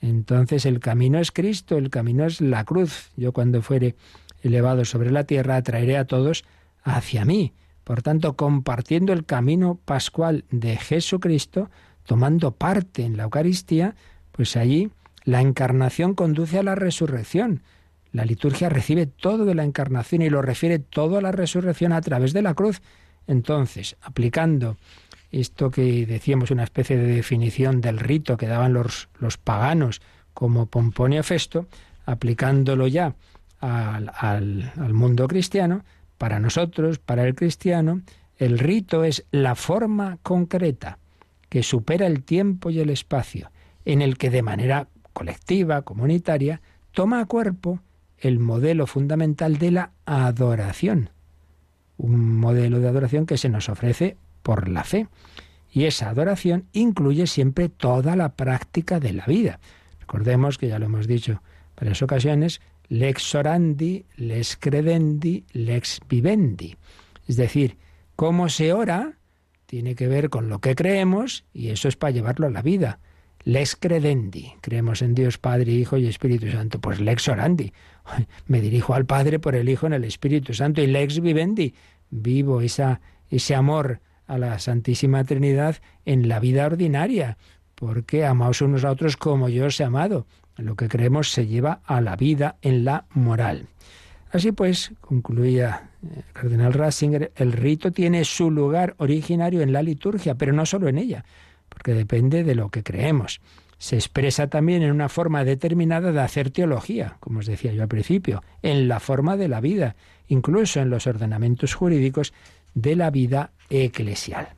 Entonces 0.00 0.66
el 0.66 0.78
camino 0.78 1.18
es 1.18 1.32
Cristo, 1.32 1.78
el 1.78 1.90
camino 1.90 2.24
es 2.24 2.40
la 2.40 2.64
cruz. 2.64 3.10
Yo 3.16 3.32
cuando 3.32 3.60
fuere 3.60 3.96
elevado 4.42 4.84
sobre 4.84 5.10
la 5.10 5.24
tierra 5.24 5.56
atraeré 5.56 5.96
a 5.96 6.06
todos 6.06 6.44
hacia 6.84 7.24
mí. 7.24 7.52
Por 7.82 8.02
tanto, 8.02 8.36
compartiendo 8.36 9.12
el 9.12 9.24
camino 9.24 9.78
pascual 9.84 10.44
de 10.50 10.76
Jesucristo, 10.76 11.70
tomando 12.04 12.52
parte 12.52 13.04
en 13.04 13.16
la 13.16 13.24
Eucaristía, 13.24 13.94
pues 14.32 14.56
allí 14.56 14.90
la 15.24 15.40
encarnación 15.40 16.14
conduce 16.14 16.58
a 16.58 16.62
la 16.62 16.74
resurrección. 16.74 17.62
La 18.16 18.24
liturgia 18.24 18.70
recibe 18.70 19.04
todo 19.04 19.44
de 19.44 19.54
la 19.54 19.62
encarnación 19.62 20.22
y 20.22 20.30
lo 20.30 20.40
refiere 20.40 20.78
todo 20.78 21.18
a 21.18 21.20
la 21.20 21.32
resurrección 21.32 21.92
a 21.92 22.00
través 22.00 22.32
de 22.32 22.40
la 22.40 22.54
cruz. 22.54 22.80
Entonces, 23.26 23.98
aplicando 24.00 24.78
esto 25.30 25.70
que 25.70 26.06
decíamos, 26.06 26.50
una 26.50 26.64
especie 26.64 26.96
de 26.96 27.08
definición 27.08 27.82
del 27.82 27.98
rito 27.98 28.38
que 28.38 28.46
daban 28.46 28.72
los, 28.72 29.10
los 29.18 29.36
paganos 29.36 30.00
como 30.32 30.64
Pomponio 30.64 31.22
Festo, 31.22 31.66
aplicándolo 32.06 32.86
ya 32.86 33.14
al, 33.60 34.10
al 34.18 34.94
mundo 34.94 35.28
cristiano, 35.28 35.84
para 36.16 36.40
nosotros, 36.40 36.98
para 36.98 37.22
el 37.26 37.34
cristiano, 37.34 38.00
el 38.38 38.58
rito 38.58 39.04
es 39.04 39.26
la 39.30 39.54
forma 39.56 40.16
concreta 40.22 40.98
que 41.50 41.62
supera 41.62 42.06
el 42.06 42.24
tiempo 42.24 42.70
y 42.70 42.80
el 42.80 42.88
espacio, 42.88 43.50
en 43.84 44.00
el 44.00 44.16
que 44.16 44.30
de 44.30 44.40
manera 44.40 44.88
colectiva, 45.12 45.82
comunitaria, 45.82 46.62
toma 46.92 47.26
cuerpo 47.26 47.82
el 48.18 48.38
modelo 48.38 48.86
fundamental 48.86 49.58
de 49.58 49.70
la 49.70 49.92
adoración. 50.04 51.10
Un 51.96 52.36
modelo 52.36 52.80
de 52.80 52.88
adoración 52.88 53.26
que 53.26 53.38
se 53.38 53.48
nos 53.48 53.68
ofrece 53.68 54.16
por 54.42 54.68
la 54.68 54.84
fe. 54.84 55.08
Y 55.72 55.84
esa 55.84 56.08
adoración 56.08 56.66
incluye 56.72 57.26
siempre 57.26 57.68
toda 57.68 58.16
la 58.16 58.30
práctica 58.30 59.00
de 59.00 59.12
la 59.12 59.26
vida. 59.26 59.60
Recordemos 60.00 60.56
que 60.56 60.68
ya 60.68 60.78
lo 60.78 60.86
hemos 60.86 61.06
dicho 61.06 61.32
en 61.32 61.40
varias 61.76 62.02
ocasiones, 62.02 62.60
lex 62.88 63.34
orandi, 63.34 64.06
lex 64.16 64.56
credendi, 64.56 65.44
lex 65.52 66.00
vivendi. 66.08 66.76
Es 67.26 67.36
decir, 67.36 67.76
cómo 68.14 68.48
se 68.48 68.72
ora 68.72 69.18
tiene 69.66 69.96
que 69.96 70.06
ver 70.06 70.30
con 70.30 70.48
lo 70.48 70.60
que 70.60 70.74
creemos 70.74 71.44
y 71.52 71.68
eso 71.68 71.88
es 71.88 71.96
para 71.96 72.12
llevarlo 72.12 72.46
a 72.46 72.50
la 72.50 72.62
vida. 72.62 73.00
Lex 73.42 73.76
credendi, 73.76 74.54
creemos 74.60 75.02
en 75.02 75.14
Dios 75.14 75.38
Padre, 75.38 75.72
Hijo 75.72 75.96
y 75.98 76.06
Espíritu 76.06 76.50
Santo. 76.50 76.80
Pues 76.80 77.00
lex 77.00 77.28
orandi, 77.28 77.72
me 78.46 78.60
dirijo 78.60 78.94
al 78.94 79.06
Padre 79.06 79.38
por 79.38 79.54
el 79.54 79.68
Hijo 79.68 79.86
en 79.86 79.92
el 79.92 80.04
Espíritu 80.04 80.54
Santo. 80.54 80.80
Y 80.82 80.86
lex 80.86 81.20
vivendi, 81.20 81.74
vivo 82.10 82.60
ese 82.60 83.54
amor 83.54 84.00
a 84.26 84.38
la 84.38 84.58
Santísima 84.58 85.24
Trinidad 85.24 85.76
en 86.04 86.28
la 86.28 86.40
vida 86.40 86.66
ordinaria, 86.66 87.36
porque 87.74 88.24
amaos 88.24 88.60
unos 88.62 88.84
a 88.84 88.90
otros 88.90 89.16
como 89.16 89.48
yo 89.48 89.66
os 89.66 89.80
he 89.80 89.84
amado. 89.84 90.26
Lo 90.56 90.74
que 90.74 90.88
creemos 90.88 91.30
se 91.30 91.46
lleva 91.46 91.80
a 91.84 92.00
la 92.00 92.16
vida 92.16 92.56
en 92.62 92.84
la 92.84 93.04
moral. 93.12 93.66
Así 94.32 94.52
pues, 94.52 94.92
concluía 95.00 95.90
el 96.02 96.24
cardenal 96.32 96.72
Ratzinger, 96.72 97.32
el 97.36 97.52
rito 97.52 97.92
tiene 97.92 98.24
su 98.24 98.50
lugar 98.50 98.94
originario 98.98 99.60
en 99.60 99.72
la 99.72 99.82
liturgia, 99.82 100.34
pero 100.34 100.52
no 100.52 100.66
solo 100.66 100.88
en 100.88 100.98
ella, 100.98 101.24
porque 101.76 101.92
depende 101.92 102.42
de 102.42 102.54
lo 102.54 102.70
que 102.70 102.82
creemos. 102.82 103.42
Se 103.76 103.96
expresa 103.96 104.46
también 104.46 104.82
en 104.82 104.92
una 104.92 105.10
forma 105.10 105.44
determinada 105.44 106.10
de 106.10 106.20
hacer 106.20 106.50
teología, 106.50 107.18
como 107.20 107.40
os 107.40 107.46
decía 107.46 107.74
yo 107.74 107.82
al 107.82 107.88
principio, 107.88 108.42
en 108.62 108.88
la 108.88 108.98
forma 108.98 109.36
de 109.36 109.48
la 109.48 109.60
vida, 109.60 109.94
incluso 110.26 110.80
en 110.80 110.88
los 110.88 111.06
ordenamientos 111.06 111.74
jurídicos 111.74 112.32
de 112.72 112.96
la 112.96 113.10
vida 113.10 113.50
eclesial. 113.68 114.48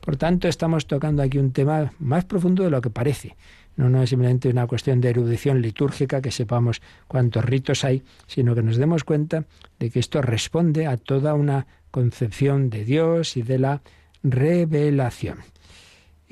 Por 0.00 0.16
tanto, 0.16 0.48
estamos 0.48 0.86
tocando 0.86 1.22
aquí 1.22 1.36
un 1.36 1.52
tema 1.52 1.92
más 1.98 2.24
profundo 2.24 2.64
de 2.64 2.70
lo 2.70 2.80
que 2.80 2.88
parece. 2.88 3.36
No, 3.76 4.02
es 4.02 4.08
simplemente 4.08 4.48
una 4.48 4.66
cuestión 4.66 5.02
de 5.02 5.10
erudición 5.10 5.60
litúrgica, 5.60 6.22
que 6.22 6.30
sepamos 6.30 6.80
cuántos 7.06 7.44
ritos 7.44 7.84
hay, 7.84 8.02
sino 8.26 8.54
que 8.54 8.62
nos 8.62 8.78
demos 8.78 9.04
cuenta 9.04 9.44
de 9.78 9.90
que 9.90 10.00
esto 10.00 10.22
responde 10.22 10.86
a 10.86 10.96
toda 10.96 11.34
una 11.34 11.66
concepción 11.90 12.70
de 12.70 12.86
Dios 12.86 13.36
y 13.36 13.42
de 13.42 13.58
la 13.58 13.82
revelación. 14.22 15.36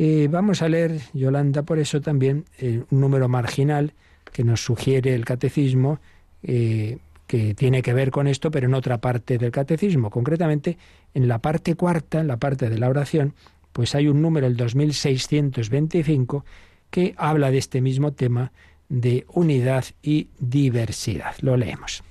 Y 0.03 0.29
vamos 0.29 0.63
a 0.63 0.69
leer, 0.71 0.99
Yolanda, 1.13 1.63
por 1.63 1.79
eso 1.79 2.01
también 2.01 2.47
eh, 2.59 2.83
un 2.89 3.01
número 3.01 3.29
marginal 3.29 3.93
que 4.33 4.45
nos 4.45 4.65
sugiere 4.65 5.15
el 5.15 5.27
catecismo, 5.27 6.01
eh, 6.43 6.97
que 7.27 7.53
tiene 7.53 7.83
que 7.83 7.93
ver 7.93 8.11
con 8.11 8.27
esto, 8.27 8.51
pero 8.51 8.67
en 8.67 8.73
otra 8.73 9.03
parte 9.03 9.37
del 9.37 9.51
catecismo. 9.51 10.09
Concretamente, 10.09 10.79
en 11.13 11.29
la 11.29 11.41
parte 11.41 11.75
cuarta, 11.75 12.19
en 12.19 12.29
la 12.29 12.39
parte 12.39 12.71
de 12.71 12.79
la 12.79 12.89
oración, 12.89 13.35
pues 13.75 13.95
hay 13.95 14.09
un 14.09 14.23
número, 14.23 14.47
el 14.47 14.57
2625, 14.57 16.47
que 16.89 17.15
habla 17.19 17.51
de 17.51 17.59
este 17.59 17.83
mismo 17.83 18.15
tema 18.15 18.53
de 18.89 19.27
unidad 19.35 19.85
y 20.03 20.29
diversidad. 20.39 21.35
Lo 21.43 21.59
leemos. 21.59 22.03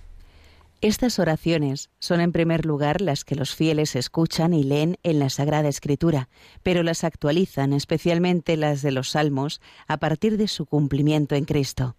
Estas 0.82 1.20
oraciones 1.20 1.90
son 2.00 2.22
en 2.22 2.32
primer 2.32 2.66
lugar 2.66 3.02
las 3.02 3.26
que 3.26 3.36
los 3.36 3.54
fieles 3.54 3.98
escuchan 3.98 4.54
y 4.54 4.64
leen 4.64 4.98
en 5.04 5.20
la 5.20 5.30
Sagrada 5.30 5.68
Escritura, 5.68 6.30
pero 6.64 6.84
las 6.84 7.04
actualizan, 7.04 7.74
especialmente 7.74 8.56
las 8.56 8.82
de 8.82 8.92
los 8.94 9.10
Salmos, 9.10 9.60
a 9.88 9.98
partir 9.98 10.38
de 10.38 10.48
su 10.48 10.66
cumplimiento 10.66 11.36
en 11.36 11.44
Cristo. 11.44 11.98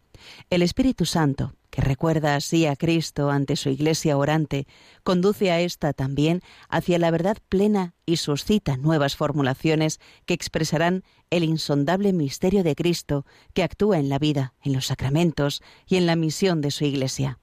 El 0.48 0.62
Espíritu 0.62 1.04
Santo, 1.04 1.54
que 1.68 1.82
recuerda 1.82 2.36
así 2.36 2.64
a 2.64 2.74
Cristo 2.74 3.30
ante 3.30 3.56
su 3.56 3.68
iglesia 3.68 4.16
orante, 4.16 4.66
conduce 5.02 5.50
a 5.50 5.60
ésta 5.60 5.92
también 5.92 6.40
hacia 6.70 6.98
la 6.98 7.10
verdad 7.10 7.36
plena 7.50 7.94
y 8.06 8.16
suscita 8.16 8.78
nuevas 8.78 9.14
formulaciones 9.14 10.00
que 10.24 10.32
expresarán 10.32 11.04
el 11.28 11.44
insondable 11.44 12.14
misterio 12.14 12.64
de 12.64 12.74
Cristo 12.74 13.26
que 13.52 13.62
actúa 13.62 13.98
en 13.98 14.08
la 14.08 14.18
vida, 14.18 14.54
en 14.62 14.72
los 14.72 14.86
sacramentos 14.86 15.62
y 15.86 15.96
en 15.96 16.06
la 16.06 16.16
misión 16.16 16.62
de 16.62 16.70
su 16.70 16.86
iglesia. 16.86 17.39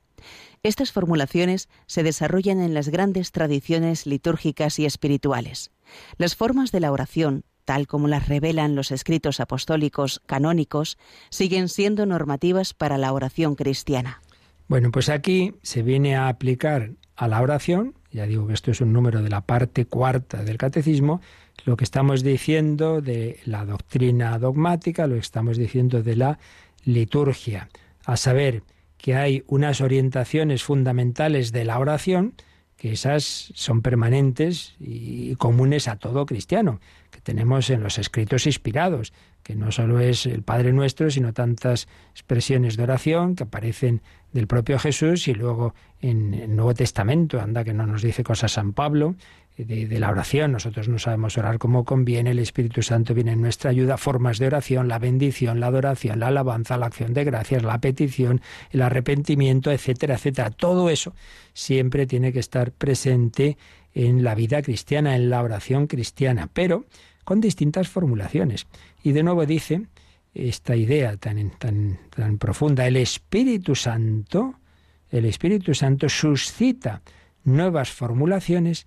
Estas 0.63 0.91
formulaciones 0.91 1.69
se 1.85 2.03
desarrollan 2.03 2.61
en 2.61 2.73
las 2.73 2.89
grandes 2.89 3.31
tradiciones 3.31 4.05
litúrgicas 4.05 4.79
y 4.79 4.85
espirituales. 4.85 5.71
Las 6.17 6.35
formas 6.35 6.71
de 6.71 6.79
la 6.79 6.91
oración 6.91 7.43
tal 7.67 7.85
como 7.85 8.07
las 8.07 8.29
revelan 8.29 8.75
los 8.75 8.91
escritos 8.91 9.41
apostólicos 9.41 10.21
canónicos, 10.25 10.97
siguen 11.29 11.67
siendo 11.67 12.05
normativas 12.05 12.73
para 12.73 12.97
la 12.97 13.11
oración 13.11 13.55
cristiana. 13.55 14.21
Bueno, 14.69 14.89
pues 14.89 15.09
aquí 15.09 15.53
se 15.63 15.83
viene 15.83 16.15
a 16.15 16.29
aplicar 16.29 16.91
a 17.17 17.27
la 17.27 17.41
oración, 17.41 17.93
ya 18.09 18.25
digo 18.25 18.47
que 18.47 18.53
esto 18.53 18.71
es 18.71 18.79
un 18.79 18.93
número 18.93 19.21
de 19.21 19.29
la 19.29 19.41
parte 19.41 19.85
cuarta 19.85 20.45
del 20.45 20.57
catecismo, 20.57 21.19
lo 21.65 21.75
que 21.75 21.83
estamos 21.83 22.23
diciendo 22.23 23.01
de 23.01 23.41
la 23.43 23.65
doctrina 23.65 24.39
dogmática, 24.39 25.05
lo 25.05 25.15
que 25.15 25.19
estamos 25.19 25.57
diciendo 25.57 26.01
de 26.03 26.15
la 26.15 26.39
liturgia, 26.85 27.67
a 28.05 28.15
saber 28.15 28.63
que 28.97 29.15
hay 29.15 29.43
unas 29.47 29.81
orientaciones 29.81 30.63
fundamentales 30.63 31.51
de 31.51 31.65
la 31.65 31.79
oración, 31.79 32.33
que 32.77 32.91
esas 32.91 33.51
son 33.55 33.81
permanentes 33.81 34.75
y 34.79 35.35
comunes 35.35 35.87
a 35.87 35.95
todo 35.95 36.25
cristiano, 36.25 36.79
que 37.09 37.21
tenemos 37.21 37.69
en 37.69 37.81
los 37.81 37.97
escritos 37.97 38.45
inspirados, 38.45 39.13
que 39.41 39.55
no 39.55 39.71
solo 39.71 39.99
es 39.99 40.25
el 40.25 40.43
Padre 40.43 40.73
Nuestro, 40.73 41.09
sino 41.09 41.33
tantas 41.33 41.87
expresiones 42.11 42.77
de 42.77 42.83
oración 42.83 43.35
que 43.35 43.43
aparecen 43.43 44.01
del 44.31 44.45
propio 44.45 44.77
Jesús 44.77 45.27
y 45.27 45.33
luego 45.33 45.73
en 46.01 46.33
el 46.35 46.55
Nuevo 46.55 46.75
Testamento, 46.75 47.41
anda 47.41 47.63
que 47.63 47.73
no 47.73 47.87
nos 47.87 48.03
dice 48.03 48.23
cosas 48.23 48.51
San 48.51 48.73
Pablo, 48.73 49.15
de, 49.57 49.99
la 49.99 50.11
oración. 50.11 50.51
Nosotros 50.51 50.87
no 50.87 50.99
sabemos 50.99 51.37
orar 51.37 51.57
como 51.57 51.83
conviene, 51.83 52.31
el 52.31 52.39
Espíritu 52.39 52.83
Santo 52.83 53.13
viene 53.13 53.31
en 53.31 53.41
nuestra 53.41 53.71
ayuda, 53.71 53.97
formas 53.97 54.37
de 54.37 54.47
oración, 54.47 54.87
la 54.87 54.99
bendición, 54.99 55.59
la 55.59 55.67
adoración, 55.67 56.19
la 56.19 56.27
alabanza, 56.27 56.77
la 56.77 56.85
acción 56.85 57.13
de 57.13 57.23
gracias, 57.23 57.63
la 57.63 57.79
petición, 57.79 58.41
el 58.71 58.81
arrepentimiento, 58.81 59.71
etcétera, 59.71 60.15
etcétera. 60.15 60.51
Todo 60.51 60.89
eso 60.89 61.13
siempre 61.53 62.05
tiene 62.05 62.31
que 62.31 62.39
estar 62.39 62.71
presente 62.71 63.57
en 63.93 64.23
la 64.23 64.35
vida 64.35 64.61
cristiana, 64.61 65.15
en 65.15 65.29
la 65.29 65.41
oración 65.41 65.87
cristiana, 65.87 66.49
pero 66.53 66.85
con 67.23 67.41
distintas 67.41 67.87
formulaciones. 67.87 68.67
Y 69.03 69.11
de 69.11 69.23
nuevo 69.23 69.45
dice 69.45 69.87
esta 70.35 70.75
idea 70.75 71.17
tan, 71.17 71.49
tan, 71.57 71.97
tan 72.15 72.37
profunda, 72.37 72.85
el 72.85 72.95
Espíritu 72.95 73.73
Santo, 73.73 74.53
el 75.09 75.25
Espíritu 75.25 75.73
Santo 75.73 76.09
suscita 76.09 77.01
nuevas 77.43 77.89
formulaciones 77.89 78.85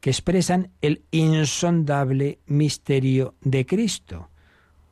que 0.00 0.10
expresan 0.10 0.70
el 0.80 1.02
insondable 1.10 2.38
misterio 2.46 3.34
de 3.42 3.66
Cristo. 3.66 4.30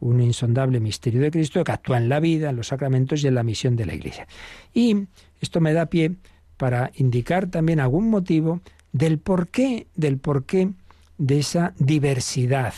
Un 0.01 0.21
insondable 0.21 0.81
misterio 0.81 1.21
de 1.21 1.31
Cristo 1.31 1.65
que 1.65 1.73
actúa 1.73 1.99
en 1.99 2.09
la 2.09 2.21
vida, 2.21 2.51
en 2.51 2.57
los 2.57 2.69
sacramentos 2.69 3.23
y 3.25 3.29
en 3.29 3.35
la 3.35 3.43
misión 3.43 3.77
de 3.77 3.87
la 3.87 3.95
Iglesia. 3.95 4.27
Y 4.73 5.07
esto 5.41 5.61
me 5.61 5.73
da 5.73 5.87
pie 5.87 6.13
para 6.57 6.91
indicar 6.95 7.47
también 7.49 7.81
algún 7.81 8.11
motivo 8.11 8.61
del 8.93 9.19
porqué, 9.19 9.87
del 9.95 10.19
porqué 10.19 10.71
de 11.19 11.39
esa 11.39 11.75
diversidad 11.79 12.75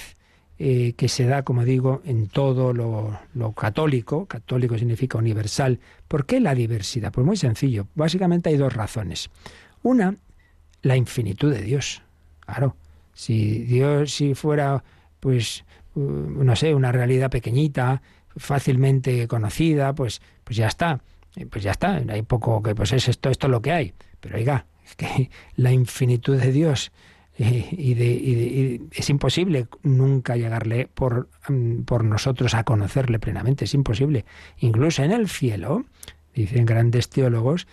eh, 0.58 0.94
que 0.96 1.08
se 1.08 1.26
da, 1.26 1.42
como 1.42 1.64
digo, 1.64 2.00
en 2.06 2.28
todo 2.28 2.72
lo, 2.72 3.18
lo, 3.34 3.52
católico. 3.52 4.24
Católico 4.24 4.78
significa 4.78 5.18
universal. 5.18 5.80
¿Por 6.08 6.24
qué 6.24 6.40
la 6.40 6.54
diversidad? 6.54 7.12
Pues 7.12 7.26
muy 7.26 7.36
sencillo. 7.36 7.88
Básicamente 7.94 8.48
hay 8.48 8.56
dos 8.56 8.72
razones. 8.72 9.28
Una, 9.82 10.16
la 10.80 10.96
infinitud 10.96 11.52
de 11.52 11.60
Dios. 11.60 12.02
Claro, 12.46 12.76
si 13.12 13.64
Dios 13.64 14.12
si 14.12 14.34
fuera, 14.34 14.82
pues, 15.20 15.64
no 15.94 16.56
sé, 16.56 16.74
una 16.74 16.92
realidad 16.92 17.30
pequeñita, 17.30 18.02
fácilmente 18.36 19.26
conocida, 19.26 19.94
pues, 19.94 20.20
pues 20.44 20.56
ya 20.56 20.68
está, 20.68 21.00
eh, 21.36 21.46
pues 21.46 21.64
ya 21.64 21.72
está, 21.72 21.96
hay 22.08 22.22
poco 22.22 22.62
que, 22.62 22.74
pues 22.74 22.92
es 22.92 23.08
esto, 23.08 23.30
esto 23.30 23.46
es 23.46 23.50
lo 23.50 23.62
que 23.62 23.72
hay. 23.72 23.94
Pero 24.20 24.36
oiga, 24.36 24.66
es 24.84 24.94
que 24.96 25.30
la 25.56 25.72
infinitud 25.72 26.36
de 26.40 26.52
Dios 26.52 26.92
eh, 27.38 27.68
y, 27.70 27.94
de, 27.94 28.80
es 28.92 29.10
imposible 29.10 29.68
nunca 29.82 30.36
llegarle 30.36 30.86
por, 30.86 31.28
mm, 31.48 31.82
por 31.82 32.04
nosotros 32.04 32.54
a 32.54 32.64
conocerle 32.64 33.18
plenamente, 33.18 33.64
es 33.64 33.74
imposible. 33.74 34.24
Incluso 34.58 35.02
en 35.02 35.12
el 35.12 35.28
cielo, 35.28 35.84
dicen 36.34 36.66
grandes 36.66 37.08
teólogos, 37.08 37.66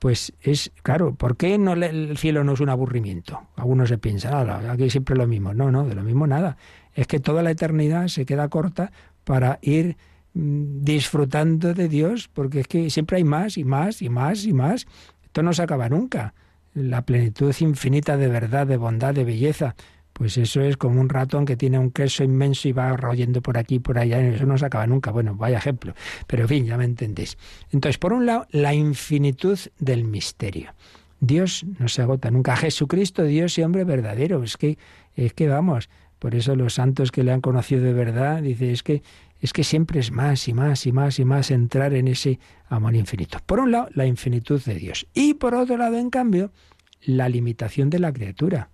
pues 0.00 0.32
es, 0.40 0.72
claro, 0.82 1.14
¿por 1.14 1.36
qué 1.36 1.58
no 1.58 1.74
el 1.74 2.16
cielo 2.16 2.42
no 2.42 2.54
es 2.54 2.60
un 2.60 2.70
aburrimiento? 2.70 3.42
Algunos 3.54 3.90
se 3.90 3.98
piensan, 3.98 4.48
aquí 4.68 4.88
siempre 4.88 5.14
lo 5.14 5.26
mismo. 5.26 5.52
No, 5.52 5.70
no, 5.70 5.86
de 5.86 5.94
lo 5.94 6.02
mismo 6.02 6.26
nada. 6.26 6.56
Es 6.94 7.06
que 7.06 7.20
toda 7.20 7.42
la 7.42 7.50
eternidad 7.50 8.08
se 8.08 8.24
queda 8.24 8.48
corta 8.48 8.92
para 9.24 9.58
ir 9.60 9.98
mm, 10.32 10.82
disfrutando 10.82 11.74
de 11.74 11.86
Dios, 11.88 12.28
porque 12.32 12.60
es 12.60 12.66
que 12.66 12.88
siempre 12.88 13.18
hay 13.18 13.24
más 13.24 13.58
y 13.58 13.64
más 13.64 14.00
y 14.00 14.08
más 14.08 14.46
y 14.46 14.54
más. 14.54 14.86
Esto 15.22 15.42
no 15.42 15.52
se 15.52 15.62
acaba 15.62 15.90
nunca. 15.90 16.32
La 16.72 17.02
plenitud 17.02 17.54
infinita 17.60 18.16
de 18.16 18.28
verdad, 18.28 18.66
de 18.66 18.78
bondad, 18.78 19.12
de 19.12 19.24
belleza. 19.24 19.76
Pues 20.20 20.36
eso 20.36 20.60
es 20.60 20.76
como 20.76 21.00
un 21.00 21.08
ratón 21.08 21.46
que 21.46 21.56
tiene 21.56 21.78
un 21.78 21.92
queso 21.92 22.22
inmenso 22.22 22.68
y 22.68 22.72
va 22.72 22.94
royendo 22.94 23.40
por 23.40 23.56
aquí 23.56 23.76
y 23.76 23.78
por 23.78 23.96
allá, 23.96 24.20
eso 24.20 24.44
no 24.44 24.58
se 24.58 24.66
acaba 24.66 24.86
nunca. 24.86 25.10
Bueno, 25.10 25.34
vaya 25.34 25.56
ejemplo. 25.56 25.94
Pero 26.26 26.42
en 26.42 26.48
fin, 26.50 26.66
ya 26.66 26.76
me 26.76 26.84
entendéis. 26.84 27.38
Entonces, 27.72 27.96
por 27.96 28.12
un 28.12 28.26
lado, 28.26 28.46
la 28.50 28.74
infinitud 28.74 29.58
del 29.78 30.04
misterio. 30.04 30.74
Dios 31.20 31.64
no 31.78 31.88
se 31.88 32.02
agota 32.02 32.30
nunca. 32.30 32.54
Jesucristo, 32.54 33.24
Dios 33.24 33.56
y 33.56 33.62
hombre 33.62 33.84
verdadero. 33.84 34.42
Es 34.42 34.58
que, 34.58 34.76
es 35.16 35.32
que 35.32 35.48
vamos, 35.48 35.88
por 36.18 36.34
eso 36.34 36.54
los 36.54 36.74
santos 36.74 37.12
que 37.12 37.24
le 37.24 37.32
han 37.32 37.40
conocido 37.40 37.82
de 37.82 37.94
verdad, 37.94 38.42
dice, 38.42 38.72
es 38.72 38.82
que, 38.82 39.02
es 39.40 39.54
que 39.54 39.64
siempre 39.64 40.00
es 40.00 40.12
más 40.12 40.48
y 40.48 40.52
más 40.52 40.86
y 40.86 40.92
más 40.92 41.18
y 41.18 41.24
más 41.24 41.50
entrar 41.50 41.94
en 41.94 42.08
ese 42.08 42.38
amor 42.68 42.94
infinito. 42.94 43.38
Por 43.46 43.58
un 43.58 43.70
lado, 43.70 43.88
la 43.94 44.04
infinitud 44.04 44.60
de 44.62 44.74
Dios. 44.74 45.06
Y 45.14 45.32
por 45.32 45.54
otro 45.54 45.78
lado, 45.78 45.96
en 45.96 46.10
cambio, 46.10 46.52
la 47.00 47.30
limitación 47.30 47.88
de 47.88 48.00
la 48.00 48.12
criatura 48.12 48.68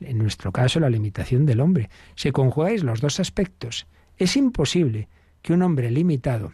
en 0.00 0.18
nuestro 0.18 0.52
caso, 0.52 0.80
la 0.80 0.90
limitación 0.90 1.46
del 1.46 1.60
hombre. 1.60 1.90
Si 2.16 2.30
conjugáis 2.30 2.82
los 2.82 3.00
dos 3.00 3.20
aspectos, 3.20 3.86
es 4.16 4.36
imposible 4.36 5.08
que 5.42 5.52
un 5.52 5.62
hombre 5.62 5.90
limitado 5.90 6.52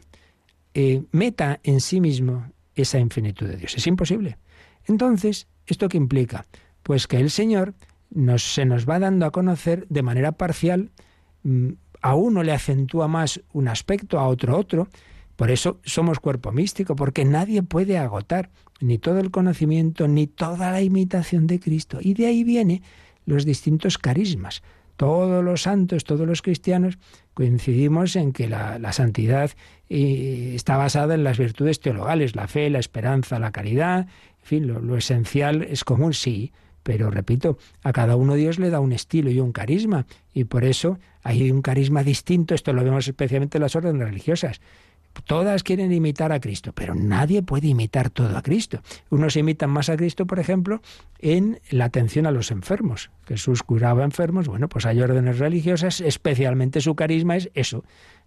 eh, 0.74 1.02
meta 1.12 1.60
en 1.62 1.80
sí 1.80 2.00
mismo 2.00 2.52
esa 2.74 2.98
infinitud 2.98 3.46
de 3.46 3.56
Dios. 3.56 3.74
Es 3.76 3.86
imposible. 3.86 4.38
Entonces, 4.84 5.48
¿esto 5.66 5.88
qué 5.88 5.96
implica? 5.96 6.46
Pues 6.82 7.06
que 7.06 7.18
el 7.18 7.30
Señor 7.30 7.74
nos, 8.10 8.42
se 8.42 8.64
nos 8.64 8.88
va 8.88 8.98
dando 8.98 9.26
a 9.26 9.30
conocer 9.30 9.86
de 9.88 10.02
manera 10.02 10.32
parcial, 10.32 10.90
mm, 11.42 11.70
a 12.02 12.14
uno 12.14 12.42
le 12.42 12.52
acentúa 12.52 13.08
más 13.08 13.40
un 13.52 13.68
aspecto, 13.68 14.20
a 14.20 14.28
otro 14.28 14.56
otro. 14.56 14.88
Por 15.34 15.50
eso 15.50 15.80
somos 15.84 16.20
cuerpo 16.20 16.52
místico, 16.52 16.94
porque 16.94 17.24
nadie 17.24 17.62
puede 17.62 17.98
agotar 17.98 18.50
ni 18.80 18.98
todo 18.98 19.18
el 19.18 19.30
conocimiento, 19.30 20.06
ni 20.08 20.26
toda 20.26 20.70
la 20.70 20.82
imitación 20.82 21.46
de 21.46 21.58
Cristo. 21.58 21.98
Y 22.00 22.14
de 22.14 22.26
ahí 22.26 22.44
viene 22.44 22.82
los 23.26 23.44
distintos 23.44 23.98
carismas. 23.98 24.62
Todos 24.96 25.44
los 25.44 25.62
santos, 25.62 26.04
todos 26.04 26.26
los 26.26 26.40
cristianos 26.40 26.98
coincidimos 27.34 28.16
en 28.16 28.32
que 28.32 28.48
la, 28.48 28.92
santidad 28.92 29.50
eh, 29.90 30.52
está 30.54 30.78
basada 30.78 31.14
en 31.14 31.24
las 31.24 31.38
virtudes 31.38 31.80
teologales, 31.80 32.34
la 32.34 32.48
fe, 32.48 32.70
la 32.70 32.78
esperanza, 32.78 33.38
la 33.38 33.52
caridad, 33.52 34.06
en 34.40 34.46
fin, 34.46 34.66
lo, 34.66 34.80
lo 34.80 34.96
esencial 34.96 35.62
es 35.62 35.84
común, 35.84 36.14
sí, 36.14 36.52
pero 36.82 37.10
repito, 37.10 37.58
a 37.82 37.92
cada 37.92 38.16
uno 38.16 38.34
Dios 38.36 38.58
le 38.58 38.70
da 38.70 38.80
un 38.80 38.92
estilo 38.92 39.28
y 39.28 39.40
un 39.40 39.52
carisma, 39.52 40.06
y 40.32 40.44
por 40.44 40.64
eso 40.64 40.98
hay 41.22 41.50
un 41.50 41.60
carisma 41.60 42.04
distinto, 42.04 42.54
esto 42.54 42.72
lo 42.72 42.84
vemos 42.84 43.08
especialmente 43.08 43.58
en 43.58 43.62
las 43.62 43.74
órdenes 43.74 44.06
religiosas. 44.06 44.60
Todas 45.24 45.62
quieren 45.62 45.92
imitar 45.92 46.32
a 46.32 46.40
Cristo, 46.40 46.72
pero 46.72 46.94
nadie 46.94 47.42
puede 47.42 47.68
imitar 47.68 48.10
todo 48.10 48.36
a 48.36 48.42
Cristo. 48.42 48.80
Unos 49.10 49.36
imitan 49.36 49.70
más 49.70 49.88
a 49.88 49.96
Cristo, 49.96 50.26
por 50.26 50.38
ejemplo, 50.38 50.80
en 51.18 51.60
la 51.70 51.86
atención 51.86 52.26
a 52.26 52.30
los 52.30 52.50
enfermos. 52.50 53.10
Jesús 53.26 53.62
curaba 53.62 54.04
enfermos, 54.04 54.48
bueno, 54.48 54.68
pues 54.68 54.86
hay 54.86 55.00
órdenes 55.00 55.38
religiosas, 55.38 56.00
especialmente 56.00 56.80
su 56.80 56.94
carisma 56.94 57.36
es 57.36 57.50
eso, 57.54 57.84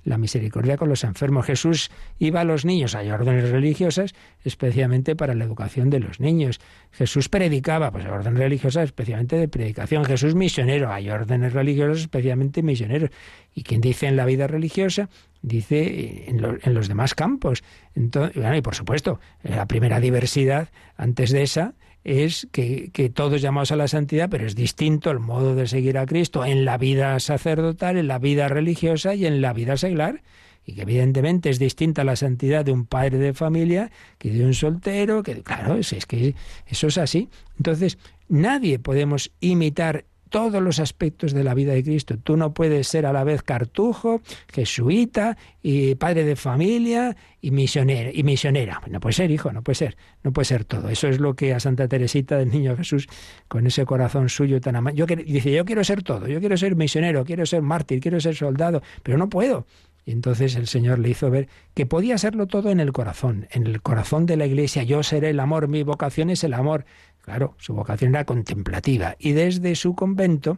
la 0.10 0.18
misericordia 0.18 0.76
con 0.76 0.90
los 0.90 1.04
enfermos. 1.04 1.46
Jesús 1.46 1.92
iba 2.18 2.42
a 2.42 2.44
los 2.44 2.66
niños, 2.66 2.96
hay 2.96 3.12
órdenes 3.12 3.50
religiosas, 3.50 4.16
especialmente 4.44 5.16
para 5.16 5.36
la 5.36 5.44
educación 5.44 5.92
de 5.92 6.00
los 6.00 6.20
niños. 6.20 6.60
Jesús 6.92 7.30
predicaba, 7.30 7.92
pues 7.92 8.06
hay 8.06 8.12
órdenes 8.12 8.40
religiosas, 8.40 8.86
especialmente 8.86 9.36
de 9.36 9.48
predicación. 9.48 10.04
Jesús 10.04 10.34
misionero, 10.34 10.92
hay 10.92 11.12
órdenes 11.12 11.54
religiosas, 11.54 12.00
especialmente 12.00 12.64
misioneros. 12.64 13.12
Y 13.54 13.62
quien 13.62 13.82
dice 13.82 14.08
en 14.08 14.16
la 14.16 14.26
vida 14.26 14.48
religiosa, 14.48 15.10
dice 15.44 16.26
en, 16.28 16.42
los 16.74 16.88
demás 16.88 17.14
campos. 17.14 17.64
Entonces, 17.94 18.36
y 18.58 18.62
por 18.62 18.74
supuesto, 18.74 19.20
la 19.44 19.68
primera 19.68 20.00
diversidad, 20.00 20.70
antes 20.98 21.30
de 21.30 21.44
esa, 21.44 21.76
es 22.04 22.48
que, 22.52 22.92
que, 22.92 23.10
todos 23.10 23.42
llamamos 23.42 23.72
a 23.72 23.76
la 23.76 23.88
santidad, 23.88 24.30
pero 24.30 24.46
es 24.46 24.56
distinto 24.56 25.12
el 25.12 25.20
modo 25.20 25.56
de 25.56 25.68
seguir 25.68 25.98
a 25.98 26.06
Cristo 26.06 26.46
en 26.46 26.66
la 26.66 26.78
vida 26.78 27.20
sacerdotal, 27.20 27.98
en 27.98 28.08
la 28.08 28.20
vida 28.20 28.48
religiosa 28.48 29.16
y 29.16 29.26
en 29.26 29.42
la 29.42 29.54
vida 29.54 29.78
seglar. 29.78 30.22
Y 30.66 30.74
que 30.74 30.84
evidentemente 30.84 31.50
es 31.50 31.58
distinta 31.58 32.04
la 32.04 32.16
santidad 32.16 32.64
de 32.64 32.72
un 32.72 32.86
padre 32.86 33.18
de 33.18 33.34
familia 33.34 33.92
que 34.18 34.30
de 34.30 34.46
un 34.46 34.54
soltero, 34.54 35.24
que 35.24 35.42
claro, 35.42 35.76
es, 35.76 35.94
es 35.94 36.06
que 36.06 36.36
eso 36.68 36.88
es 36.88 36.98
así. 36.98 37.30
Entonces, 37.58 37.98
nadie 38.28 38.78
podemos 38.78 39.32
imitar 39.40 40.06
todos 40.30 40.62
los 40.62 40.80
aspectos 40.80 41.34
de 41.34 41.44
la 41.44 41.54
vida 41.54 41.74
de 41.74 41.84
Cristo. 41.84 42.18
Tú 42.18 42.38
no 42.38 42.54
puedes 42.54 42.88
ser 42.88 43.06
a 43.06 43.14
la 43.14 43.24
vez 43.24 43.44
cartujo, 43.44 44.22
jesuita 44.52 45.38
y 45.62 45.96
padre 45.96 46.24
de 46.24 46.36
familia 46.36 47.18
y 47.42 47.52
misionera. 47.52 48.12
Y 48.14 48.24
misionera. 48.24 48.82
No 48.90 49.00
puede 49.00 49.14
ser, 49.14 49.32
hijo, 49.32 49.52
no 49.52 49.64
puede 49.64 49.76
ser. 49.76 49.98
No 50.24 50.32
puede 50.32 50.46
ser 50.46 50.66
todo. 50.66 50.90
Eso 50.90 51.08
es 51.08 51.20
lo 51.20 51.36
que 51.36 51.54
a 51.54 51.60
Santa 51.60 51.88
Teresita 51.88 52.38
del 52.38 52.50
Niño 52.50 52.78
Jesús, 52.78 53.08
con 53.48 53.68
ese 53.68 53.86
corazón 53.86 54.30
suyo 54.30 54.62
tan 54.62 54.76
amado, 54.76 54.96
yo 54.96 55.06
dice, 55.06 55.52
yo 55.52 55.66
quiero 55.66 55.84
ser 55.84 56.04
todo. 56.04 56.28
Yo 56.28 56.40
quiero 56.40 56.58
ser 56.58 56.76
misionero, 56.76 57.26
quiero 57.26 57.46
ser 57.46 57.62
mártir, 57.62 58.00
quiero 58.00 58.20
ser 58.20 58.36
soldado, 58.36 58.82
pero 59.04 59.18
no 59.18 59.30
puedo. 59.30 59.66
Y 60.06 60.12
entonces 60.12 60.56
el 60.56 60.66
Señor 60.68 60.98
le 60.98 61.10
hizo 61.10 61.30
ver 61.30 61.50
que 61.76 61.86
podía 61.86 62.18
serlo 62.18 62.48
todo 62.48 62.72
en 62.72 62.80
el 62.80 62.92
corazón, 62.94 63.48
en 63.52 63.68
el 63.68 63.82
corazón 63.82 64.26
de 64.26 64.38
la 64.38 64.48
iglesia. 64.48 64.82
Yo 64.82 65.04
seré 65.04 65.30
el 65.30 65.40
amor, 65.40 65.68
mi 65.68 65.84
vocación 65.84 66.32
es 66.32 66.44
el 66.44 66.56
amor. 66.56 66.86
Claro, 67.30 67.54
su 67.60 67.76
vocación 67.76 68.16
era 68.16 68.26
contemplativa 68.26 69.16
y 69.20 69.34
desde 69.34 69.76
su 69.76 69.94
convento 69.94 70.58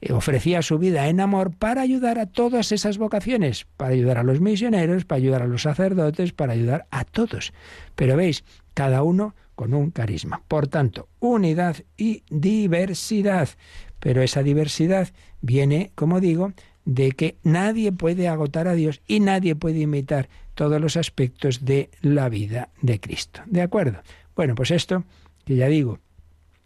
eh, 0.00 0.12
ofrecía 0.12 0.62
su 0.62 0.78
vida 0.78 1.08
en 1.08 1.18
amor 1.18 1.50
para 1.56 1.82
ayudar 1.82 2.20
a 2.20 2.26
todas 2.26 2.70
esas 2.70 2.98
vocaciones, 2.98 3.66
para 3.76 3.94
ayudar 3.94 4.18
a 4.18 4.22
los 4.22 4.40
misioneros, 4.40 5.04
para 5.06 5.16
ayudar 5.16 5.42
a 5.42 5.48
los 5.48 5.62
sacerdotes, 5.62 6.32
para 6.32 6.52
ayudar 6.52 6.86
a 6.92 7.04
todos. 7.04 7.52
Pero 7.96 8.16
veis, 8.16 8.44
cada 8.74 9.02
uno 9.02 9.34
con 9.56 9.74
un 9.74 9.90
carisma. 9.90 10.40
Por 10.46 10.68
tanto, 10.68 11.08
unidad 11.18 11.78
y 11.96 12.22
diversidad. 12.30 13.48
Pero 13.98 14.22
esa 14.22 14.44
diversidad 14.44 15.08
viene, 15.40 15.90
como 15.96 16.20
digo, 16.20 16.52
de 16.84 17.10
que 17.10 17.38
nadie 17.42 17.90
puede 17.90 18.28
agotar 18.28 18.68
a 18.68 18.74
Dios 18.74 19.02
y 19.08 19.18
nadie 19.18 19.56
puede 19.56 19.80
imitar 19.80 20.28
todos 20.54 20.80
los 20.80 20.96
aspectos 20.96 21.64
de 21.64 21.90
la 22.02 22.28
vida 22.28 22.68
de 22.82 23.00
Cristo. 23.00 23.40
¿De 23.46 23.62
acuerdo? 23.62 23.98
Bueno, 24.36 24.54
pues 24.54 24.70
esto, 24.70 25.02
que 25.44 25.56
ya 25.56 25.68
digo, 25.68 25.98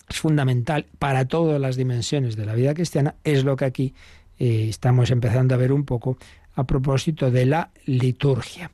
es 0.09 0.19
fundamental 0.19 0.87
para 0.99 1.27
todas 1.27 1.61
las 1.61 1.77
dimensiones 1.77 2.37
de 2.37 2.47
la 2.47 2.55
vida 2.55 2.75
cristiana, 2.75 3.15
es 3.25 3.45
lo 3.45 3.57
que 3.57 3.65
aquí 3.65 3.95
eh, 4.39 4.67
estamos 4.69 5.11
empezando 5.11 5.55
a 5.55 5.59
ver 5.59 5.73
un 5.73 5.85
poco 5.85 6.17
a 6.55 6.65
propósito 6.65 7.31
de 7.31 7.47
la 7.47 7.71
liturgia. 7.85 8.71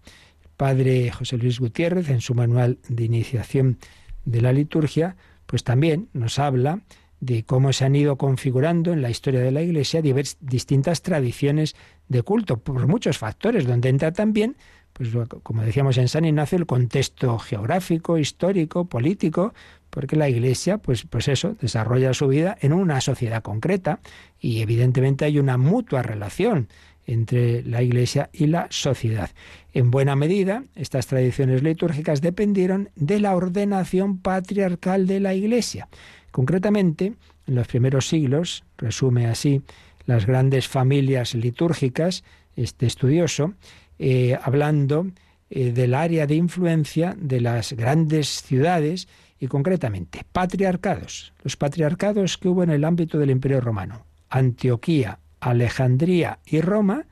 padre 0.56 1.10
José 1.10 1.36
Luis 1.36 1.58
Gutiérrez, 1.58 2.08
en 2.08 2.20
su 2.20 2.34
manual 2.34 2.78
de 2.88 3.04
iniciación 3.04 3.78
de 4.24 4.40
la 4.40 4.52
liturgia, 4.52 5.16
pues 5.46 5.64
también 5.64 6.08
nos 6.12 6.38
habla 6.38 6.80
de 7.20 7.44
cómo 7.44 7.72
se 7.72 7.84
han 7.84 7.96
ido 7.96 8.16
configurando 8.16 8.92
en 8.92 9.02
la 9.02 9.10
historia 9.10 9.40
de 9.40 9.50
la 9.50 9.62
Iglesia 9.62 10.02
distintas 10.40 11.02
tradiciones 11.02 11.74
de 12.08 12.22
culto, 12.22 12.58
por 12.58 12.86
muchos 12.86 13.18
factores, 13.18 13.66
donde 13.66 13.88
entra 13.88 14.12
también 14.12 14.56
pues 14.94 15.10
como 15.42 15.62
decíamos 15.62 15.98
en 15.98 16.08
San 16.08 16.24
Ignacio, 16.24 16.56
el 16.56 16.66
contexto 16.66 17.38
geográfico, 17.38 18.16
histórico, 18.16 18.86
político, 18.86 19.52
porque 19.90 20.16
la 20.16 20.28
Iglesia, 20.28 20.78
pues, 20.78 21.04
pues 21.04 21.28
eso, 21.28 21.56
desarrolla 21.60 22.14
su 22.14 22.28
vida 22.28 22.56
en 22.60 22.72
una 22.72 23.00
sociedad 23.00 23.42
concreta 23.42 24.00
y 24.40 24.60
evidentemente 24.60 25.24
hay 25.24 25.38
una 25.38 25.58
mutua 25.58 26.02
relación 26.02 26.68
entre 27.06 27.62
la 27.64 27.82
Iglesia 27.82 28.30
y 28.32 28.46
la 28.46 28.68
sociedad. 28.70 29.30
En 29.72 29.90
buena 29.90 30.16
medida, 30.16 30.62
estas 30.76 31.08
tradiciones 31.08 31.62
litúrgicas 31.62 32.20
dependieron 32.20 32.90
de 32.94 33.20
la 33.20 33.34
ordenación 33.34 34.18
patriarcal 34.18 35.06
de 35.06 35.20
la 35.20 35.34
Iglesia. 35.34 35.88
Concretamente, 36.30 37.14
en 37.46 37.54
los 37.54 37.66
primeros 37.66 38.08
siglos, 38.08 38.64
resume 38.78 39.26
así 39.26 39.62
las 40.06 40.26
grandes 40.26 40.68
familias 40.68 41.34
litúrgicas, 41.34 42.24
este 42.56 42.86
estudioso, 42.86 43.54
eh, 43.98 44.38
hablando 44.42 45.06
eh, 45.50 45.72
del 45.72 45.94
área 45.94 46.26
de 46.26 46.34
influencia 46.34 47.14
de 47.18 47.40
las 47.40 47.72
grandes 47.72 48.42
ciudades 48.42 49.08
y 49.38 49.46
concretamente 49.46 50.24
patriarcados. 50.32 51.32
Los 51.42 51.56
patriarcados 51.56 52.38
que 52.38 52.48
hubo 52.48 52.62
en 52.62 52.70
el 52.70 52.84
ámbito 52.84 53.18
del 53.18 53.30
Imperio 53.30 53.60
Romano. 53.60 54.06
Antioquía, 54.30 55.18
Alejandría 55.40 56.38
y 56.46 56.60
Roma, 56.60 57.06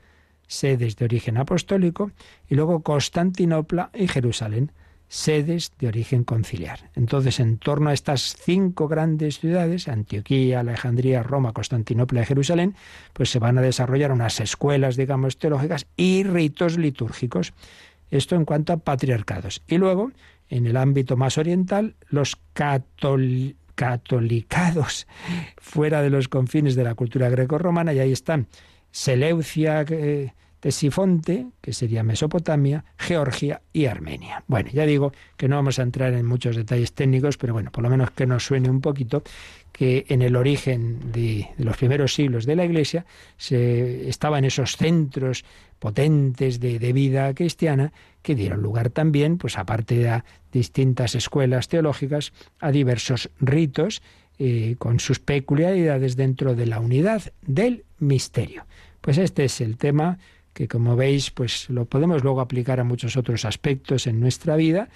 sedes 0.47 0.95
de 0.97 1.05
origen 1.05 1.37
apostólico, 1.37 2.11
y 2.49 2.55
luego 2.55 2.81
Constantinopla 2.81 3.91
y 3.93 4.07
Jerusalén, 4.07 4.71
sedes 5.13 5.71
de 5.77 5.87
origen 5.87 6.23
conciliar. 6.23 6.89
Entonces, 6.95 7.39
en 7.39 7.59
torno 7.59 7.91
a 7.91 7.93
estas 7.93 8.35
cinco 8.35 8.87
grandes 8.87 9.39
ciudades, 9.39 9.87
Antioquía, 9.87 10.61
Alejandría, 10.61 11.21
Roma, 11.21 11.53
Constantinopla 11.53 12.23
y 12.23 12.25
Jerusalén, 12.25 12.75
pues 13.13 13.29
se 13.29 13.37
van 13.37 13.59
a 13.59 13.61
desarrollar 13.61 14.11
unas 14.11 14.39
escuelas, 14.39 14.97
digamos, 14.97 15.37
teológicas 15.37 15.85
y 15.95 16.23
ritos 16.23 16.79
litúrgicos. 16.79 17.53
Esto 18.09 18.35
en 18.35 18.45
cuanto 18.45 18.73
a 18.73 18.77
patriarcados. 18.77 19.61
Y 19.67 19.77
luego, 19.77 20.11
en 20.49 20.65
el 20.65 20.77
ámbito 20.77 21.15
más 21.15 21.37
oriental, 21.37 21.93
los 22.09 22.35
catolicados 23.75 25.05
fuera 25.57 26.01
de 26.01 26.09
los 26.09 26.27
confines 26.27 26.73
de 26.73 26.85
la 26.85 26.95
cultura 26.95 27.29
greco-romana, 27.29 27.93
y 27.93 27.99
ahí 27.99 28.11
están 28.11 28.47
Seleucia, 28.89 29.85
Tesifonte, 30.63 31.47
que 31.59 31.73
sería 31.73 32.03
Mesopotamia, 32.03 32.85
Georgia 32.97 33.61
y 33.73 33.87
Armenia. 33.87 34.45
Bueno, 34.47 34.69
ya 34.71 34.85
digo 34.85 35.11
que 35.35 35.49
no 35.49 35.57
vamos 35.57 35.77
a 35.77 35.81
entrar 35.81 36.13
en 36.13 36.25
muchos 36.25 36.55
detalles 36.55 36.93
técnicos, 36.93 37.37
pero 37.37 37.51
bueno, 37.51 37.69
por 37.69 37.83
lo 37.83 37.89
menos 37.89 38.11
que 38.11 38.25
nos 38.25 38.45
suene 38.45 38.69
un 38.69 38.79
poquito 38.79 39.23
que 39.73 40.05
en 40.07 40.21
el 40.21 40.37
origen 40.37 41.11
de, 41.11 41.49
los 41.57 41.75
primeros 41.75 42.13
siglos 42.13 42.45
de 42.45 42.55
la 42.55 42.63
Iglesia 42.63 43.05
se 43.35 44.07
estaban 44.07 44.45
esos 44.45 44.77
centros 44.77 45.43
potentes 45.79 46.61
de, 46.61 46.93
vida 46.93 47.33
cristiana 47.33 47.91
que 48.21 48.33
dieron 48.33 48.61
lugar 48.61 48.89
también, 48.89 49.37
pues 49.37 49.57
aparte 49.57 49.97
de 49.97 50.23
distintas 50.53 51.13
escuelas 51.13 51.67
teológicas, 51.67 52.31
a 52.61 52.71
diversos 52.71 53.29
ritos 53.41 54.01
eh, 54.39 54.77
con 54.79 55.01
sus 55.01 55.19
peculiaridades 55.19 56.15
dentro 56.15 56.55
de 56.55 56.67
la 56.67 56.79
unidad 56.79 57.33
del 57.41 57.83
misterio. 57.99 58.65
Pues 59.01 59.17
este 59.17 59.43
es 59.43 59.59
el 59.59 59.75
tema 59.75 60.19
que 60.53 60.67
como 60.67 60.95
veis, 60.95 61.31
pues 61.31 61.69
lo 61.69 61.85
podemos 61.85 62.23
luego 62.23 62.41
aplicar 62.41 62.79
a 62.79 62.83
muchos 62.83 63.17
otros 63.17 63.45
aspectos 63.45 64.07
en 64.07 64.19
nuestra 64.19 64.55
vida, 64.55 64.89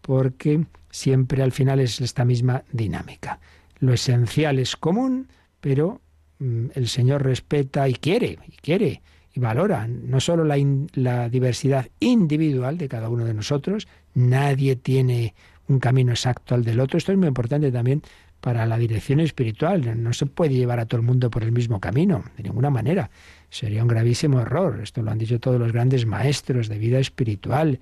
porque 0.00 0.66
siempre 0.90 1.42
al 1.42 1.52
final 1.52 1.80
es 1.80 2.00
esta 2.00 2.24
misma 2.24 2.64
dinámica. 2.72 3.40
Lo 3.78 3.92
esencial 3.92 4.58
es 4.58 4.76
común, 4.76 5.28
pero 5.60 6.00
mm, 6.38 6.66
el 6.74 6.88
Señor 6.88 7.24
respeta 7.24 7.88
y 7.88 7.94
quiere, 7.94 8.38
y 8.46 8.56
quiere, 8.56 9.02
y 9.32 9.40
valora 9.40 9.88
no 9.88 10.20
solo 10.20 10.44
la, 10.44 10.56
la 10.94 11.28
diversidad 11.28 11.88
individual 12.00 12.78
de 12.78 12.88
cada 12.88 13.08
uno 13.08 13.24
de 13.24 13.34
nosotros, 13.34 13.88
nadie 14.14 14.76
tiene 14.76 15.34
un 15.68 15.78
camino 15.78 16.12
exacto 16.12 16.54
al 16.54 16.64
del 16.64 16.80
otro. 16.80 16.98
Esto 16.98 17.12
es 17.12 17.18
muy 17.18 17.28
importante 17.28 17.72
también 17.72 18.02
para 18.40 18.66
la 18.66 18.76
dirección 18.76 19.20
espiritual. 19.20 20.02
No 20.02 20.12
se 20.12 20.26
puede 20.26 20.54
llevar 20.54 20.78
a 20.78 20.86
todo 20.86 21.00
el 21.00 21.06
mundo 21.06 21.30
por 21.30 21.42
el 21.42 21.52
mismo 21.52 21.80
camino, 21.80 22.24
de 22.36 22.42
ninguna 22.42 22.70
manera. 22.70 23.10
Sería 23.54 23.82
un 23.82 23.88
gravísimo 23.88 24.40
error. 24.40 24.80
Esto 24.82 25.00
lo 25.00 25.12
han 25.12 25.18
dicho 25.18 25.38
todos 25.38 25.60
los 25.60 25.70
grandes 25.70 26.06
maestros 26.06 26.66
de 26.66 26.76
vida 26.76 26.98
espiritual. 26.98 27.78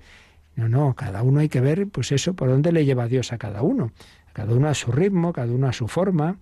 No, 0.55 0.69
no, 0.69 0.93
cada 0.93 1.23
uno 1.23 1.39
hay 1.39 1.49
que 1.49 1.61
ver, 1.61 1.87
pues 1.87 2.11
eso, 2.11 2.35
por 2.35 2.47
dónde 2.47 2.71
le 2.71 2.85
lleva 2.85 3.07
Dios 3.07 3.33
a 3.33 3.39
cada 3.39 3.63
uno. 3.63 3.91
Cada 4.33 4.53
uno 4.53 4.69
a 4.69 4.75
su 4.75 4.91
ritmo, 4.91 5.33
cada 5.33 5.51
uno 5.51 5.67
a 5.67 5.73
su 5.73 5.87
forma, 5.87 6.37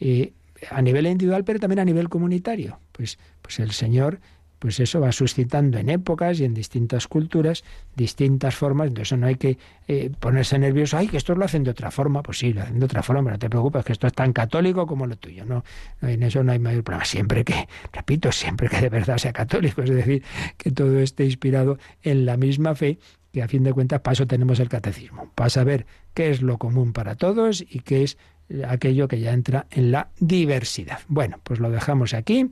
y 0.00 0.32
a 0.68 0.82
nivel 0.82 1.06
individual, 1.06 1.44
pero 1.44 1.60
también 1.60 1.78
a 1.78 1.84
nivel 1.84 2.08
comunitario. 2.08 2.80
Pues, 2.90 3.20
pues 3.40 3.60
el 3.60 3.70
Señor 3.70 4.18
pues 4.58 4.80
eso 4.80 5.00
va 5.00 5.12
suscitando 5.12 5.78
en 5.78 5.90
épocas 5.90 6.40
y 6.40 6.44
en 6.44 6.54
distintas 6.54 7.06
culturas 7.06 7.64
distintas 7.94 8.54
formas, 8.54 8.88
entonces 8.88 9.18
no 9.18 9.26
hay 9.26 9.36
que 9.36 9.58
eh, 9.88 10.10
ponerse 10.20 10.58
nervioso, 10.58 10.96
ay, 10.98 11.08
que 11.08 11.16
esto 11.16 11.34
lo 11.34 11.44
hacen 11.44 11.64
de 11.64 11.70
otra 11.70 11.90
forma, 11.90 12.22
pues 12.22 12.38
sí, 12.38 12.52
lo 12.52 12.62
hacen 12.62 12.78
de 12.78 12.84
otra 12.84 13.02
forma, 13.02 13.22
pero 13.22 13.34
no 13.34 13.38
te 13.38 13.50
preocupes, 13.50 13.84
que 13.84 13.92
esto 13.92 14.06
es 14.06 14.12
tan 14.12 14.32
católico 14.32 14.86
como 14.86 15.06
lo 15.06 15.16
tuyo, 15.16 15.44
no, 15.44 15.64
en 16.02 16.22
eso 16.22 16.42
no 16.42 16.52
hay 16.52 16.58
mayor 16.58 16.84
problema, 16.84 17.04
siempre 17.04 17.44
que, 17.44 17.68
repito, 17.92 18.30
siempre 18.32 18.68
que 18.68 18.80
de 18.80 18.88
verdad 18.88 19.18
sea 19.18 19.32
católico, 19.32 19.82
es 19.82 19.90
decir, 19.90 20.22
que 20.56 20.70
todo 20.70 20.98
esté 21.00 21.24
inspirado 21.24 21.78
en 22.02 22.26
la 22.26 22.36
misma 22.36 22.74
fe, 22.74 22.98
que 23.32 23.42
a 23.42 23.48
fin 23.48 23.62
de 23.64 23.72
cuentas 23.72 24.00
para 24.00 24.12
eso 24.12 24.26
tenemos 24.26 24.60
el 24.60 24.68
catecismo, 24.68 25.30
para 25.34 25.50
saber 25.50 25.86
qué 26.14 26.30
es 26.30 26.42
lo 26.42 26.58
común 26.58 26.92
para 26.92 27.16
todos 27.16 27.64
y 27.68 27.80
qué 27.80 28.02
es 28.02 28.18
aquello 28.68 29.08
que 29.08 29.20
ya 29.20 29.32
entra 29.32 29.66
en 29.70 29.90
la 29.90 30.08
diversidad. 30.18 31.00
Bueno, 31.08 31.40
pues 31.42 31.58
lo 31.60 31.70
dejamos 31.70 32.14
aquí 32.14 32.48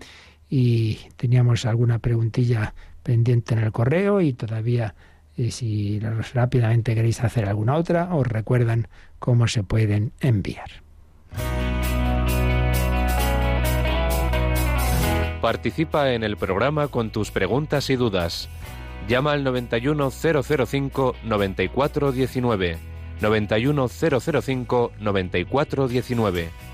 y 0.49 0.99
teníamos 1.17 1.67
alguna 1.67 1.99
preguntilla 1.99 2.75
pendiente 3.03 3.55
en 3.55 3.61
el 3.61 3.73
correo 3.73 4.21
y 4.21 4.33
todavía 4.33 4.95
eh, 5.37 5.51
si 5.51 6.01
rápidamente 6.33 6.95
queréis 6.95 7.23
hacer 7.23 7.49
alguna 7.49 7.75
otra 7.75 8.15
os 8.15 8.27
recuerdan 8.27 8.89
cómo 9.19 9.49
se 9.49 9.63
pueden 9.63 10.13
enviar. 10.21 10.71
Participa 15.41 16.13
en 16.13 16.25
el 16.25 16.37
programa 16.39 16.89
con 16.89 17.11
tus 17.11 17.31
preguntas 17.31 17.91
y 17.91 17.97
dudas. 17.97 18.49
Llama 19.09 19.33
al 19.33 19.45
91005 19.45 21.17
9419. 24.99 26.74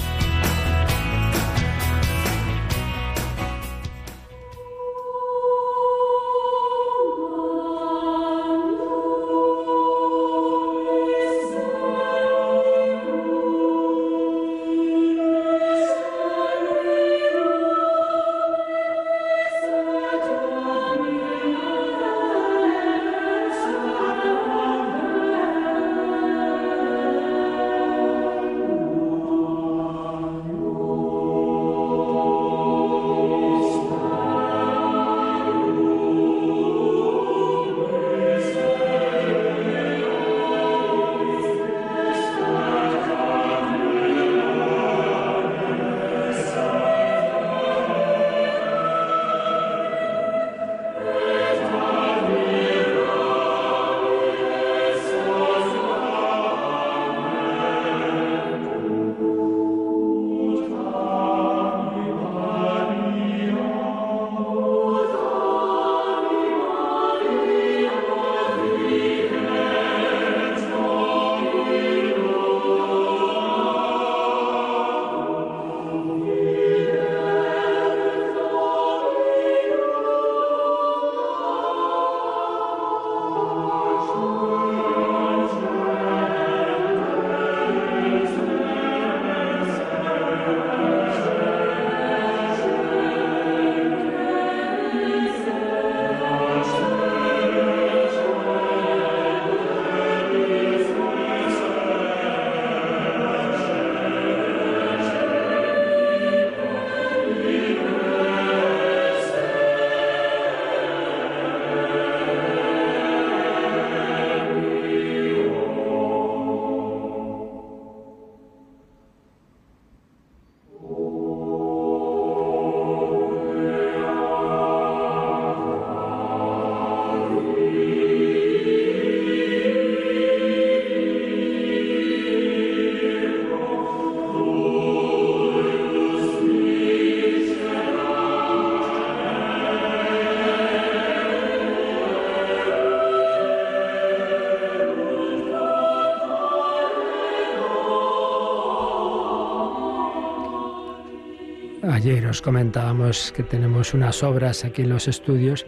Ayer 152.01 152.25
os 152.25 152.41
comentábamos 152.41 153.29
que 153.31 153.43
tenemos 153.43 153.93
unas 153.93 154.23
obras 154.23 154.65
aquí 154.65 154.81
en 154.81 154.89
los 154.89 155.07
estudios 155.07 155.67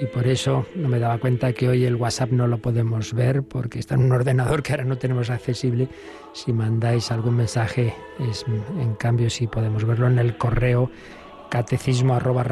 y 0.00 0.06
por 0.06 0.26
eso 0.26 0.64
no 0.74 0.88
me 0.88 0.98
daba 0.98 1.18
cuenta 1.18 1.52
que 1.52 1.68
hoy 1.68 1.84
el 1.84 1.96
WhatsApp 1.96 2.30
no 2.30 2.46
lo 2.46 2.56
podemos 2.56 3.12
ver 3.12 3.42
porque 3.42 3.78
está 3.78 3.94
en 3.94 4.04
un 4.04 4.12
ordenador 4.12 4.62
que 4.62 4.72
ahora 4.72 4.86
no 4.86 4.96
tenemos 4.96 5.28
accesible. 5.28 5.90
Si 6.32 6.54
mandáis 6.54 7.10
algún 7.10 7.36
mensaje, 7.36 7.92
es, 8.18 8.46
en 8.80 8.94
cambio 8.94 9.28
sí 9.28 9.46
podemos 9.46 9.84
verlo 9.84 10.06
en 10.06 10.18
el 10.18 10.38
correo 10.38 10.90
catecismo 11.50 12.14
arroba 12.14 12.44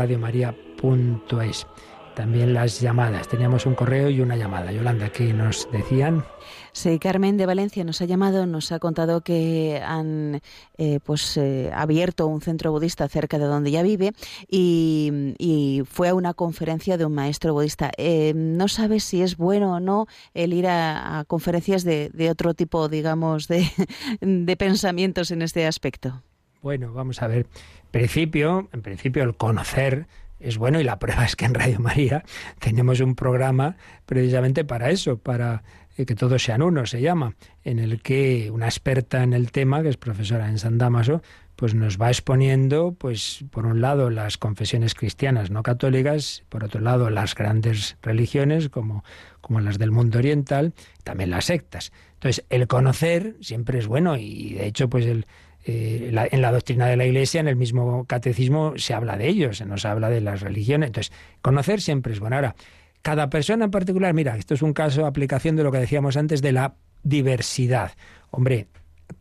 también 2.17 2.55
las 2.55 2.81
llamadas. 2.81 3.29
Teníamos 3.29 3.67
un 3.67 3.75
correo 3.75 4.09
y 4.09 4.21
una 4.21 4.37
llamada. 4.37 4.73
Yolanda, 4.73 5.11
¿qué 5.11 5.33
nos 5.35 5.71
decían? 5.71 6.25
Sí, 6.73 6.99
Carmen 6.99 7.37
de 7.37 7.45
Valencia 7.45 7.85
nos 7.85 8.01
ha 8.01 8.07
llamado, 8.07 8.47
nos 8.47 8.73
ha 8.73 8.79
contado 8.79 9.21
que 9.21 9.83
han 9.85 10.41
eh, 10.79 10.99
pues 11.05 11.37
eh, 11.37 11.71
abierto 11.75 12.27
un 12.27 12.41
centro 12.41 12.73
budista 12.73 13.07
cerca 13.09 13.39
de 13.39 13.45
donde 13.45 13.69
ella 13.71 13.83
vive 13.83 14.13
y, 14.49 15.83
fue 15.87 16.09
a 16.09 16.15
una 16.15 16.35
conferencia 16.35 16.97
de 16.97 17.05
un 17.05 17.15
maestro 17.15 17.53
budista. 17.53 17.93
Eh, 17.99 18.33
no 18.35 18.67
sabe 18.69 18.99
si 19.01 19.23
es 19.23 19.37
bueno 19.37 19.75
o 19.75 19.81
no 19.81 20.07
el 20.35 20.53
ir 20.55 20.67
a, 20.69 21.25
conferencias 21.29 21.85
de, 21.85 22.11
otro 22.31 22.55
tipo, 22.55 22.89
digamos, 22.89 23.47
de, 23.47 23.69
de 24.21 24.57
pensamientos 24.57 25.31
en 25.31 25.43
este 25.43 25.67
aspecto. 25.67 26.23
Bueno, 26.63 26.93
vamos 26.93 27.23
a 27.23 27.27
ver. 27.27 27.47
Principio, 27.91 28.69
en 28.73 28.83
principio, 28.83 29.23
el 29.23 29.37
conocer 29.37 30.07
es 30.41 30.59
bueno 30.59 30.81
y 30.81 30.85
la 30.85 30.99
prueba 31.01 31.25
es 31.25 31.37
que 31.37 31.45
en 31.45 31.55
Radio 31.55 31.81
María 31.81 32.25
tenemos 32.59 33.01
un 33.01 33.15
programa 33.15 33.77
precisamente 34.07 34.65
para 34.65 34.91
eso, 34.91 35.19
para 35.19 35.63
que 35.97 36.15
todos 36.15 36.43
sean 36.43 36.61
uno, 36.61 36.85
se 36.85 37.01
llama, 37.01 37.37
en 37.65 37.79
el 37.79 38.03
que 38.03 38.51
una 38.51 38.67
experta 38.67 39.23
en 39.23 39.33
el 39.33 39.51
tema, 39.51 39.83
que 39.83 39.89
es 39.89 39.97
profesora 39.97 40.49
en 40.51 40.59
San 40.59 40.77
Damaso, 40.77 41.23
pues 41.57 41.75
nos 41.75 41.99
va 41.99 42.09
exponiendo, 42.09 42.95
pues 42.99 43.45
por 43.51 43.65
un 43.65 43.81
lado 43.81 44.11
las 44.11 44.37
confesiones 44.37 44.95
cristianas 44.95 45.51
no 45.51 45.63
católicas, 45.63 46.45
por 46.51 46.65
otro 46.65 46.83
lado 46.83 47.09
las 47.09 47.35
grandes 47.35 47.97
religiones 48.03 48.69
como, 48.69 49.05
como 49.41 49.61
las 49.61 49.79
del 49.79 49.91
mundo 49.91 50.19
oriental, 50.19 50.75
también 51.03 51.31
las 51.31 51.47
sectas. 51.47 51.93
Entonces, 52.15 52.45
el 52.51 52.67
conocer 52.67 53.37
siempre 53.41 53.79
es 53.79 53.87
bueno 53.87 54.17
y 54.19 54.53
de 54.55 54.67
hecho, 54.67 54.91
pues 54.91 55.07
el, 55.07 55.27
eh, 55.69 56.13
en 56.31 56.43
la 56.43 56.53
doctrina 56.53 56.87
de 56.87 56.97
la 56.97 57.07
Iglesia, 57.07 57.41
en 57.41 57.49
el 57.49 57.57
mismo 57.57 58.05
catecismo, 58.05 58.75
se 58.77 58.95
habla 58.95 59.17
de 59.17 59.27
ellos, 59.27 59.59
se 59.59 59.67
nos 59.67 59.85
habla 59.85 60.09
de 60.09 60.21
las 60.21 60.41
religiones. 60.41 60.89
Entonces, 60.89 61.13
conocer 61.43 61.81
siempre 61.81 62.13
es 62.13 62.21
bueno. 62.21 62.37
Ahora, 62.37 62.55
cada 63.03 63.31
persona 63.31 63.65
en 63.65 63.73
particular, 63.73 64.15
mira, 64.15 64.37
esto 64.37 64.55
es 64.55 64.63
un 64.63 64.73
caso 64.73 65.03
de 65.03 65.09
aplicación 65.09 65.57
de 65.57 65.65
lo 65.65 65.73
que 65.73 65.79
decíamos 65.79 66.17
antes 66.17 66.41
de 66.41 66.53
la 66.53 66.77
diversidad. 67.03 67.93
Hombre, 68.31 68.69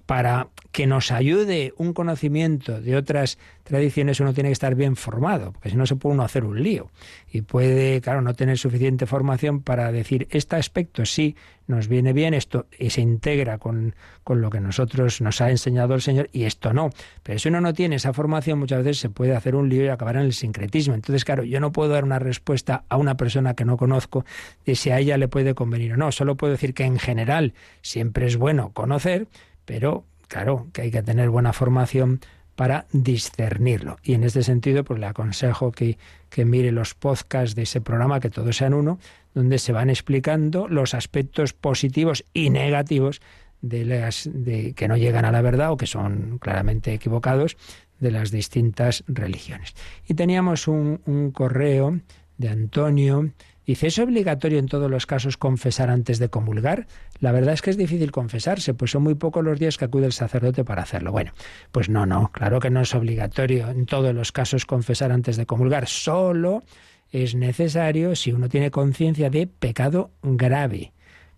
para 0.05 0.49
que 0.71 0.87
nos 0.87 1.11
ayude 1.11 1.73
un 1.77 1.93
conocimiento 1.93 2.81
de 2.81 2.95
otras 2.95 3.37
tradiciones 3.63 4.19
uno 4.19 4.33
tiene 4.33 4.49
que 4.49 4.53
estar 4.53 4.75
bien 4.75 4.95
formado, 4.95 5.53
porque 5.53 5.69
si 5.69 5.75
no 5.75 5.85
se 5.85 5.95
puede 5.95 6.15
uno 6.15 6.23
hacer 6.23 6.43
un 6.43 6.61
lío. 6.61 6.91
Y 7.31 7.41
puede, 7.41 7.99
claro, 8.01 8.21
no 8.21 8.33
tener 8.35 8.57
suficiente 8.57 9.05
formación 9.07 9.61
para 9.61 9.91
decir, 9.91 10.27
este 10.29 10.55
aspecto 10.55 11.05
sí 11.05 11.35
nos 11.65 11.87
viene 11.87 12.13
bien, 12.13 12.33
esto 12.35 12.67
se 12.89 13.01
integra 13.01 13.57
con, 13.57 13.95
con 14.23 14.41
lo 14.41 14.51
que 14.51 14.59
nosotros 14.59 15.21
nos 15.21 15.41
ha 15.41 15.49
enseñado 15.49 15.95
el 15.95 16.01
Señor 16.01 16.29
y 16.31 16.43
esto 16.43 16.73
no. 16.73 16.89
Pero 17.23 17.39
si 17.39 17.49
uno 17.49 17.59
no 17.59 17.73
tiene 17.73 17.95
esa 17.95 18.13
formación, 18.13 18.59
muchas 18.59 18.79
veces 18.83 18.99
se 18.99 19.09
puede 19.09 19.35
hacer 19.35 19.55
un 19.55 19.69
lío 19.69 19.83
y 19.83 19.87
acabar 19.87 20.17
en 20.17 20.23
el 20.23 20.33
sincretismo. 20.33 20.93
Entonces, 20.93 21.25
claro, 21.25 21.43
yo 21.43 21.59
no 21.59 21.71
puedo 21.71 21.89
dar 21.89 22.03
una 22.03 22.19
respuesta 22.19 22.83
a 22.89 22.97
una 22.97 23.17
persona 23.17 23.55
que 23.55 23.65
no 23.65 23.77
conozco 23.77 24.25
de 24.65 24.75
si 24.75 24.91
a 24.91 24.99
ella 24.99 25.17
le 25.17 25.27
puede 25.27 25.55
convenir 25.55 25.93
o 25.93 25.97
no. 25.97 26.11
Solo 26.11 26.35
puedo 26.35 26.51
decir 26.51 26.75
que 26.75 26.83
en 26.83 26.99
general 26.99 27.53
siempre 27.81 28.27
es 28.27 28.37
bueno 28.37 28.71
conocer, 28.73 29.27
pero 29.65 30.05
claro, 30.27 30.67
que 30.73 30.83
hay 30.83 30.91
que 30.91 31.03
tener 31.03 31.29
buena 31.29 31.53
formación 31.53 32.19
para 32.55 32.85
discernirlo. 32.91 33.97
Y 34.01 34.13
en 34.13 34.23
este 34.23 34.43
sentido, 34.43 34.83
pues 34.83 34.99
le 34.99 35.07
aconsejo 35.07 35.71
que, 35.71 35.97
que 36.29 36.45
mire 36.45 36.71
los 36.71 36.93
podcasts 36.93 37.55
de 37.55 37.63
ese 37.63 37.81
programa, 37.81 38.19
que 38.19 38.29
todos 38.29 38.57
sean 38.57 38.73
uno, 38.73 38.99
donde 39.33 39.59
se 39.59 39.73
van 39.73 39.89
explicando 39.89 40.67
los 40.67 40.93
aspectos 40.93 41.53
positivos 41.53 42.23
y 42.33 42.49
negativos 42.49 43.21
de 43.61 43.83
las 43.83 44.29
de, 44.31 44.73
que 44.73 44.87
no 44.87 44.95
llegan 44.95 45.25
a 45.25 45.31
la 45.31 45.41
verdad 45.41 45.71
o 45.71 45.77
que 45.77 45.87
son 45.87 46.37
claramente 46.39 46.93
equivocados 46.93 47.57
de 47.99 48.11
las 48.11 48.31
distintas 48.31 49.03
religiones. 49.07 49.73
Y 50.07 50.13
teníamos 50.13 50.67
un, 50.67 51.01
un 51.05 51.31
correo 51.31 51.99
de 52.37 52.49
Antonio 52.49 53.31
Dice, 53.65 53.87
¿es 53.87 53.97
obligatorio 53.97 54.59
en 54.59 54.67
todos 54.67 54.91
los 54.91 55.05
casos 55.05 55.37
confesar 55.37 55.89
antes 55.89 56.19
de 56.19 56.29
comulgar? 56.29 56.87
La 57.19 57.31
verdad 57.31 57.53
es 57.53 57.61
que 57.61 57.71
es 57.71 57.77
difícil 57.77 58.11
confesarse, 58.11 58.73
pues 58.73 58.91
son 58.91 59.03
muy 59.03 59.15
pocos 59.15 59.43
los 59.43 59.59
días 59.59 59.77
que 59.77 59.85
acude 59.85 60.05
el 60.05 60.13
sacerdote 60.13 60.63
para 60.63 60.83
hacerlo. 60.83 61.11
Bueno, 61.11 61.31
pues 61.71 61.89
no, 61.89 62.05
no, 62.05 62.31
claro 62.31 62.59
que 62.59 62.69
no 62.69 62.81
es 62.81 62.93
obligatorio 62.93 63.69
en 63.69 63.85
todos 63.87 64.13
los 64.13 64.31
casos 64.31 64.65
confesar 64.65 65.11
antes 65.11 65.35
de 65.37 65.47
comulgar, 65.47 65.87
solo 65.87 66.63
es 67.11 67.33
necesario 67.33 68.15
si 68.15 68.31
uno 68.33 68.49
tiene 68.49 68.71
conciencia 68.71 69.29
de 69.29 69.47
pecado 69.47 70.11
grave. 70.21 70.91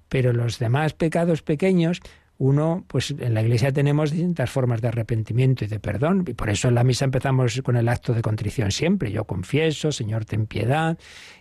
Pero 0.10 0.34
los 0.34 0.60
demás 0.60 0.94
pecados 0.94 1.42
pequeños, 1.42 2.02
uno, 2.40 2.86
pues 2.88 3.12
en 3.12 3.34
la 3.34 3.42
iglesia 3.42 3.72
tenemos 3.72 4.12
distintas 4.12 4.50
formas 4.50 4.82
de 4.82 4.90
arrepentimiento 4.90 5.66
y 5.66 5.68
de 5.68 5.80
perdón, 5.80 6.24
y 6.28 6.34
por 6.34 6.50
eso 6.50 6.68
en 6.68 6.76
la 6.76 6.84
misa 6.84 7.06
empezamos 7.06 7.62
con 7.64 7.78
el 7.78 7.90
acto 7.90 8.14
de 8.14 8.22
contrición 8.22 8.72
siempre. 8.72 9.12
Yo 9.12 9.24
confieso, 9.24 9.92
Señor, 9.92 10.26
ten 10.26 10.46
piedad, 10.46 10.98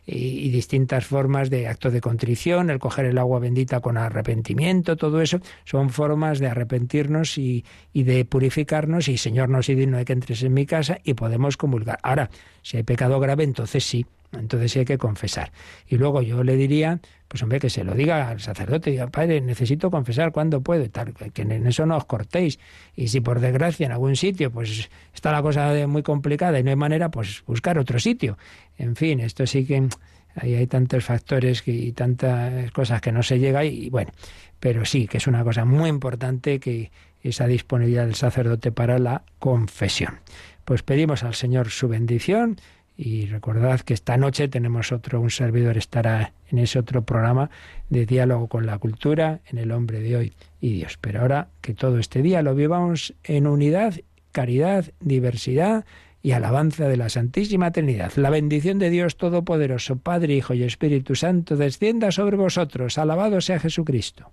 y, 0.06 0.48
distintas 0.50 1.04
formas 1.04 1.50
de 1.50 1.66
acto 1.66 1.90
de 1.90 2.00
contrición, 2.00 2.70
el 2.70 2.78
coger 2.78 3.06
el 3.06 3.18
agua 3.18 3.40
bendita 3.40 3.80
con 3.80 3.98
arrepentimiento, 3.98 4.96
todo 4.96 5.20
eso 5.20 5.40
son 5.64 5.90
formas 5.90 6.38
de 6.38 6.46
arrepentirnos 6.46 7.36
y, 7.38 7.64
y 7.92 8.04
de 8.04 8.24
purificarnos, 8.24 9.08
y 9.08 9.18
Señor, 9.18 9.48
no 9.48 9.62
soy 9.62 9.74
digno 9.74 9.98
de 9.98 10.04
que 10.04 10.12
entres 10.12 10.42
en 10.42 10.54
mi 10.54 10.64
casa, 10.64 10.98
y 11.02 11.14
podemos 11.14 11.56
comulgar. 11.56 11.98
Ahora, 12.02 12.30
si 12.62 12.76
hay 12.76 12.84
pecado 12.84 13.18
grave, 13.20 13.44
entonces 13.44 13.84
sí, 13.84 14.06
entonces 14.32 14.72
sí 14.72 14.80
hay 14.80 14.84
que 14.84 14.98
confesar. 14.98 15.52
Y 15.86 15.96
luego 15.96 16.22
yo 16.22 16.42
le 16.44 16.56
diría, 16.56 17.00
pues 17.28 17.42
hombre, 17.42 17.60
que 17.60 17.70
se 17.70 17.84
lo 17.84 17.94
diga 17.94 18.28
al 18.28 18.40
sacerdote, 18.40 18.90
diga, 18.90 19.08
padre, 19.08 19.40
necesito 19.40 19.90
confesar 19.90 20.32
cuando 20.32 20.60
puedo, 20.60 20.84
y 20.84 20.88
tal, 20.88 21.14
que 21.14 21.42
en 21.42 21.66
eso 21.66 21.86
no 21.86 21.96
os 21.96 22.04
cortéis. 22.04 22.58
Y 22.94 23.08
si 23.08 23.20
por 23.20 23.40
desgracia 23.40 23.86
en 23.86 23.92
algún 23.92 24.16
sitio 24.16 24.50
pues 24.50 24.90
está 25.14 25.32
la 25.32 25.42
cosa 25.42 25.86
muy 25.86 26.02
complicada 26.02 26.58
y 26.58 26.62
no 26.62 26.70
hay 26.70 26.76
manera, 26.76 27.10
pues 27.10 27.42
buscar 27.46 27.78
otro 27.78 27.98
sitio. 27.98 28.38
En 28.78 28.96
fin, 28.96 29.20
esto 29.20 29.46
sí 29.46 29.64
que 29.64 29.88
ahí 30.36 30.54
hay 30.54 30.66
tantos 30.66 31.04
factores 31.04 31.62
y 31.66 31.92
tantas 31.92 32.70
cosas 32.72 33.00
que 33.00 33.12
no 33.12 33.22
se 33.22 33.38
llega 33.38 33.64
y 33.64 33.90
bueno, 33.90 34.12
pero 34.60 34.84
sí 34.84 35.06
que 35.06 35.18
es 35.18 35.26
una 35.26 35.42
cosa 35.44 35.64
muy 35.64 35.88
importante 35.88 36.60
que 36.60 36.90
esa 37.22 37.46
disponibilidad 37.46 38.04
del 38.04 38.14
sacerdote 38.14 38.72
para 38.72 38.98
la 38.98 39.22
confesión. 39.38 40.20
Pues 40.64 40.82
pedimos 40.82 41.22
al 41.22 41.34
Señor 41.34 41.70
su 41.70 41.88
bendición 41.88 42.56
y 42.96 43.26
recordad 43.26 43.80
que 43.80 43.94
esta 43.94 44.16
noche 44.16 44.48
tenemos 44.48 44.90
otro, 44.90 45.20
un 45.20 45.30
servidor 45.30 45.76
estará 45.76 46.32
en 46.48 46.58
ese 46.58 46.78
otro 46.78 47.02
programa 47.02 47.50
de 47.90 48.06
diálogo 48.06 48.48
con 48.48 48.66
la 48.66 48.78
cultura, 48.78 49.40
en 49.46 49.58
el 49.58 49.72
hombre 49.72 50.00
de 50.00 50.16
hoy 50.16 50.32
y 50.60 50.72
Dios. 50.72 50.98
Pero 51.00 51.20
ahora 51.20 51.48
que 51.60 51.74
todo 51.74 51.98
este 51.98 52.22
día 52.22 52.42
lo 52.42 52.54
vivamos 52.54 53.14
en 53.24 53.46
unidad, 53.46 53.94
caridad, 54.32 54.86
diversidad 55.00 55.84
y 56.22 56.32
alabanza 56.32 56.88
de 56.88 56.96
la 56.96 57.08
Santísima 57.08 57.70
Trinidad. 57.70 58.12
La 58.16 58.30
bendición 58.30 58.78
de 58.78 58.90
Dios 58.90 59.16
Todopoderoso, 59.16 59.96
Padre, 59.96 60.34
Hijo 60.34 60.54
y 60.54 60.62
Espíritu 60.62 61.14
Santo, 61.14 61.56
descienda 61.56 62.10
sobre 62.10 62.36
vosotros. 62.36 62.98
Alabado 62.98 63.40
sea 63.40 63.60
Jesucristo. 63.60 64.32